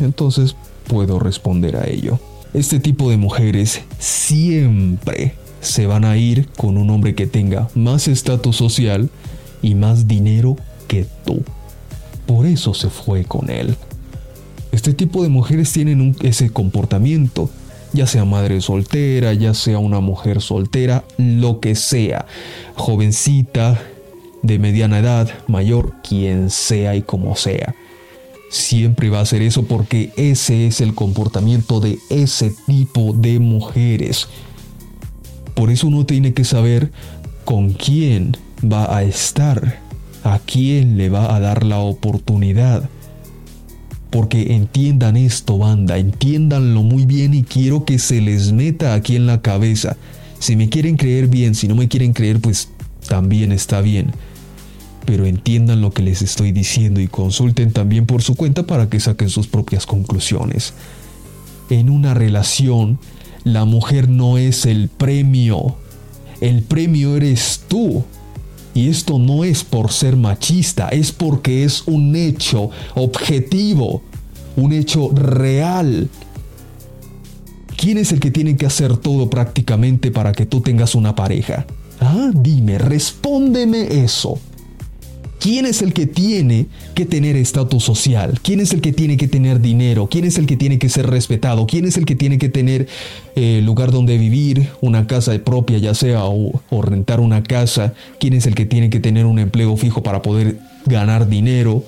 entonces 0.00 0.56
puedo 0.88 1.18
responder 1.18 1.76
a 1.76 1.86
ello. 1.86 2.18
Este 2.54 2.80
tipo 2.80 3.10
de 3.10 3.16
mujeres 3.16 3.82
siempre 3.98 5.34
se 5.60 5.86
van 5.86 6.04
a 6.04 6.16
ir 6.16 6.48
con 6.56 6.78
un 6.78 6.90
hombre 6.90 7.14
que 7.14 7.26
tenga 7.26 7.68
más 7.74 8.08
estatus 8.08 8.56
social 8.56 9.10
y 9.62 9.74
más 9.74 10.08
dinero 10.08 10.56
que 10.88 11.06
tú. 11.24 11.42
Por 12.26 12.46
eso 12.46 12.72
se 12.72 12.88
fue 12.88 13.24
con 13.24 13.50
él. 13.50 13.76
Este 14.72 14.94
tipo 14.94 15.22
de 15.22 15.28
mujeres 15.28 15.72
tienen 15.72 16.16
ese 16.22 16.50
comportamiento, 16.50 17.50
ya 17.96 18.06
sea 18.06 18.24
madre 18.24 18.60
soltera, 18.60 19.32
ya 19.32 19.54
sea 19.54 19.78
una 19.78 20.00
mujer 20.00 20.40
soltera, 20.40 21.04
lo 21.16 21.60
que 21.60 21.74
sea, 21.74 22.26
jovencita, 22.74 23.80
de 24.42 24.58
mediana 24.60 25.00
edad, 25.00 25.28
mayor, 25.48 25.94
quien 26.08 26.50
sea 26.50 26.94
y 26.94 27.02
como 27.02 27.34
sea. 27.34 27.74
Siempre 28.50 29.10
va 29.10 29.20
a 29.20 29.26
ser 29.26 29.42
eso 29.42 29.64
porque 29.64 30.12
ese 30.16 30.68
es 30.68 30.80
el 30.80 30.94
comportamiento 30.94 31.80
de 31.80 31.98
ese 32.10 32.54
tipo 32.66 33.12
de 33.12 33.40
mujeres. 33.40 34.28
Por 35.54 35.70
eso 35.70 35.88
uno 35.88 36.06
tiene 36.06 36.32
que 36.32 36.44
saber 36.44 36.92
con 37.44 37.72
quién 37.72 38.36
va 38.62 38.96
a 38.96 39.02
estar 39.02 39.80
a 40.26 40.40
quién 40.40 40.98
le 40.98 41.08
va 41.08 41.34
a 41.34 41.40
dar 41.40 41.64
la 41.64 41.78
oportunidad. 41.78 42.88
Porque 44.16 44.54
entiendan 44.54 45.18
esto, 45.18 45.58
banda, 45.58 45.98
entiéndanlo 45.98 46.82
muy 46.82 47.04
bien 47.04 47.34
y 47.34 47.42
quiero 47.42 47.84
que 47.84 47.98
se 47.98 48.22
les 48.22 48.50
meta 48.50 48.94
aquí 48.94 49.14
en 49.14 49.26
la 49.26 49.42
cabeza. 49.42 49.98
Si 50.38 50.56
me 50.56 50.70
quieren 50.70 50.96
creer 50.96 51.28
bien, 51.28 51.54
si 51.54 51.68
no 51.68 51.74
me 51.74 51.86
quieren 51.86 52.14
creer, 52.14 52.40
pues 52.40 52.70
también 53.06 53.52
está 53.52 53.82
bien. 53.82 54.12
Pero 55.04 55.26
entiendan 55.26 55.82
lo 55.82 55.92
que 55.92 56.00
les 56.00 56.22
estoy 56.22 56.52
diciendo 56.52 56.98
y 56.98 57.08
consulten 57.08 57.72
también 57.72 58.06
por 58.06 58.22
su 58.22 58.36
cuenta 58.36 58.66
para 58.66 58.88
que 58.88 59.00
saquen 59.00 59.28
sus 59.28 59.48
propias 59.48 59.84
conclusiones. 59.84 60.72
En 61.68 61.90
una 61.90 62.14
relación, 62.14 62.98
la 63.44 63.66
mujer 63.66 64.08
no 64.08 64.38
es 64.38 64.64
el 64.64 64.88
premio. 64.88 65.76
El 66.40 66.62
premio 66.62 67.16
eres 67.16 67.64
tú. 67.68 68.02
Y 68.76 68.90
esto 68.90 69.18
no 69.18 69.42
es 69.42 69.64
por 69.64 69.90
ser 69.90 70.16
machista, 70.16 70.90
es 70.90 71.10
porque 71.10 71.64
es 71.64 71.84
un 71.86 72.14
hecho 72.14 72.68
objetivo, 72.94 74.02
un 74.54 74.74
hecho 74.74 75.08
real. 75.14 76.10
¿Quién 77.78 77.96
es 77.96 78.12
el 78.12 78.20
que 78.20 78.30
tiene 78.30 78.54
que 78.58 78.66
hacer 78.66 78.98
todo 78.98 79.30
prácticamente 79.30 80.10
para 80.10 80.32
que 80.32 80.44
tú 80.44 80.60
tengas 80.60 80.94
una 80.94 81.14
pareja? 81.14 81.64
Ah, 82.00 82.30
dime, 82.34 82.76
respóndeme 82.76 84.04
eso. 84.04 84.38
¿Quién 85.38 85.66
es 85.66 85.82
el 85.82 85.92
que 85.92 86.06
tiene 86.06 86.66
que 86.94 87.04
tener 87.04 87.36
estatus 87.36 87.84
social? 87.84 88.40
¿Quién 88.42 88.60
es 88.60 88.72
el 88.72 88.80
que 88.80 88.92
tiene 88.92 89.16
que 89.16 89.28
tener 89.28 89.60
dinero? 89.60 90.08
¿Quién 90.08 90.24
es 90.24 90.38
el 90.38 90.46
que 90.46 90.56
tiene 90.56 90.78
que 90.78 90.88
ser 90.88 91.06
respetado? 91.06 91.66
¿Quién 91.66 91.84
es 91.84 91.96
el 91.96 92.06
que 92.06 92.16
tiene 92.16 92.38
que 92.38 92.48
tener 92.48 92.88
eh, 93.34 93.60
lugar 93.62 93.92
donde 93.92 94.18
vivir, 94.18 94.70
una 94.80 95.06
casa 95.06 95.32
propia 95.44 95.78
ya 95.78 95.94
sea 95.94 96.24
o, 96.24 96.62
o 96.70 96.82
rentar 96.82 97.20
una 97.20 97.42
casa? 97.42 97.92
¿Quién 98.18 98.32
es 98.32 98.46
el 98.46 98.54
que 98.54 98.64
tiene 98.64 98.90
que 98.90 98.98
tener 98.98 99.26
un 99.26 99.38
empleo 99.38 99.76
fijo 99.76 100.02
para 100.02 100.22
poder 100.22 100.58
ganar 100.86 101.28
dinero? 101.28 101.84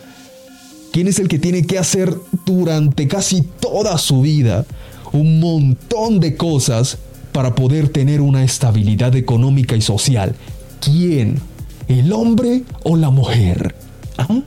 ¿Quién 0.93 1.09
es 1.09 1.19
el 1.19 1.29
que 1.29 1.39
tiene 1.39 1.67
que 1.67 1.79
hacer 1.79 2.15
durante 2.45 3.09
casi 3.09 3.43
toda 3.43 3.99
su 3.99 4.23
vida 4.23 4.67
un 5.13 5.41
montón 5.41 6.21
de 6.21 6.37
cosas 6.37 6.99
para 7.33 7.55
poder 7.55 7.89
tener 7.89 8.21
una 8.21 8.45
estabilidad 8.45 9.17
económica 9.17 9.75
y 9.75 9.81
social? 9.81 10.35
¿Quién? 10.81 11.41
¿El 11.89 12.13
hombre 12.13 12.65
o 12.85 12.97
la 12.97 13.11
mujer? 13.11 13.75
¿Ah? 14.19 14.41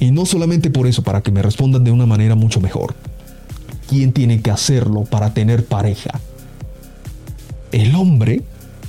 Y 0.00 0.10
no 0.10 0.26
solamente 0.26 0.70
por 0.70 0.86
eso, 0.86 1.02
para 1.02 1.22
que 1.22 1.30
me 1.30 1.42
respondan 1.42 1.84
de 1.84 1.92
una 1.92 2.06
manera 2.06 2.34
mucho 2.34 2.60
mejor. 2.60 2.94
¿Quién 3.88 4.12
tiene 4.12 4.40
que 4.40 4.50
hacerlo 4.50 5.04
para 5.04 5.32
tener 5.32 5.66
pareja? 5.66 6.20
¿El 7.70 7.94
hombre 7.94 8.42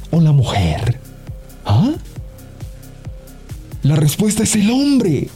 o 0.09 0.19
la 0.19 0.31
mujer? 0.31 0.99
¿Ah? 1.65 1.91
La 3.83 3.95
respuesta 3.95 4.43
es 4.43 4.55
el 4.55 4.69
hombre. 4.71 5.29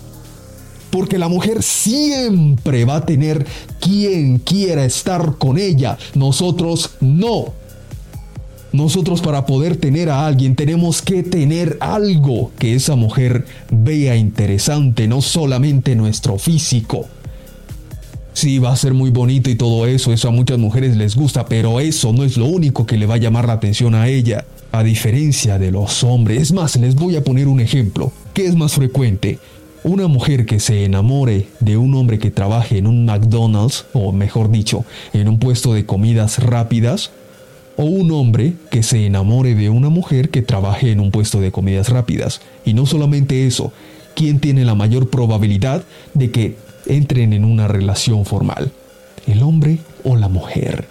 Porque 0.90 1.18
la 1.18 1.28
mujer 1.28 1.62
siempre 1.62 2.86
va 2.86 2.98
a 2.98 3.06
tener 3.06 3.46
quien 3.82 4.40
quiera 4.40 4.86
estar 4.86 5.38
con 5.38 5.58
ella. 5.58 5.98
Nosotros 6.14 6.92
no. 7.02 7.54
Nosotros 8.76 9.22
para 9.22 9.46
poder 9.46 9.78
tener 9.78 10.10
a 10.10 10.28
alguien 10.28 10.54
tenemos 10.54 11.02
que 11.02 11.24
tener 11.24 11.78
algo 11.80 12.52
que 12.60 12.76
esa 12.76 12.96
mujer 12.96 13.46
vea 13.72 14.18
interesante, 14.18 15.08
no 15.08 15.22
solamente 15.22 15.96
nuestro 15.96 16.38
físico. 16.38 17.08
Sí, 18.34 18.60
va 18.60 18.74
a 18.74 18.76
ser 18.76 18.94
muy 18.94 19.12
bonito 19.12 19.50
y 19.50 19.56
todo 19.56 19.88
eso, 19.88 20.12
eso 20.12 20.28
a 20.28 20.32
muchas 20.32 20.58
mujeres 20.58 20.98
les 20.98 21.16
gusta, 21.16 21.46
pero 21.46 21.80
eso 21.80 22.12
no 22.12 22.26
es 22.26 22.36
lo 22.36 22.48
único 22.48 22.86
que 22.86 22.98
le 22.98 23.06
va 23.06 23.14
a 23.14 23.18
llamar 23.18 23.48
la 23.48 23.54
atención 23.54 23.96
a 23.96 24.10
ella. 24.10 24.44
A 24.74 24.84
diferencia 24.84 25.58
de 25.58 25.72
los 25.72 26.04
hombres, 26.04 26.42
es 26.42 26.52
más, 26.52 26.76
les 26.76 26.96
voy 26.96 27.16
a 27.16 27.24
poner 27.24 27.48
un 27.48 27.62
ejemplo. 27.62 28.12
¿Qué 28.34 28.46
es 28.46 28.58
más 28.58 28.74
frecuente? 28.74 29.40
Una 29.86 30.08
mujer 30.10 30.46
que 30.46 30.60
se 30.60 30.84
enamore 30.84 31.48
de 31.62 31.78
un 31.78 31.96
hombre 31.96 32.20
que 32.20 32.30
trabaje 32.30 32.78
en 32.78 32.88
un 32.88 33.06
McDonald's, 33.06 33.86
o 33.94 34.12
mejor 34.12 34.52
dicho, 34.52 34.84
en 35.14 35.30
un 35.30 35.40
puesto 35.40 35.74
de 35.74 35.86
comidas 35.86 36.40
rápidas, 36.40 37.12
O 37.78 37.84
un 37.84 38.12
hombre 38.12 38.54
que 38.70 38.84
se 38.84 39.06
enamore 39.06 39.56
de 39.56 39.70
una 39.70 39.90
mujer 39.90 40.30
que 40.30 40.42
trabaje 40.42 40.92
en 40.92 41.00
un 41.00 41.12
puesto 41.12 41.42
de 41.42 41.52
comidas 41.52 41.90
rápidas. 41.90 42.42
Y 42.64 42.74
no 42.74 42.86
solamente 42.86 43.46
eso, 43.48 43.74
¿quién 44.16 44.40
tiene 44.40 44.64
la 44.64 44.76
mayor 44.76 45.10
probabilidad 45.10 45.84
de 46.14 46.32
que 46.32 46.56
entren 46.86 47.34
en 47.34 47.46
una 47.46 47.68
relación 47.68 48.26
formal? 48.26 48.72
¿El 49.28 49.44
hombre 49.44 49.80
o 50.04 50.16
la 50.16 50.30
mujer? 50.30 50.88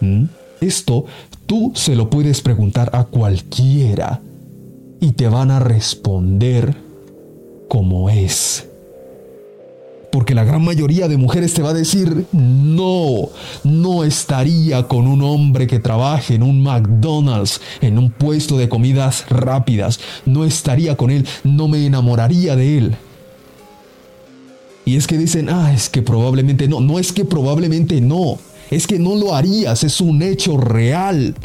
¿Mm? 0.00 0.24
Esto 0.60 1.06
tú 1.46 1.72
se 1.74 1.94
lo 1.94 2.10
puedes 2.10 2.42
preguntar 2.42 2.90
a 2.92 3.04
cualquiera 3.04 4.20
y 5.00 5.12
te 5.12 5.28
van 5.28 5.50
a 5.50 5.58
responder 5.58 6.76
como 7.68 8.10
es. 8.10 8.67
Porque 10.18 10.34
la 10.34 10.42
gran 10.42 10.64
mayoría 10.64 11.06
de 11.06 11.16
mujeres 11.16 11.54
te 11.54 11.62
va 11.62 11.70
a 11.70 11.74
decir, 11.74 12.26
no, 12.32 13.28
no 13.62 14.02
estaría 14.02 14.82
con 14.88 15.06
un 15.06 15.22
hombre 15.22 15.68
que 15.68 15.78
trabaje 15.78 16.34
en 16.34 16.42
un 16.42 16.60
McDonald's, 16.60 17.60
en 17.80 17.98
un 17.98 18.10
puesto 18.10 18.58
de 18.58 18.68
comidas 18.68 19.26
rápidas, 19.30 20.00
no 20.26 20.44
estaría 20.44 20.96
con 20.96 21.12
él, 21.12 21.24
no 21.44 21.68
me 21.68 21.86
enamoraría 21.86 22.56
de 22.56 22.78
él. 22.78 22.96
Y 24.84 24.96
es 24.96 25.06
que 25.06 25.16
dicen, 25.16 25.50
ah, 25.50 25.72
es 25.72 25.88
que 25.88 26.02
probablemente 26.02 26.66
no, 26.66 26.80
no 26.80 26.98
es 26.98 27.12
que 27.12 27.24
probablemente 27.24 28.00
no, 28.00 28.38
es 28.72 28.88
que 28.88 28.98
no 28.98 29.14
lo 29.14 29.36
harías, 29.36 29.84
es 29.84 30.00
un 30.00 30.20
hecho 30.20 30.56
real. 30.56 31.36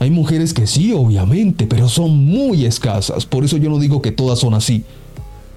Hay 0.00 0.10
mujeres 0.10 0.52
que 0.54 0.66
sí, 0.66 0.92
obviamente, 0.92 1.68
pero 1.68 1.88
son 1.88 2.16
muy 2.24 2.64
escasas, 2.64 3.26
por 3.26 3.44
eso 3.44 3.58
yo 3.58 3.70
no 3.70 3.78
digo 3.78 4.02
que 4.02 4.10
todas 4.10 4.40
son 4.40 4.54
así. 4.54 4.82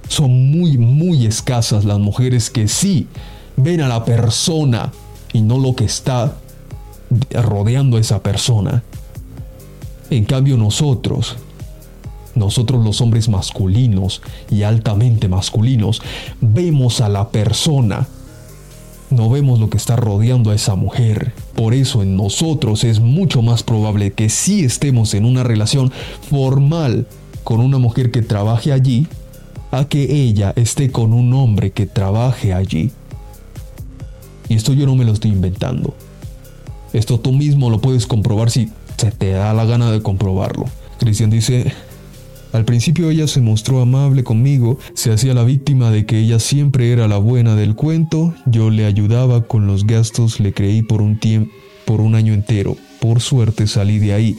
Son 0.07 0.51
muy, 0.51 0.77
muy 0.77 1.25
escasas 1.25 1.85
las 1.85 1.99
mujeres 1.99 2.49
que 2.49 2.67
sí 2.67 3.07
ven 3.55 3.81
a 3.81 3.87
la 3.87 4.05
persona 4.05 4.91
y 5.33 5.41
no 5.41 5.57
lo 5.57 5.75
que 5.75 5.85
está 5.85 6.35
rodeando 7.31 7.97
a 7.97 7.99
esa 7.99 8.21
persona. 8.21 8.83
En 10.09 10.25
cambio 10.25 10.57
nosotros, 10.57 11.35
nosotros 12.35 12.83
los 12.85 13.01
hombres 13.01 13.27
masculinos 13.27 14.21
y 14.49 14.63
altamente 14.63 15.27
masculinos, 15.27 16.01
vemos 16.39 17.01
a 17.01 17.09
la 17.09 17.29
persona, 17.29 18.07
no 19.09 19.29
vemos 19.29 19.59
lo 19.59 19.69
que 19.69 19.77
está 19.77 19.95
rodeando 19.95 20.51
a 20.51 20.55
esa 20.55 20.75
mujer. 20.75 21.33
Por 21.55 21.73
eso 21.73 22.03
en 22.03 22.15
nosotros 22.15 22.83
es 22.83 22.99
mucho 22.99 23.41
más 23.41 23.63
probable 23.63 24.13
que 24.13 24.29
sí 24.29 24.63
estemos 24.63 25.13
en 25.13 25.25
una 25.25 25.43
relación 25.43 25.91
formal 26.29 27.07
con 27.43 27.59
una 27.59 27.77
mujer 27.77 28.11
que 28.11 28.21
trabaje 28.21 28.71
allí 28.71 29.07
a 29.71 29.85
que 29.85 30.23
ella 30.23 30.53
esté 30.55 30.91
con 30.91 31.13
un 31.13 31.33
hombre 31.33 31.71
que 31.71 31.85
trabaje 31.85 32.53
allí. 32.53 32.91
Y 34.49 34.55
esto 34.55 34.73
yo 34.73 34.85
no 34.85 34.95
me 34.95 35.05
lo 35.05 35.13
estoy 35.13 35.31
inventando. 35.31 35.93
Esto 36.93 37.19
tú 37.19 37.33
mismo 37.33 37.69
lo 37.69 37.79
puedes 37.79 38.05
comprobar 38.05 38.49
si 38.49 38.69
se 38.97 39.11
te 39.11 39.31
da 39.31 39.53
la 39.53 39.65
gana 39.65 39.91
de 39.91 40.01
comprobarlo. 40.01 40.65
Cristian 40.99 41.29
dice, 41.29 41.73
al 42.53 42.65
principio 42.65 43.09
ella 43.09 43.27
se 43.27 43.41
mostró 43.41 43.81
amable 43.81 44.23
conmigo, 44.23 44.79
se 44.93 45.11
hacía 45.11 45.33
la 45.33 45.43
víctima 45.43 45.91
de 45.91 46.05
que 46.05 46.19
ella 46.19 46.39
siempre 46.39 46.91
era 46.91 47.07
la 47.07 47.17
buena 47.17 47.55
del 47.55 47.75
cuento, 47.75 48.33
yo 48.45 48.69
le 48.69 48.85
ayudaba 48.85 49.43
con 49.43 49.67
los 49.67 49.85
gastos, 49.85 50.39
le 50.39 50.53
creí 50.53 50.81
por 50.81 51.01
un 51.01 51.19
tiempo, 51.19 51.51
por 51.85 52.01
un 52.01 52.15
año 52.15 52.33
entero. 52.33 52.75
Por 52.99 53.21
suerte 53.21 53.67
salí 53.67 53.99
de 53.99 54.13
ahí. 54.13 54.37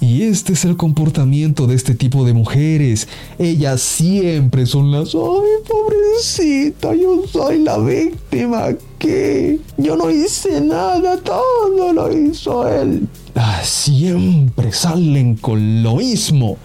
Y 0.00 0.22
este 0.22 0.52
es 0.52 0.64
el 0.64 0.76
comportamiento 0.76 1.66
de 1.66 1.74
este 1.74 1.94
tipo 1.94 2.24
de 2.24 2.32
mujeres. 2.32 3.08
Ellas 3.38 3.80
siempre 3.80 4.64
son 4.64 4.92
las, 4.92 5.14
ay, 5.14 5.64
pobrecita, 5.66 6.94
yo 6.94 7.24
soy 7.26 7.58
la 7.58 7.78
víctima. 7.78 8.68
¿Qué? 8.98 9.58
Yo 9.76 9.96
no 9.96 10.10
hice 10.10 10.60
nada, 10.60 11.16
todo 11.18 11.92
lo 11.92 12.16
hizo 12.16 12.68
él. 12.68 13.08
Ah, 13.34 13.60
siempre 13.64 14.72
salen 14.72 15.36
con 15.36 15.82
lo 15.82 15.96
mismo. 15.96 16.58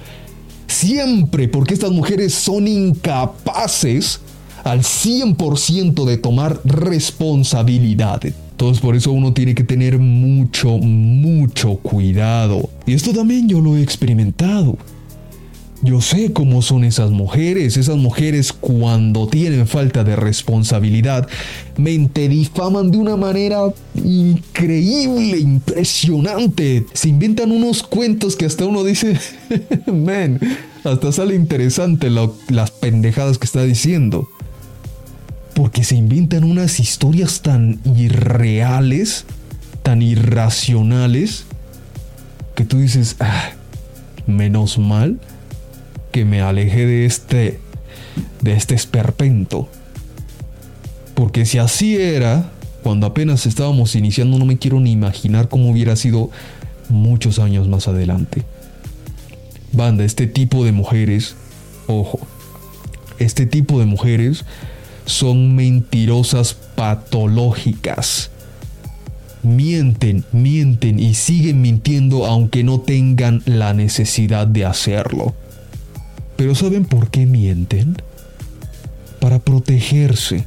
Siempre, 0.68 1.48
porque 1.48 1.74
estas 1.74 1.92
mujeres 1.92 2.34
son 2.34 2.68
incapaces 2.68 4.20
al 4.64 4.82
100% 4.82 6.06
de 6.06 6.18
tomar 6.18 6.60
responsabilidad. 6.64 8.22
Entonces 8.54 8.82
por 8.82 8.96
eso 8.96 9.12
uno 9.12 9.34
tiene 9.34 9.56
que 9.56 9.64
tener 9.64 9.98
mucho, 9.98 10.78
mucho 10.78 11.78
cuidado. 11.78 12.70
Y 12.86 12.94
esto 12.94 13.12
también 13.12 13.50
yo 13.50 13.60
lo 13.62 13.76
he 13.76 13.82
experimentado. 13.82 14.78
Yo 15.82 16.02
sé 16.02 16.32
cómo 16.32 16.62
son 16.62 16.84
esas 16.84 17.10
mujeres. 17.10 17.78
Esas 17.78 17.98
mujeres 17.98 18.54
cuando 18.54 19.28
tienen 19.28 19.66
falta 19.66 20.04
de 20.04 20.16
responsabilidad, 20.16 21.28
mente 21.76 22.30
difaman 22.30 22.92
de 22.92 23.00
una 23.00 23.18
manera 23.18 23.74
increíble, 23.96 25.40
impresionante. 25.40 26.86
Se 26.94 27.10
inventan 27.10 27.52
unos 27.52 27.82
cuentos 27.82 28.36
que 28.36 28.46
hasta 28.46 28.66
uno 28.66 28.84
dice, 28.84 29.18
men, 29.92 30.40
hasta 30.84 31.12
sale 31.12 31.34
interesante 31.34 32.12
las 32.12 32.70
pendejadas 32.70 33.40
que 33.40 33.46
está 33.46 33.64
diciendo 33.64 34.30
porque 35.54 35.84
se 35.84 35.96
inventan 35.96 36.44
unas 36.44 36.80
historias 36.80 37.42
tan 37.42 37.80
irreales, 37.96 39.26
tan 39.84 40.02
irracionales, 40.02 41.46
que 42.56 42.66
tú 42.66 42.80
dices, 42.80 43.16
ah, 43.20 43.52
menos 44.28 44.78
mal 44.78 45.20
que 46.12 46.26
me 46.26 46.42
alejé 46.42 46.86
de 46.86 47.06
este, 47.06 47.60
de 48.42 48.54
este 48.54 48.76
esperpento. 48.76 49.68
Porque 51.16 51.46
si 51.46 51.58
así 51.58 51.98
era, 51.98 52.52
cuando 52.84 53.08
apenas 53.08 53.46
estábamos 53.46 53.96
iniciando, 53.96 54.38
no 54.38 54.46
me 54.46 54.58
quiero 54.58 54.80
ni 54.80 54.92
imaginar 54.92 55.50
cómo 55.50 55.70
hubiera 55.70 55.96
sido 55.96 56.30
muchos 56.90 57.40
años 57.40 57.68
más 57.68 57.88
adelante. 57.88 58.44
Banda, 59.72 60.04
este 60.04 60.28
tipo 60.28 60.64
de 60.66 60.72
mujeres, 60.72 61.36
ojo, 61.88 62.20
este 63.20 63.46
tipo 63.46 63.80
de 63.80 63.86
mujeres 63.86 64.46
son 65.06 65.56
mentirosas 65.56 66.56
patológicas. 66.76 68.30
Mienten, 69.44 70.24
mienten 70.32 71.00
y 71.00 71.16
siguen 71.16 71.62
mintiendo 71.62 72.26
aunque 72.26 72.64
no 72.64 72.80
tengan 72.80 73.42
la 73.46 73.74
necesidad 73.74 74.48
de 74.48 74.66
hacerlo. 74.66 75.34
Pero 76.38 76.56
¿saben 76.56 76.86
por 76.86 77.10
qué 77.10 77.26
mienten? 77.26 77.98
Para 79.20 79.40
protegerse, 79.40 80.46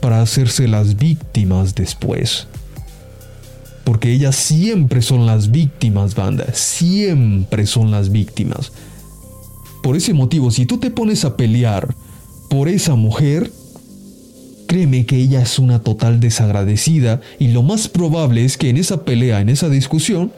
para 0.00 0.22
hacerse 0.22 0.68
las 0.68 0.96
víctimas 0.96 1.74
después. 1.74 2.46
Porque 3.84 4.10
ellas 4.10 4.36
siempre 4.36 5.02
son 5.02 5.26
las 5.26 5.50
víctimas, 5.50 6.14
banda, 6.14 6.46
siempre 6.54 7.66
son 7.66 7.90
las 7.90 8.10
víctimas. 8.10 8.72
Por 9.82 9.96
ese 9.96 10.14
motivo, 10.14 10.50
si 10.50 10.64
tú 10.64 10.78
te 10.78 10.90
pones 10.90 11.26
a 11.26 11.36
pelear 11.36 11.94
por 12.48 12.68
esa 12.68 12.94
mujer, 12.94 13.52
Créeme 14.74 15.06
que 15.06 15.14
ella 15.14 15.40
es 15.40 15.60
una 15.60 15.78
total 15.78 16.18
desagradecida 16.18 17.20
y 17.38 17.52
lo 17.52 17.62
más 17.62 17.86
probable 17.86 18.44
es 18.44 18.58
que 18.58 18.70
en 18.70 18.76
esa 18.76 19.04
pelea, 19.04 19.40
en 19.40 19.48
esa 19.48 19.68
discusión, 19.68 20.32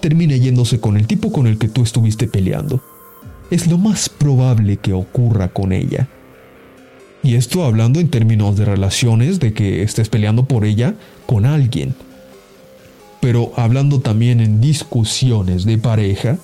termine 0.00 0.38
yéndose 0.38 0.80
con 0.80 0.98
el 0.98 1.06
tipo 1.06 1.32
con 1.32 1.46
el 1.46 1.56
que 1.56 1.68
tú 1.68 1.82
estuviste 1.82 2.28
peleando. 2.28 2.82
Es 3.50 3.66
lo 3.66 3.78
más 3.78 4.10
probable 4.10 4.76
que 4.76 4.92
ocurra 4.92 5.48
con 5.48 5.72
ella. 5.72 6.08
Y 7.22 7.36
esto 7.36 7.64
hablando 7.64 8.00
en 8.00 8.10
términos 8.10 8.54
de 8.54 8.66
relaciones, 8.66 9.40
de 9.40 9.54
que 9.54 9.82
estés 9.82 10.10
peleando 10.10 10.44
por 10.44 10.66
ella 10.66 10.94
con 11.24 11.46
alguien. 11.46 11.94
Pero 13.22 13.54
hablando 13.56 14.00
también 14.00 14.40
en 14.40 14.60
discusiones 14.60 15.64
de 15.64 15.78
pareja, 15.78 16.36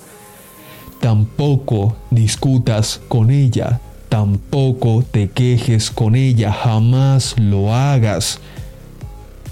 tampoco 0.99 1.95
discutas 2.09 2.99
con 3.07 3.29
ella 3.29 3.79
tampoco 4.11 5.05
te 5.09 5.29
quejes 5.29 5.89
con 5.89 6.17
ella, 6.17 6.51
jamás 6.51 7.33
lo 7.39 7.73
hagas. 7.73 8.39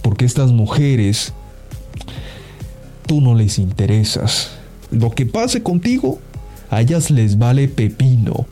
Porque 0.01 0.25
estas 0.25 0.51
mujeres, 0.51 1.31
tú 3.07 3.21
no 3.21 3.35
les 3.35 3.57
interesas. 3.57 4.49
Lo 4.91 5.11
que 5.11 5.25
pase 5.25 5.63
contigo, 5.63 6.19
a 6.69 6.81
ellas 6.81 7.09
les 7.09 7.37
vale 7.37 7.69
pepino. 7.69 8.47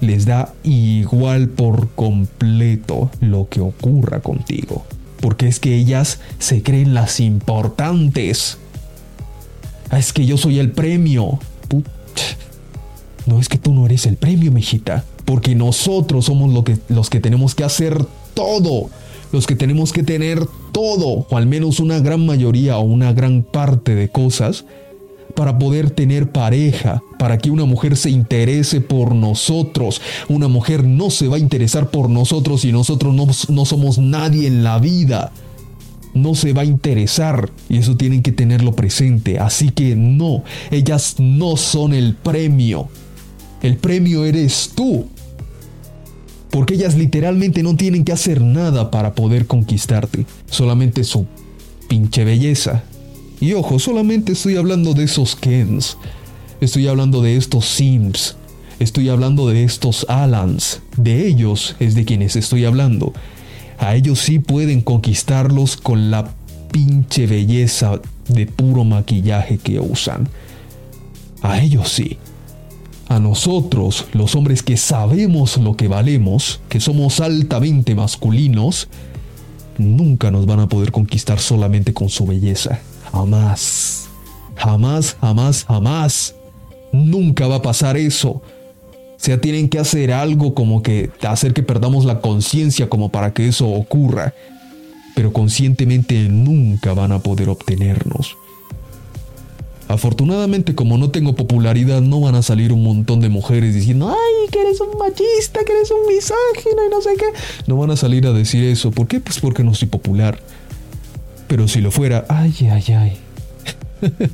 Les 0.00 0.26
da 0.26 0.52
igual 0.64 1.48
por 1.48 1.88
completo 1.90 3.08
lo 3.20 3.48
que 3.48 3.60
ocurra 3.60 4.18
contigo. 4.18 4.84
Porque 5.20 5.46
es 5.46 5.60
que 5.60 5.76
ellas 5.76 6.18
se 6.40 6.64
creen 6.64 6.94
las 6.94 7.20
importantes. 7.20 8.58
Ah, 9.90 10.00
es 10.00 10.12
que 10.12 10.26
yo 10.26 10.36
soy 10.36 10.58
el 10.58 10.72
premio. 10.72 11.38
No 13.26 13.38
es 13.38 13.48
que 13.48 13.58
tú 13.58 13.72
no 13.72 13.86
eres 13.86 14.04
el 14.06 14.16
premio, 14.16 14.50
mijita 14.50 15.04
porque 15.28 15.54
nosotros 15.54 16.24
somos 16.24 16.64
que, 16.64 16.78
los 16.88 17.10
que 17.10 17.20
tenemos 17.20 17.54
que 17.54 17.62
hacer 17.62 18.02
todo, 18.32 18.88
los 19.30 19.46
que 19.46 19.56
tenemos 19.56 19.92
que 19.92 20.02
tener 20.02 20.40
todo, 20.72 21.26
o 21.28 21.36
al 21.36 21.44
menos 21.44 21.80
una 21.80 22.00
gran 22.00 22.24
mayoría 22.24 22.78
o 22.78 22.80
una 22.80 23.12
gran 23.12 23.42
parte 23.42 23.94
de 23.94 24.08
cosas, 24.08 24.64
para 25.34 25.58
poder 25.58 25.90
tener 25.90 26.32
pareja, 26.32 27.02
para 27.18 27.36
que 27.36 27.50
una 27.50 27.66
mujer 27.66 27.98
se 27.98 28.08
interese 28.08 28.80
por 28.80 29.14
nosotros. 29.14 30.00
Una 30.30 30.48
mujer 30.48 30.84
no 30.84 31.10
se 31.10 31.28
va 31.28 31.36
a 31.36 31.40
interesar 31.40 31.90
por 31.90 32.08
nosotros 32.08 32.62
si 32.62 32.72
nosotros 32.72 33.14
no, 33.14 33.26
no 33.50 33.64
somos 33.66 33.98
nadie 33.98 34.46
en 34.46 34.64
la 34.64 34.78
vida. 34.78 35.30
no 36.14 36.34
se 36.34 36.54
va 36.54 36.62
a 36.62 36.64
interesar 36.64 37.50
y 37.68 37.76
eso 37.76 37.98
tienen 37.98 38.22
que 38.22 38.32
tenerlo 38.32 38.74
presente. 38.74 39.38
Así 39.38 39.68
que 39.68 39.94
no, 39.94 40.42
ellas 40.70 41.16
no 41.18 41.58
son 41.58 41.92
el 41.92 42.14
premio. 42.14 42.88
El 43.60 43.76
premio 43.76 44.24
eres 44.24 44.72
tú. 44.74 45.06
Porque 46.50 46.74
ellas 46.74 46.94
literalmente 46.94 47.62
no 47.62 47.76
tienen 47.76 48.04
que 48.04 48.12
hacer 48.12 48.40
nada 48.40 48.90
para 48.90 49.14
poder 49.14 49.46
conquistarte. 49.46 50.26
Solamente 50.50 51.04
su 51.04 51.26
pinche 51.88 52.24
belleza. 52.24 52.82
Y 53.40 53.52
ojo, 53.52 53.78
solamente 53.78 54.32
estoy 54.32 54.56
hablando 54.56 54.94
de 54.94 55.04
esos 55.04 55.36
Kens. 55.36 55.96
Estoy 56.60 56.88
hablando 56.88 57.22
de 57.22 57.36
estos 57.36 57.66
Sims. 57.66 58.36
Estoy 58.80 59.08
hablando 59.08 59.48
de 59.48 59.64
estos 59.64 60.06
Alans. 60.08 60.82
De 60.96 61.26
ellos 61.26 61.76
es 61.78 61.94
de 61.94 62.04
quienes 62.04 62.36
estoy 62.36 62.64
hablando. 62.64 63.12
A 63.78 63.94
ellos 63.94 64.18
sí 64.18 64.38
pueden 64.40 64.80
conquistarlos 64.80 65.76
con 65.76 66.10
la 66.10 66.32
pinche 66.72 67.26
belleza 67.26 68.00
de 68.28 68.46
puro 68.46 68.84
maquillaje 68.84 69.58
que 69.58 69.78
usan. 69.78 70.28
A 71.42 71.60
ellos 71.60 71.88
sí. 71.88 72.18
A 73.08 73.18
nosotros, 73.18 74.06
los 74.12 74.34
hombres 74.34 74.62
que 74.62 74.76
sabemos 74.76 75.56
lo 75.56 75.76
que 75.76 75.88
valemos, 75.88 76.60
que 76.68 76.78
somos 76.78 77.20
altamente 77.20 77.94
masculinos, 77.94 78.88
nunca 79.78 80.30
nos 80.30 80.44
van 80.44 80.60
a 80.60 80.68
poder 80.68 80.92
conquistar 80.92 81.38
solamente 81.38 81.94
con 81.94 82.10
su 82.10 82.26
belleza. 82.26 82.80
Jamás. 83.10 84.08
Jamás, 84.56 85.16
jamás, 85.20 85.64
jamás. 85.64 86.34
Nunca 86.92 87.46
va 87.46 87.56
a 87.56 87.62
pasar 87.62 87.96
eso. 87.96 88.28
O 88.30 89.20
sea, 89.20 89.40
tienen 89.40 89.68
que 89.68 89.78
hacer 89.78 90.12
algo 90.12 90.54
como 90.54 90.82
que 90.82 91.10
hacer 91.22 91.54
que 91.54 91.62
perdamos 91.62 92.04
la 92.04 92.20
conciencia 92.20 92.88
como 92.88 93.08
para 93.08 93.32
que 93.32 93.48
eso 93.48 93.68
ocurra. 93.68 94.34
Pero 95.14 95.32
conscientemente 95.32 96.28
nunca 96.28 96.92
van 96.92 97.12
a 97.12 97.20
poder 97.20 97.48
obtenernos. 97.48 98.36
Afortunadamente, 99.88 100.74
como 100.74 100.98
no 100.98 101.10
tengo 101.10 101.34
popularidad, 101.34 102.02
no 102.02 102.20
van 102.20 102.34
a 102.34 102.42
salir 102.42 102.72
un 102.72 102.82
montón 102.82 103.20
de 103.20 103.30
mujeres 103.30 103.74
diciendo, 103.74 104.10
ay, 104.10 104.50
que 104.50 104.60
eres 104.60 104.78
un 104.82 104.98
machista, 104.98 105.64
que 105.64 105.72
eres 105.72 105.90
un 105.90 106.06
misógino 106.06 106.86
y 106.86 106.90
no 106.90 107.00
sé 107.00 107.10
qué. 107.16 107.24
No 107.66 107.78
van 107.78 107.90
a 107.90 107.96
salir 107.96 108.26
a 108.26 108.32
decir 108.34 108.64
eso. 108.64 108.90
¿Por 108.90 109.08
qué? 109.08 109.18
Pues 109.18 109.40
porque 109.40 109.64
no 109.64 109.74
soy 109.74 109.88
popular. 109.88 110.38
Pero 111.46 111.68
si 111.68 111.80
lo 111.80 111.90
fuera, 111.90 112.26
ay, 112.28 112.54
ay, 112.70 112.84
ay. 112.92 113.16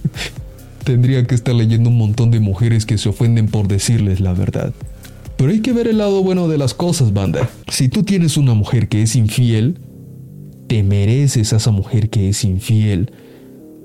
Tendría 0.85 1.25
que 1.25 1.37
estar 1.37 1.55
leyendo 1.55 1.89
un 1.89 1.99
montón 1.99 2.33
de 2.33 2.41
mujeres 2.41 2.85
que 2.85 2.99
se 2.99 3.09
ofenden 3.09 3.47
por 3.47 3.69
decirles 3.69 4.19
la 4.19 4.33
verdad. 4.33 4.73
Pero 5.37 5.53
hay 5.53 5.61
que 5.61 5.73
ver 5.73 5.87
el 5.87 5.99
lado 5.99 6.21
bueno 6.25 6.49
de 6.49 6.59
las 6.59 6.75
cosas, 6.75 7.13
banda. 7.13 7.49
Si 7.69 7.89
tú 7.89 8.03
tienes 8.03 8.37
una 8.37 8.55
mujer 8.55 8.89
que 8.89 9.03
es 9.03 9.15
infiel, 9.15 9.79
te 10.67 10.83
mereces 10.83 11.53
a 11.53 11.57
esa 11.57 11.71
mujer 11.71 12.11
que 12.11 12.29
es 12.29 12.43
infiel 12.43 13.13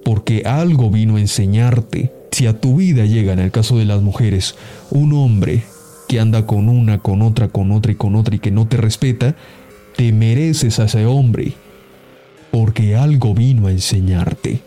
porque 0.10 0.42
algo 0.44 0.90
vino 0.90 1.18
a 1.18 1.20
enseñarte. 1.20 2.12
Si 2.32 2.48
a 2.48 2.60
tu 2.60 2.78
vida 2.78 3.06
llega, 3.06 3.32
en 3.32 3.38
el 3.38 3.52
caso 3.52 3.78
de 3.78 3.86
las 3.86 4.02
mujeres, 4.02 4.56
un 4.90 5.14
hombre 5.14 5.62
que 6.08 6.20
anda 6.20 6.48
con 6.48 6.68
una, 6.68 6.98
con 6.98 7.22
otra, 7.22 7.50
con 7.50 7.72
otra 7.72 7.92
y 7.92 7.96
con 7.96 8.16
otra 8.16 8.36
y 8.36 8.40
que 8.40 8.50
no 8.50 8.68
te 8.68 8.78
respeta, 8.78 9.36
te 9.96 10.12
mereces 10.12 10.80
a 10.80 10.86
ese 10.86 11.06
hombre, 11.06 11.54
porque 12.50 12.96
algo 12.96 13.36
vino 13.36 13.68
a 13.68 13.72
enseñarte. 13.72 14.62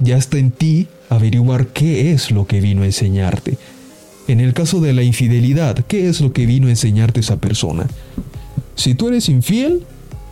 Ya 0.00 0.16
está 0.16 0.38
en 0.38 0.50
ti 0.50 0.88
averiguar 1.10 1.68
qué 1.68 2.10
es 2.10 2.32
lo 2.32 2.48
que 2.48 2.60
vino 2.60 2.82
a 2.82 2.86
enseñarte. 2.86 3.56
En 4.26 4.40
el 4.40 4.52
caso 4.52 4.80
de 4.80 4.94
la 4.94 5.04
infidelidad, 5.04 5.84
¿qué 5.86 6.08
es 6.08 6.20
lo 6.20 6.32
que 6.32 6.44
vino 6.44 6.66
a 6.66 6.70
enseñarte 6.70 7.20
esa 7.20 7.36
persona? 7.36 7.86
Si 8.74 8.96
tú 8.96 9.06
eres 9.06 9.28
infiel, 9.28 9.84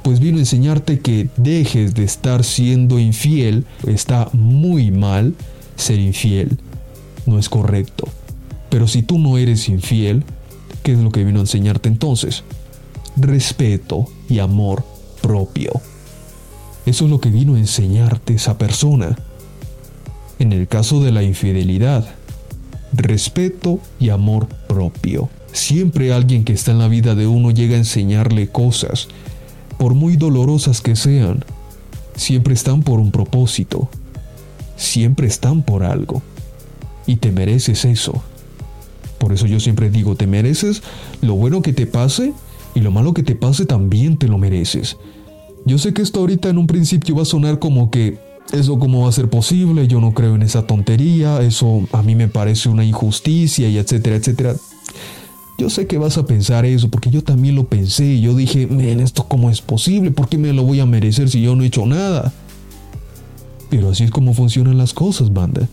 pues 0.03 0.21
vino 0.21 0.39
a 0.39 0.41
enseñarte 0.41 1.01
que 1.01 1.29
dejes 1.37 1.95
de 1.95 2.05
estar 2.05 2.45
siendo 2.45 2.99
infiel. 2.99 3.67
Está 3.87 4.29
muy 4.33 4.91
mal 4.91 5.35
ser 5.77 5.99
infiel. 5.99 6.59
No 7.27 7.39
es 7.39 7.49
correcto. 7.49 8.09
Pero 8.71 8.87
si 8.87 9.03
tú 9.03 9.19
no 9.19 9.39
eres 9.39 9.69
infiel, 9.69 10.25
¿qué 10.83 10.93
es 10.93 10.99
lo 10.99 11.11
que 11.11 11.25
vino 11.25 11.39
a 11.39 11.43
enseñarte 11.43 11.89
entonces? 11.89 12.45
Respeto 13.17 14.07
y 14.29 14.39
amor 14.39 14.85
propio. 15.21 15.73
Eso 16.87 17.05
es 17.05 17.11
lo 17.11 17.21
que 17.21 17.31
vino 17.31 17.55
a 17.55 17.59
enseñarte 17.59 18.35
esa 18.35 18.57
persona. 18.57 19.17
En 20.39 20.53
el 20.53 20.69
caso 20.69 21.03
de 21.03 21.13
la 21.13 21.23
infidelidad, 21.23 22.09
respeto 22.93 23.81
y 23.99 24.11
amor 24.11 24.49
propio. 24.69 25.29
Siempre 25.53 26.13
alguien 26.13 26.45
que 26.45 26.53
está 26.53 26.71
en 26.71 26.79
la 26.79 26.89
vida 26.89 27.15
de 27.15 27.27
uno 27.27 27.51
llega 27.51 27.75
a 27.75 27.79
enseñarle 27.79 28.49
cosas 28.49 29.09
por 29.79 29.95
muy 29.95 30.17
dolorosas 30.17 30.81
que 30.81 30.97
sean, 30.97 31.45
siempre 32.17 32.55
están 32.55 32.83
por 32.83 32.99
un 33.01 33.13
propósito, 33.13 33.89
siempre 34.77 35.27
están 35.27 35.63
por 35.63 35.85
algo, 35.85 36.23
y 37.07 37.17
te 37.17 37.33
mereces 37.33 37.85
eso. 37.85 38.23
Por 39.19 39.33
eso 39.33 39.47
yo 39.47 39.59
siempre 39.61 39.91
digo, 39.91 40.15
te 40.15 40.27
mereces 40.27 40.83
lo 41.23 41.35
bueno 41.35 41.63
que 41.63 41.73
te 41.73 41.87
pase 41.87 42.33
y 42.75 42.81
lo 42.81 42.91
malo 42.91 43.15
que 43.15 43.23
te 43.23 43.35
pase 43.35 43.67
también 43.67 44.17
te 44.17 44.29
lo 44.29 44.39
mereces. 44.39 44.97
Yo 45.65 45.79
sé 45.79 45.93
que 45.93 46.03
esto 46.03 46.21
ahorita 46.21 46.49
en 46.49 46.59
un 46.59 46.67
principio 46.67 47.17
va 47.17 47.23
a 47.23 47.27
sonar 47.27 47.59
como 47.59 47.91
que 47.91 48.19
eso 48.53 48.79
cómo 48.79 49.03
va 49.03 49.09
a 49.09 49.13
ser 49.13 49.29
posible, 49.29 49.89
yo 49.89 50.01
no 50.01 50.13
creo 50.13 50.35
en 50.35 50.43
esa 50.43 50.67
tontería, 50.67 51.43
eso 51.43 51.87
a 51.93 52.03
mí 52.03 52.15
me 52.15 52.29
parece 52.29 52.69
una 52.69 52.85
injusticia 52.85 53.69
y 53.69 53.77
etcétera, 53.77 54.17
etcétera. 54.17 54.55
Yo 55.59 55.69
sé 55.71 55.89
que 55.89 55.99
vas 55.99 56.17
a 56.19 56.25
pensar 56.25 56.65
eso, 56.65 56.89
porque 56.89 57.11
yo 57.11 57.25
también 57.25 57.57
lo 57.57 57.67
pensé. 57.67 58.21
Yo 58.21 58.37
dije, 58.37 58.69
men, 58.69 59.01
¿esto 59.01 59.27
cómo 59.27 59.51
es 59.51 59.61
posible? 59.61 60.13
¿Por 60.13 60.29
qué 60.29 60.39
me 60.39 60.53
lo 60.53 60.63
voy 60.63 60.79
a 60.79 60.87
merecer 60.87 61.29
si 61.29 61.43
yo 61.43 61.57
no 61.57 61.65
he 61.65 61.67
hecho 61.67 61.85
nada? 61.85 62.33
Pero 63.69 63.91
así 63.91 64.05
es 64.05 64.13
como 64.13 64.35
funcionan 64.35 64.79
las 64.79 64.95
cosas, 64.95 65.33
banda. 65.33 65.69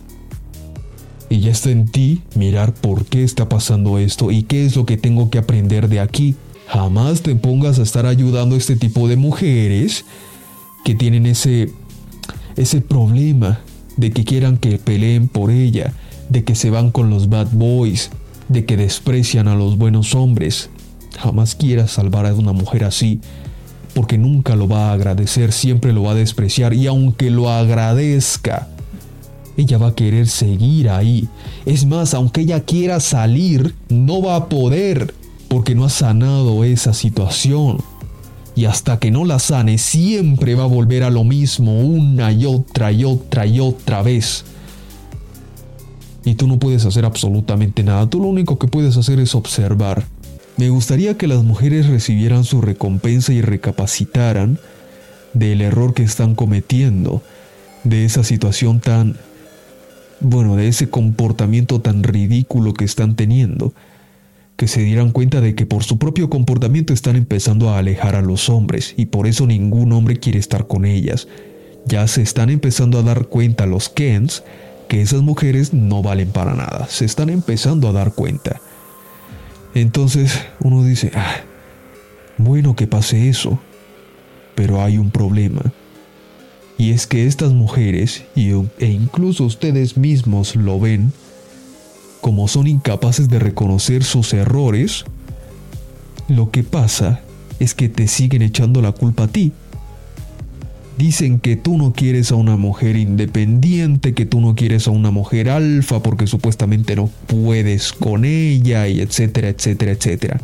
Y 1.30 1.40
ya 1.40 1.52
está 1.52 1.70
en 1.70 1.86
ti 1.88 2.24
mirar 2.34 2.74
por 2.74 3.06
qué 3.06 3.24
está 3.24 3.48
pasando 3.48 4.00
esto 4.00 4.32
y 4.32 4.42
qué 4.42 4.66
es 4.66 4.76
lo 4.76 4.88
que 4.88 4.98
tengo 4.98 5.30
que 5.30 5.38
aprender 5.38 5.88
de 5.88 6.00
aquí. 6.00 6.34
Jamás 6.68 7.22
te 7.22 7.36
pongas 7.36 7.78
a 7.78 7.84
estar 7.84 8.08
ayudando 8.08 8.56
a 8.56 8.58
este 8.58 8.76
tipo 8.76 9.08
de 9.08 9.18
mujeres 9.18 10.04
que 10.84 10.96
tienen 10.96 11.28
ese, 11.28 11.72
ese 12.56 12.82
problema 12.82 13.60
de 13.98 14.10
que 14.10 14.24
quieran 14.24 14.58
que 14.58 14.80
peleen 14.80 15.28
por 15.28 15.52
ella, 15.52 15.94
de 16.30 16.44
que 16.44 16.56
se 16.56 16.72
van 16.72 16.90
con 16.90 17.12
los 17.12 17.30
bad 17.30 17.50
boys, 17.52 18.10
de 18.50 18.66
que 18.66 18.78
desprecian 18.78 19.48
a 19.48 19.56
los 19.56 19.78
buenos 19.78 20.16
hombres. 20.16 20.70
Jamás 21.20 21.56
quieras 21.56 21.92
salvar 21.92 22.26
a 22.26 22.34
una 22.34 22.52
mujer 22.52 22.84
así, 22.84 23.22
porque 23.94 24.18
nunca 24.18 24.56
lo 24.56 24.68
va 24.68 24.90
a 24.90 24.94
agradecer, 24.94 25.52
siempre 25.52 25.94
lo 25.94 26.04
va 26.04 26.12
a 26.12 26.16
despreciar 26.16 26.74
y 26.74 26.88
aunque 26.88 27.30
lo 27.32 27.50
agradezca, 27.50 28.68
ella 29.58 29.78
va 29.78 29.88
a 29.88 29.96
querer 29.96 30.28
seguir 30.28 30.90
ahí. 30.90 31.30
Es 31.66 31.86
más, 31.86 32.14
aunque 32.14 32.42
ella 32.42 32.62
quiera 32.62 33.00
salir, 33.00 33.74
no 33.90 34.22
va 34.22 34.36
a 34.36 34.50
poder, 34.50 35.14
porque 35.48 35.76
no 35.76 35.86
ha 35.86 35.90
sanado 35.90 36.64
esa 36.64 36.94
situación. 36.94 37.78
Y 38.58 38.66
hasta 38.66 39.00
que 39.00 39.12
no 39.12 39.26
la 39.26 39.40
sane, 39.40 39.78
siempre 39.78 40.56
va 40.56 40.64
a 40.64 40.68
volver 40.68 41.04
a 41.04 41.10
lo 41.10 41.24
mismo 41.24 41.80
una 41.80 42.32
y 42.32 42.46
otra 42.46 42.92
y 42.92 43.04
otra 43.04 43.46
y 43.46 43.60
otra 43.60 44.02
vez 44.02 44.46
y 46.26 46.36
tú 46.36 46.48
no 46.48 46.58
puedes 46.58 46.86
hacer 46.86 47.06
absolutamente 47.06 47.84
nada. 47.84 48.10
Tú 48.10 48.20
lo 48.20 48.28
único 48.28 48.58
que 48.58 48.68
puedes 48.68 48.98
hacer 48.98 49.20
es 49.20 49.36
observar. 49.36 50.04
Me 50.58 50.70
gustaría 50.70 51.18
que 51.18 51.28
las 51.28 51.44
mujeres 51.44 51.88
recibieran 51.88 52.44
su 52.44 52.62
recompensa 52.62 53.32
y 53.32 53.42
recapacitaran 53.42 54.58
del 55.34 55.62
error 55.62 55.94
que 55.94 56.04
están 56.04 56.34
cometiendo, 56.34 57.22
de 57.84 58.06
esa 58.06 58.24
situación 58.24 58.80
tan... 58.80 59.18
bueno, 60.20 60.56
de 60.56 60.68
ese 60.68 60.90
comportamiento 60.90 61.80
tan 61.82 62.04
ridículo 62.04 62.74
que 62.74 62.86
están 62.86 63.16
teniendo, 63.16 63.74
que 64.56 64.68
se 64.68 64.82
dieran 64.82 65.12
cuenta 65.12 65.42
de 65.42 65.54
que 65.54 65.66
por 65.66 65.84
su 65.84 66.00
propio 66.00 66.30
comportamiento 66.30 66.94
están 66.94 67.18
empezando 67.18 67.70
a 67.70 67.78
alejar 67.78 68.16
a 68.16 68.22
los 68.22 68.50
hombres 68.50 68.96
y 68.98 69.08
por 69.08 69.28
eso 69.28 69.46
ningún 69.46 69.92
hombre 69.92 70.18
quiere 70.18 70.40
estar 70.40 70.66
con 70.66 70.86
ellas. 70.86 71.28
Ya 71.86 72.08
se 72.08 72.24
están 72.24 72.50
empezando 72.50 72.98
a 72.98 73.04
dar 73.04 73.28
cuenta 73.28 73.68
los 73.68 73.90
Kens 73.90 74.42
que 74.96 75.02
esas 75.02 75.24
mujeres 75.24 75.74
no 75.74 76.02
valen 76.02 76.30
para 76.30 76.54
nada. 76.54 76.88
Se 76.88 77.04
están 77.04 77.30
empezando 77.30 77.90
a 77.90 77.92
dar 77.92 78.14
cuenta. 78.14 78.62
Entonces 79.74 80.40
uno 80.62 80.86
dice, 80.86 81.12
ah, 81.16 81.42
bueno 82.38 82.78
que 82.78 82.88
pase 82.88 83.28
eso, 83.28 83.60
pero 84.56 84.82
hay 84.82 84.98
un 84.98 85.12
problema. 85.12 85.74
Y 86.78 86.92
es 86.92 87.08
que 87.08 87.28
estas 87.28 87.52
mujeres, 87.52 88.24
e 88.38 88.86
incluso 88.86 89.44
ustedes 89.44 89.98
mismos 89.98 90.56
lo 90.56 90.80
ven, 90.80 91.12
como 92.22 92.48
son 92.48 92.66
incapaces 92.66 93.28
de 93.28 93.40
reconocer 93.40 94.02
sus 94.02 94.34
errores, 94.34 95.04
lo 96.30 96.52
que 96.52 96.64
pasa 96.64 97.20
es 97.60 97.74
que 97.74 97.90
te 97.90 98.08
siguen 98.08 98.44
echando 98.44 98.82
la 98.82 98.94
culpa 98.94 99.24
a 99.24 99.28
ti 99.28 99.52
Dicen 100.98 101.40
que 101.40 101.58
tú 101.58 101.78
no 101.78 101.92
quieres 101.92 102.32
a 102.32 102.36
una 102.36 102.56
mujer 102.56 102.96
independiente, 102.96 104.14
que 104.14 104.26
tú 104.26 104.40
no 104.40 104.56
quieres 104.56 104.88
a 104.88 104.92
una 104.92 105.12
mujer 105.12 105.50
alfa 105.50 106.02
porque 106.02 106.26
supuestamente 106.26 106.96
no 106.96 107.10
puedes 107.28 107.92
con 107.92 108.24
ella 108.24 108.88
y 108.88 109.02
etcétera, 109.02 109.50
etcétera, 109.50 109.92
etcétera. 109.92 110.42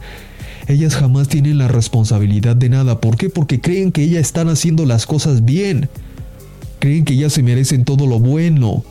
Ellas 0.68 0.96
jamás 0.96 1.30
tienen 1.30 1.58
la 1.58 1.70
responsabilidad 1.70 2.56
de 2.56 2.70
nada. 2.70 3.00
¿Por 3.00 3.18
qué? 3.18 3.30
Porque 3.30 3.62
creen 3.62 3.92
que 3.92 4.04
ellas 4.04 4.22
están 4.22 4.50
haciendo 4.50 4.86
las 4.86 5.06
cosas 5.06 5.46
bien. 5.46 5.90
Creen 6.80 7.06
que 7.06 7.14
ellas 7.14 7.34
se 7.34 7.44
merecen 7.44 7.86
todo 7.86 8.06
lo 8.06 8.20
bueno. 8.20 8.84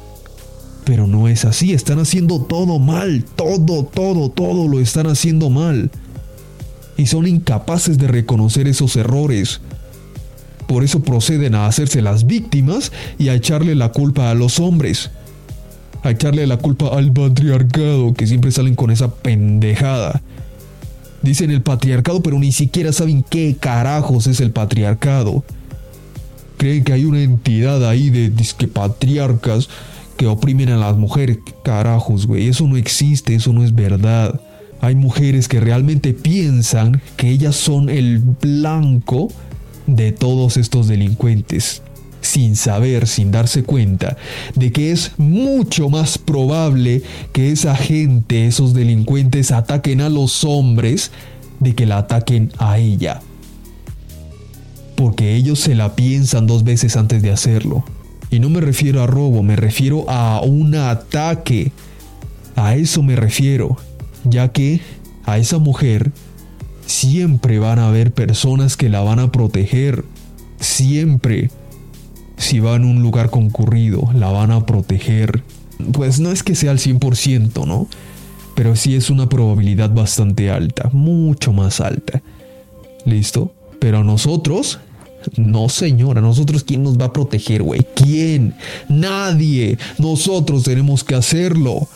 Pero 0.85 1.07
no 1.07 1.29
es 1.29 1.45
así, 1.45 1.73
están 1.73 1.99
haciendo 1.99 2.41
todo 2.41 2.79
mal. 2.79 3.25
Todo, 3.37 3.85
todo, 3.85 4.31
todo 4.31 4.67
lo 4.67 4.81
están 4.81 5.07
haciendo 5.07 5.51
mal. 5.51 5.91
Y 6.97 7.07
son 7.07 7.27
incapaces 7.27 7.99
de 7.99 8.09
reconocer 8.09 8.67
esos 8.67 8.97
errores. 8.97 9.61
Por 10.71 10.85
eso 10.85 11.01
proceden 11.03 11.57
a 11.57 11.67
hacerse 11.67 12.01
las 12.01 12.27
víctimas 12.27 12.93
y 13.19 13.29
a 13.29 13.35
echarle 13.35 13.75
la 13.75 13.91
culpa 13.91 14.31
a 14.31 14.35
los 14.35 14.61
hombres. 14.61 15.11
A 16.05 16.13
echarle 16.13 16.47
la 16.47 16.59
culpa 16.59 16.97
al 16.97 17.13
patriarcado, 17.13 18.15
que 18.15 18.29
siempre 18.29 18.53
salen 18.53 18.77
con 18.77 18.93
esa 18.93 19.13
pendejada. 19.13 20.23
Dicen 21.23 21.51
el 21.51 21.63
patriarcado, 21.63 22.23
pero 22.23 22.39
ni 22.39 22.53
siquiera 22.53 22.93
saben 22.93 23.25
qué 23.29 23.57
carajos 23.59 24.29
es 24.29 24.39
el 24.39 24.53
patriarcado. 24.53 25.43
Creen 26.57 26.85
que 26.85 26.93
hay 26.93 27.05
una 27.05 27.21
entidad 27.21 27.85
ahí 27.89 28.09
de 28.09 28.31
disque 28.31 28.69
patriarcas 28.69 29.69
que 30.17 30.29
oprimen 30.29 30.69
a 30.69 30.77
las 30.77 30.97
mujeres. 30.97 31.39
Carajos, 31.65 32.29
güey, 32.29 32.47
eso 32.47 32.69
no 32.69 32.77
existe, 32.77 33.35
eso 33.35 33.53
no 33.53 33.65
es 33.65 33.75
verdad. 33.75 34.41
Hay 34.81 34.95
mujeres 34.95 35.49
que 35.49 35.59
realmente 35.59 36.15
piensan 36.15 37.03
que 37.17 37.29
ellas 37.29 37.57
son 37.57 37.89
el 37.89 38.21
blanco 38.21 39.33
de 39.97 40.13
todos 40.13 40.57
estos 40.57 40.89
delincuentes, 40.89 41.83
sin 42.21 42.57
saber, 42.57 43.07
sin 43.07 43.31
darse 43.31 43.63
cuenta 43.63 44.17
de 44.55 44.73
que 44.73 44.93
es 44.93 45.13
mucho 45.17 45.89
más 45.89 46.19
probable 46.19 47.03
que 47.33 47.51
esa 47.51 47.75
gente, 47.75 48.47
esos 48.47 48.75
delincuentes, 48.75 49.53
ataquen 49.53 50.01
a 50.01 50.09
los 50.09 50.45
hombres 50.45 51.11
de 51.61 51.75
que 51.75 51.87
la 51.87 51.99
ataquen 51.99 52.53
a 52.59 52.79
ella. 52.79 53.21
Porque 54.97 55.35
ellos 55.35 55.61
se 55.61 55.75
la 55.75 55.97
piensan 55.97 56.47
dos 56.47 56.63
veces 56.63 56.97
antes 56.97 57.23
de 57.23 57.31
hacerlo. 57.31 57.85
Y 58.31 58.39
no 58.39 58.49
me 58.49 58.61
refiero 58.61 59.03
a 59.03 59.07
robo, 59.07 59.43
me 59.43 59.57
refiero 59.57 60.05
a 60.09 60.41
un 60.43 60.75
ataque. 60.75 61.73
A 62.55 62.77
eso 62.77 63.03
me 63.03 63.17
refiero, 63.17 63.79
ya 64.25 64.53
que 64.53 64.81
a 65.25 65.39
esa 65.39 65.59
mujer 65.59 66.13
siempre 66.91 67.59
van 67.59 67.79
a 67.79 67.89
haber 67.89 68.13
personas 68.13 68.77
que 68.77 68.89
la 68.89 69.01
van 69.01 69.21
a 69.21 69.31
proteger. 69.31 70.05
Siempre. 70.59 71.51
Si 72.37 72.59
va 72.59 72.75
en 72.75 72.85
un 72.85 73.03
lugar 73.03 73.31
concurrido, 73.31 74.11
la 74.15 74.31
van 74.31 74.51
a 74.51 74.67
proteger. 74.67 75.43
Pues 75.93 76.21
no 76.21 76.33
es 76.33 76.43
que 76.43 76.55
sea 76.55 76.73
al 76.73 76.79
100%, 76.79 77.67
¿no? 77.67 77.87
Pero 78.55 78.77
sí 78.77 78.95
es 78.97 79.09
una 79.09 79.29
probabilidad 79.29 79.91
bastante 79.91 80.51
alta, 80.51 80.91
mucho 80.93 81.53
más 81.53 81.81
alta. 81.81 82.23
¿Listo? 83.05 83.53
Pero 83.79 83.99
a 83.99 84.05
nosotros, 84.05 84.81
no 85.37 85.69
señora, 85.69 86.21
nosotros 86.21 86.65
quién 86.65 86.83
nos 86.83 86.99
va 86.99 87.07
a 87.07 87.13
proteger, 87.13 87.63
güey? 87.63 87.87
¿Quién? 87.95 88.55
Nadie. 88.89 89.79
Nosotros 89.99 90.65
tenemos 90.65 91.05
que 91.05 91.15
hacerlo. 91.15 91.89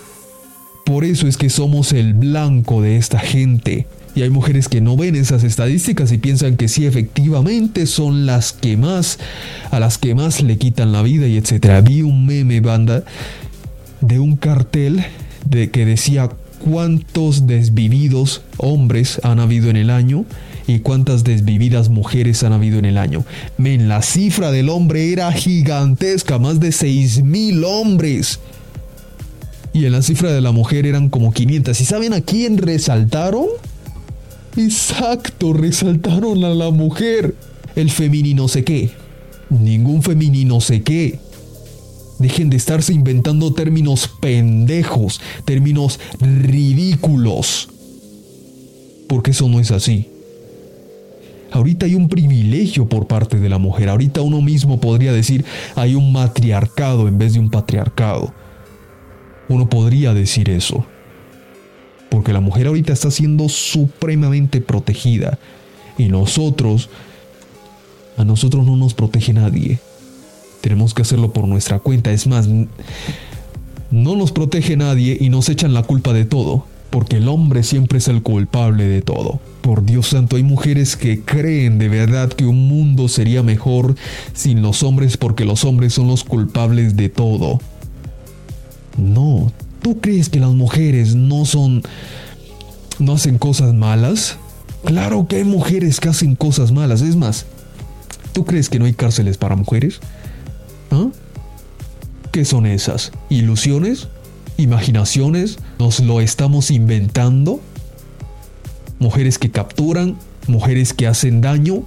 Por 0.86 1.04
eso 1.04 1.26
es 1.26 1.36
que 1.36 1.50
somos 1.50 1.92
el 1.92 2.14
blanco 2.14 2.80
de 2.80 2.96
esta 2.96 3.18
gente. 3.18 3.86
Y 4.14 4.22
hay 4.22 4.30
mujeres 4.30 4.68
que 4.68 4.80
no 4.80 4.96
ven 4.96 5.16
esas 5.16 5.42
estadísticas 5.42 6.12
y 6.12 6.18
piensan 6.18 6.56
que 6.56 6.68
sí, 6.68 6.86
efectivamente 6.86 7.86
son 7.86 8.26
las 8.26 8.52
que 8.52 8.76
más, 8.76 9.18
a 9.70 9.80
las 9.80 9.98
que 9.98 10.14
más 10.14 10.40
le 10.40 10.56
quitan 10.56 10.92
la 10.92 11.02
vida 11.02 11.26
y 11.26 11.36
etcétera. 11.36 11.80
Vi 11.80 12.02
un 12.02 12.24
meme 12.24 12.60
banda 12.60 13.04
de 14.00 14.20
un 14.20 14.36
cartel 14.36 15.04
de 15.44 15.70
que 15.70 15.84
decía 15.84 16.30
cuántos 16.60 17.46
desvividos 17.46 18.42
hombres 18.56 19.20
han 19.24 19.40
habido 19.40 19.68
en 19.68 19.76
el 19.76 19.90
año 19.90 20.24
y 20.66 20.78
cuántas 20.78 21.24
desvividas 21.24 21.88
mujeres 21.88 22.42
han 22.42 22.52
habido 22.52 22.78
en 22.78 22.84
el 22.84 22.98
año. 22.98 23.24
Men, 23.58 23.88
la 23.88 24.02
cifra 24.02 24.50
del 24.50 24.68
hombre 24.68 25.12
era 25.12 25.30
gigantesca, 25.32 26.38
más 26.38 26.60
de 26.60 26.68
6.000 26.68 27.64
hombres. 27.66 28.40
Y 29.72 29.86
en 29.86 29.92
la 29.92 30.02
cifra 30.02 30.32
de 30.32 30.40
la 30.40 30.52
mujer 30.52 30.86
eran 30.86 31.08
como 31.10 31.32
500. 31.32 31.80
¿Y 31.80 31.84
saben 31.84 32.14
a 32.14 32.20
quién 32.20 32.58
resaltaron? 32.58 33.46
Exacto, 34.56 35.52
resaltaron 35.52 36.44
a 36.44 36.50
la 36.50 36.70
mujer. 36.70 37.34
El 37.74 37.90
femenino 37.90 38.46
sé 38.48 38.64
qué. 38.64 38.90
Ningún 39.50 40.02
femenino 40.02 40.60
sé 40.60 40.82
qué. 40.82 41.18
Dejen 42.18 42.50
de 42.50 42.56
estarse 42.56 42.92
inventando 42.92 43.52
términos 43.52 44.08
pendejos, 44.20 45.20
términos 45.44 45.98
ridículos. 46.20 47.68
Porque 49.08 49.32
eso 49.32 49.48
no 49.48 49.58
es 49.58 49.72
así. 49.72 50.08
Ahorita 51.50 51.86
hay 51.86 51.94
un 51.94 52.08
privilegio 52.08 52.88
por 52.88 53.06
parte 53.06 53.38
de 53.38 53.48
la 53.48 53.58
mujer. 53.58 53.88
Ahorita 53.88 54.22
uno 54.22 54.40
mismo 54.40 54.80
podría 54.80 55.12
decir 55.12 55.44
hay 55.74 55.94
un 55.94 56.12
matriarcado 56.12 57.08
en 57.08 57.18
vez 57.18 57.34
de 57.34 57.40
un 57.40 57.50
patriarcado. 57.50 58.32
Uno 59.48 59.68
podría 59.68 60.14
decir 60.14 60.48
eso. 60.48 60.86
Porque 62.10 62.32
la 62.32 62.40
mujer 62.40 62.66
ahorita 62.66 62.92
está 62.92 63.10
siendo 63.10 63.48
supremamente 63.48 64.60
protegida. 64.60 65.38
Y 65.98 66.08
nosotros, 66.08 66.88
a 68.16 68.24
nosotros 68.24 68.66
no 68.66 68.76
nos 68.76 68.94
protege 68.94 69.32
nadie. 69.32 69.78
Tenemos 70.60 70.94
que 70.94 71.02
hacerlo 71.02 71.32
por 71.32 71.46
nuestra 71.46 71.78
cuenta. 71.78 72.12
Es 72.12 72.26
más, 72.26 72.48
no 73.90 74.16
nos 74.16 74.32
protege 74.32 74.76
nadie 74.76 75.16
y 75.20 75.28
nos 75.28 75.48
echan 75.48 75.74
la 75.74 75.82
culpa 75.82 76.12
de 76.12 76.24
todo. 76.24 76.66
Porque 76.90 77.16
el 77.16 77.28
hombre 77.28 77.64
siempre 77.64 77.98
es 77.98 78.06
el 78.06 78.22
culpable 78.22 78.84
de 78.84 79.02
todo. 79.02 79.40
Por 79.62 79.84
Dios 79.84 80.08
santo, 80.08 80.36
hay 80.36 80.44
mujeres 80.44 80.96
que 80.96 81.20
creen 81.22 81.78
de 81.78 81.88
verdad 81.88 82.28
que 82.28 82.46
un 82.46 82.68
mundo 82.68 83.08
sería 83.08 83.42
mejor 83.42 83.96
sin 84.32 84.62
los 84.62 84.84
hombres 84.84 85.16
porque 85.16 85.44
los 85.44 85.64
hombres 85.64 85.94
son 85.94 86.06
los 86.06 86.22
culpables 86.22 86.96
de 86.96 87.08
todo. 87.08 87.60
No, 88.96 89.52
¿tú 89.84 90.00
crees 90.00 90.30
que 90.30 90.40
las 90.40 90.52
mujeres 90.52 91.14
no 91.14 91.44
son... 91.44 91.82
no 92.98 93.12
hacen 93.12 93.36
cosas 93.36 93.74
malas? 93.74 94.38
Claro 94.82 95.28
que 95.28 95.36
hay 95.36 95.44
mujeres 95.44 96.00
que 96.00 96.08
hacen 96.08 96.36
cosas 96.36 96.72
malas. 96.72 97.02
Es 97.02 97.16
más, 97.16 97.44
¿tú 98.32 98.46
crees 98.46 98.70
que 98.70 98.78
no 98.78 98.86
hay 98.86 98.94
cárceles 98.94 99.36
para 99.36 99.56
mujeres? 99.56 100.00
¿Ah? 100.90 101.08
¿Qué 102.32 102.46
son 102.46 102.64
esas? 102.64 103.12
¿Ilusiones? 103.28 104.08
¿Imaginaciones? 104.56 105.58
¿Nos 105.78 106.00
lo 106.00 106.22
estamos 106.22 106.70
inventando? 106.70 107.60
Mujeres 108.98 109.38
que 109.38 109.50
capturan, 109.50 110.16
mujeres 110.46 110.94
que 110.94 111.06
hacen 111.06 111.42
daño, 111.42 111.82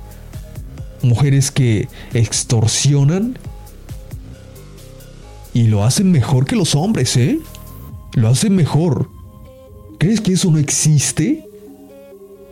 mujeres 1.01 1.49
que 1.49 1.87
extorsionan, 2.13 3.39
y 5.55 5.63
lo 5.63 5.83
hacen 5.83 6.11
mejor 6.11 6.45
que 6.45 6.55
los 6.55 6.75
hombres, 6.75 7.17
¿eh? 7.17 7.39
Lo 8.17 8.29
hacen 8.29 8.55
mejor. 8.55 9.11
¿Crees 9.99 10.21
que 10.21 10.33
eso 10.33 10.49
no 10.49 10.57
existe? 10.57 11.47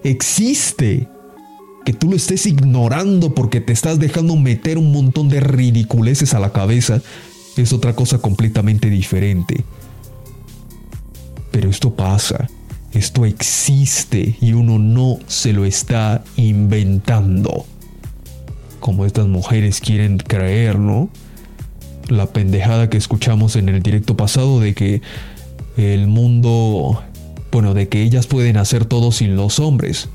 Existe. 0.03 1.07
Que 1.83 1.91
tú 1.91 2.07
lo 2.07 2.15
estés 2.15 2.45
ignorando 2.45 3.33
porque 3.33 3.61
te 3.61 3.73
estás 3.73 3.97
dejando 3.97 4.35
meter 4.35 4.77
un 4.77 4.91
montón 4.91 5.27
de 5.27 5.39
ridiculeces 5.39 6.35
a 6.35 6.39
la 6.39 6.51
cabeza 6.51 7.01
es 7.57 7.73
otra 7.73 7.95
cosa 7.95 8.19
completamente 8.19 8.91
diferente. 8.91 9.63
Pero 11.49 11.71
esto 11.71 11.95
pasa, 11.95 12.47
esto 12.91 13.25
existe 13.25 14.37
y 14.39 14.53
uno 14.53 14.77
no 14.77 15.17
se 15.25 15.51
lo 15.51 15.65
está 15.65 16.23
inventando. 16.35 17.65
Como 18.79 19.03
estas 19.03 19.25
mujeres 19.25 19.79
quieren 19.79 20.17
creer, 20.17 20.77
¿no? 20.77 21.09
la 22.09 22.27
pendejada 22.27 22.89
que 22.89 22.97
escuchamos 22.97 23.55
en 23.55 23.69
el 23.69 23.81
directo 23.81 24.15
pasado 24.15 24.59
de 24.59 24.73
que 24.73 25.01
el 25.77 26.07
mundo, 26.07 27.03
bueno, 27.51 27.73
de 27.73 27.87
que 27.87 28.01
ellas 28.01 28.27
pueden 28.27 28.57
hacer 28.57 28.85
todo 28.85 29.11
sin 29.11 29.35
los 29.35 29.59
hombres. 29.59 30.09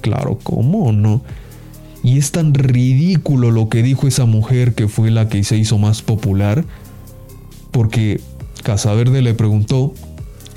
Claro, 0.00 0.38
¿cómo 0.42 0.92
no? 0.92 1.22
Y 2.02 2.18
es 2.18 2.32
tan 2.32 2.52
ridículo 2.52 3.50
lo 3.50 3.68
que 3.68 3.82
dijo 3.82 4.06
esa 4.06 4.26
mujer 4.26 4.74
que 4.74 4.88
fue 4.88 5.10
la 5.10 5.28
que 5.28 5.42
se 5.44 5.56
hizo 5.56 5.78
más 5.78 6.02
popular, 6.02 6.64
porque 7.70 8.20
Casaverde 8.62 9.22
le 9.22 9.34
preguntó 9.34 9.94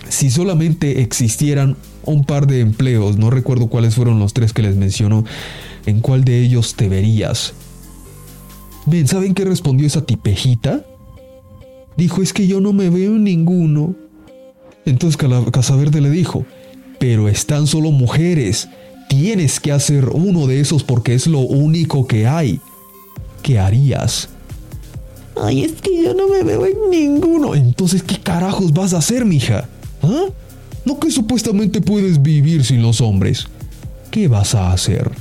si 0.10 0.30
solamente 0.30 1.02
existieran 1.02 1.78
un 2.04 2.24
par 2.24 2.48
de 2.48 2.62
empleos, 2.62 3.18
no 3.18 3.30
recuerdo 3.30 3.68
cuáles 3.68 3.96
fueron 3.96 4.20
los 4.20 4.34
tres 4.34 4.54
que 4.54 4.62
les 4.62 4.76
mencionó, 4.76 5.26
en 5.86 6.02
cuál 6.02 6.24
de 6.24 6.42
ellos 6.42 6.76
te 6.76 6.90
verías. 6.90 7.54
Ven, 8.86 9.08
¿saben 9.08 9.34
qué 9.34 9.44
respondió 9.44 9.86
esa 9.86 10.06
tipejita? 10.06 10.86
Dijo, 11.98 12.22
es 12.22 12.32
que 12.32 12.48
yo 12.48 12.62
no 12.62 12.74
me 12.74 12.90
veo 12.90 13.16
en 13.16 13.24
ninguno. 13.24 13.96
Entonces 14.86 15.18
Casaverde 15.52 16.00
le 16.00 16.10
dijo, 16.10 16.46
pero 17.00 17.28
están 17.28 17.68
solo 17.68 17.92
mujeres. 17.92 18.70
Tienes 19.10 19.60
que 19.60 19.72
hacer 19.72 20.10
uno 20.10 20.48
de 20.48 20.60
esos 20.60 20.84
porque 20.84 21.14
es 21.14 21.28
lo 21.28 21.40
único 21.40 22.08
que 22.08 22.28
hay. 22.28 22.62
¿Qué 23.42 23.60
harías? 23.60 24.30
Ay, 25.42 25.64
es 25.64 25.74
que 25.74 26.04
yo 26.04 26.14
no 26.14 26.28
me 26.28 26.44
veo 26.44 26.66
en 26.66 26.90
ninguno. 26.90 27.56
Entonces, 27.56 28.04
¿qué 28.04 28.20
carajos 28.20 28.74
vas 28.74 28.94
a 28.94 28.98
hacer, 28.98 29.26
mija? 29.26 29.68
¿Ah? 30.02 30.26
No 30.86 31.00
que 31.00 31.12
supuestamente 31.12 31.82
puedes 31.82 32.22
vivir 32.22 32.64
sin 32.64 32.82
los 32.82 33.02
hombres. 33.02 33.48
¿Qué 34.12 34.28
vas 34.28 34.56
a 34.56 34.72
hacer? 34.72 35.12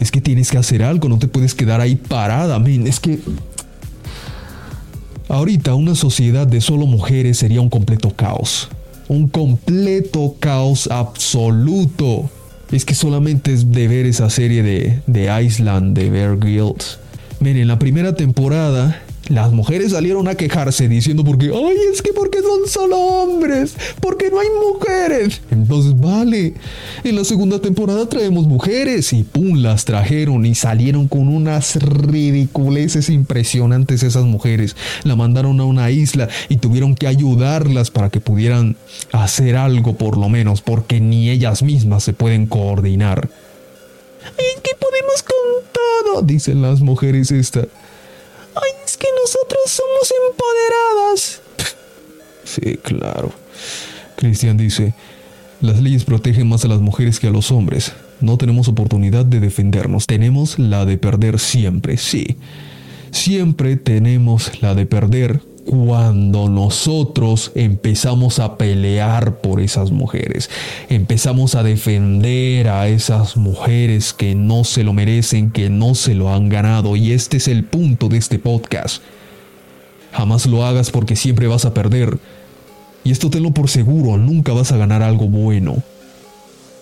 Es 0.00 0.10
que 0.10 0.20
tienes 0.20 0.50
que 0.50 0.58
hacer 0.58 0.82
algo, 0.82 1.08
no 1.08 1.18
te 1.18 1.28
puedes 1.28 1.54
quedar 1.54 1.80
ahí 1.80 1.96
parada, 1.96 2.58
men. 2.58 2.86
Es 2.86 3.00
que... 3.00 3.20
Ahorita 5.28 5.74
una 5.74 5.94
sociedad 5.94 6.46
de 6.46 6.60
solo 6.60 6.86
mujeres 6.86 7.38
sería 7.38 7.60
un 7.60 7.70
completo 7.70 8.10
caos. 8.10 8.68
Un 9.08 9.28
completo 9.28 10.36
caos 10.38 10.88
absoluto. 10.90 12.28
Es 12.70 12.84
que 12.84 12.94
solamente 12.94 13.52
es 13.52 13.70
de 13.70 13.88
ver 13.88 14.06
esa 14.06 14.30
serie 14.30 14.62
de, 14.62 15.00
de 15.06 15.42
Island 15.42 15.96
de 15.96 16.10
Bear 16.10 16.36
Grylls. 16.38 16.98
Men, 17.40 17.56
en 17.56 17.68
la 17.68 17.78
primera 17.78 18.14
temporada 18.14 19.02
las 19.28 19.52
mujeres 19.52 19.92
salieron 19.92 20.28
a 20.28 20.34
quejarse 20.34 20.88
diciendo 20.88 21.24
porque, 21.24 21.46
ay, 21.46 21.76
es 21.92 22.02
que 22.02 22.12
porque 22.12 22.40
son 22.40 22.68
solo 22.68 22.96
hombres, 22.96 23.74
porque 24.00 24.30
no 24.30 24.40
hay 24.40 24.48
mujeres. 24.50 25.40
Entonces, 25.50 25.98
vale, 25.98 26.54
en 27.04 27.16
la 27.16 27.24
segunda 27.24 27.58
temporada 27.60 28.08
traemos 28.08 28.46
mujeres 28.46 29.12
y 29.12 29.22
pum, 29.22 29.58
las 29.58 29.84
trajeron 29.84 30.44
y 30.46 30.54
salieron 30.54 31.08
con 31.08 31.28
unas 31.28 31.76
ridiculeces 31.76 33.08
impresionantes 33.08 34.02
esas 34.02 34.24
mujeres. 34.24 34.76
La 35.04 35.16
mandaron 35.16 35.60
a 35.60 35.64
una 35.64 35.90
isla 35.90 36.28
y 36.48 36.58
tuvieron 36.58 36.94
que 36.94 37.06
ayudarlas 37.06 37.90
para 37.90 38.10
que 38.10 38.20
pudieran 38.20 38.76
hacer 39.12 39.56
algo 39.56 39.96
por 39.96 40.16
lo 40.16 40.28
menos, 40.28 40.60
porque 40.60 41.00
ni 41.00 41.30
ellas 41.30 41.62
mismas 41.62 42.04
se 42.04 42.12
pueden 42.12 42.46
coordinar. 42.46 43.28
¿En 44.38 44.62
qué 44.62 44.70
podemos 44.78 45.22
con? 45.22 46.26
Dicen 46.26 46.62
las 46.62 46.80
mujeres 46.80 47.30
esta. 47.30 47.60
Ay, 47.60 48.70
es 48.86 48.96
que 48.96 49.08
nosotros 49.34 49.62
somos 49.66 50.12
empoderadas. 50.30 51.42
Sí, 52.44 52.76
claro. 52.82 53.32
Cristian 54.16 54.56
dice, 54.56 54.94
las 55.60 55.80
leyes 55.80 56.04
protegen 56.04 56.48
más 56.48 56.64
a 56.64 56.68
las 56.68 56.80
mujeres 56.80 57.18
que 57.18 57.26
a 57.26 57.30
los 57.30 57.50
hombres. 57.50 57.92
No 58.20 58.38
tenemos 58.38 58.68
oportunidad 58.68 59.24
de 59.24 59.40
defendernos, 59.40 60.06
tenemos 60.06 60.58
la 60.58 60.84
de 60.84 60.98
perder 60.98 61.40
siempre, 61.40 61.96
sí. 61.96 62.36
Siempre 63.10 63.76
tenemos 63.76 64.62
la 64.62 64.74
de 64.74 64.86
perder 64.86 65.40
cuando 65.64 66.48
nosotros 66.48 67.50
empezamos 67.54 68.38
a 68.38 68.58
pelear 68.58 69.40
por 69.40 69.60
esas 69.60 69.90
mujeres, 69.90 70.50
empezamos 70.88 71.54
a 71.54 71.62
defender 71.62 72.68
a 72.68 72.88
esas 72.88 73.36
mujeres 73.36 74.12
que 74.12 74.34
no 74.34 74.64
se 74.64 74.84
lo 74.84 74.92
merecen, 74.92 75.50
que 75.50 75.70
no 75.70 75.94
se 75.94 76.14
lo 76.14 76.32
han 76.32 76.48
ganado. 76.48 76.96
Y 76.96 77.12
este 77.12 77.38
es 77.38 77.48
el 77.48 77.64
punto 77.64 78.08
de 78.08 78.18
este 78.18 78.38
podcast. 78.38 79.02
Jamás 80.14 80.46
lo 80.46 80.64
hagas 80.64 80.92
porque 80.92 81.16
siempre 81.16 81.48
vas 81.48 81.64
a 81.64 81.74
perder. 81.74 82.18
Y 83.02 83.10
esto 83.10 83.30
tenlo 83.30 83.50
por 83.50 83.68
seguro, 83.68 84.16
nunca 84.16 84.52
vas 84.52 84.70
a 84.70 84.76
ganar 84.76 85.02
algo 85.02 85.28
bueno. 85.28 85.82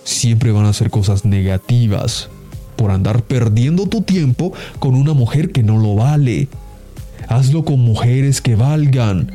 Siempre 0.05 0.53
van 0.53 0.67
a 0.67 0.73
ser 0.75 0.91
cosas 0.91 1.25
negativas 1.25 2.29
por 2.77 2.91
andar 2.91 3.23
perdiendo 3.23 3.87
tu 3.87 4.03
tiempo 4.03 4.53
con 4.79 4.95
una 4.95 5.15
mujer 5.15 5.51
que 5.51 5.63
no 5.63 5.79
lo 5.79 5.95
vale. 5.95 6.49
Hazlo 7.27 7.65
con 7.65 7.81
mujeres 7.81 8.43
que 8.43 8.55
valgan, 8.55 9.31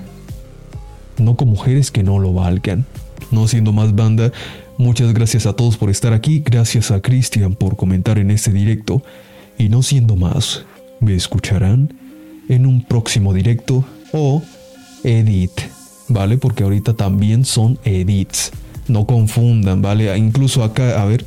no 1.17 1.35
con 1.35 1.47
mujeres 1.47 1.89
que 1.89 2.03
no 2.03 2.19
lo 2.19 2.33
valgan. 2.33 2.85
No 3.31 3.47
siendo 3.47 3.73
más 3.73 3.95
banda, 3.95 4.31
muchas 4.77 5.11
gracias 5.13 5.47
a 5.47 5.53
todos 5.53 5.75
por 5.75 5.89
estar 5.89 6.13
aquí, 6.13 6.43
gracias 6.45 6.91
a 6.91 7.01
Cristian 7.01 7.55
por 7.55 7.75
comentar 7.75 8.19
en 8.19 8.29
este 8.29 8.51
directo 8.51 9.01
y 9.57 9.69
no 9.69 9.81
siendo 9.81 10.15
más, 10.15 10.65
me 10.99 11.15
escucharán 11.15 11.96
en 12.49 12.65
un 12.65 12.83
próximo 12.83 13.33
directo 13.33 13.85
o 14.13 14.41
edit, 15.03 15.51
¿vale? 16.07 16.37
Porque 16.37 16.63
ahorita 16.63 16.93
también 16.93 17.45
son 17.45 17.79
edits. 17.83 18.51
No 18.87 19.05
confundan, 19.05 19.81
¿vale? 19.81 20.15
Incluso 20.17 20.63
acá, 20.63 21.01
a 21.01 21.05
ver, 21.05 21.25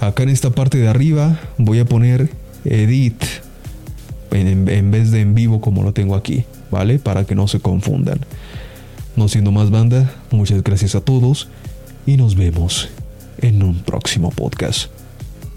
acá 0.00 0.22
en 0.22 0.30
esta 0.30 0.50
parte 0.50 0.78
de 0.78 0.88
arriba 0.88 1.38
voy 1.58 1.80
a 1.80 1.84
poner 1.84 2.30
edit 2.64 3.22
en, 4.30 4.90
vez 4.90 5.10
de 5.10 5.20
en 5.20 5.34
vivo 5.34 5.60
como 5.60 5.82
lo 5.82 5.92
tengo 5.92 6.14
aquí, 6.14 6.44
¿vale? 6.70 6.98
Para 6.98 7.24
que 7.24 7.34
no 7.34 7.48
se 7.48 7.60
confundan. 7.60 8.20
No 9.16 9.28
siendo 9.28 9.52
más 9.52 9.70
banda, 9.70 10.12
muchas 10.30 10.62
gracias 10.62 10.94
a 10.94 11.00
todos 11.00 11.48
y 12.06 12.16
nos 12.16 12.36
vemos 12.36 12.88
en 13.38 13.62
un 13.62 13.80
próximo 13.82 14.30
podcast. 14.30 14.90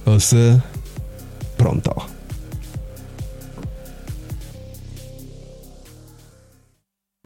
Hasta 0.06 0.64
pronto. 1.58 2.21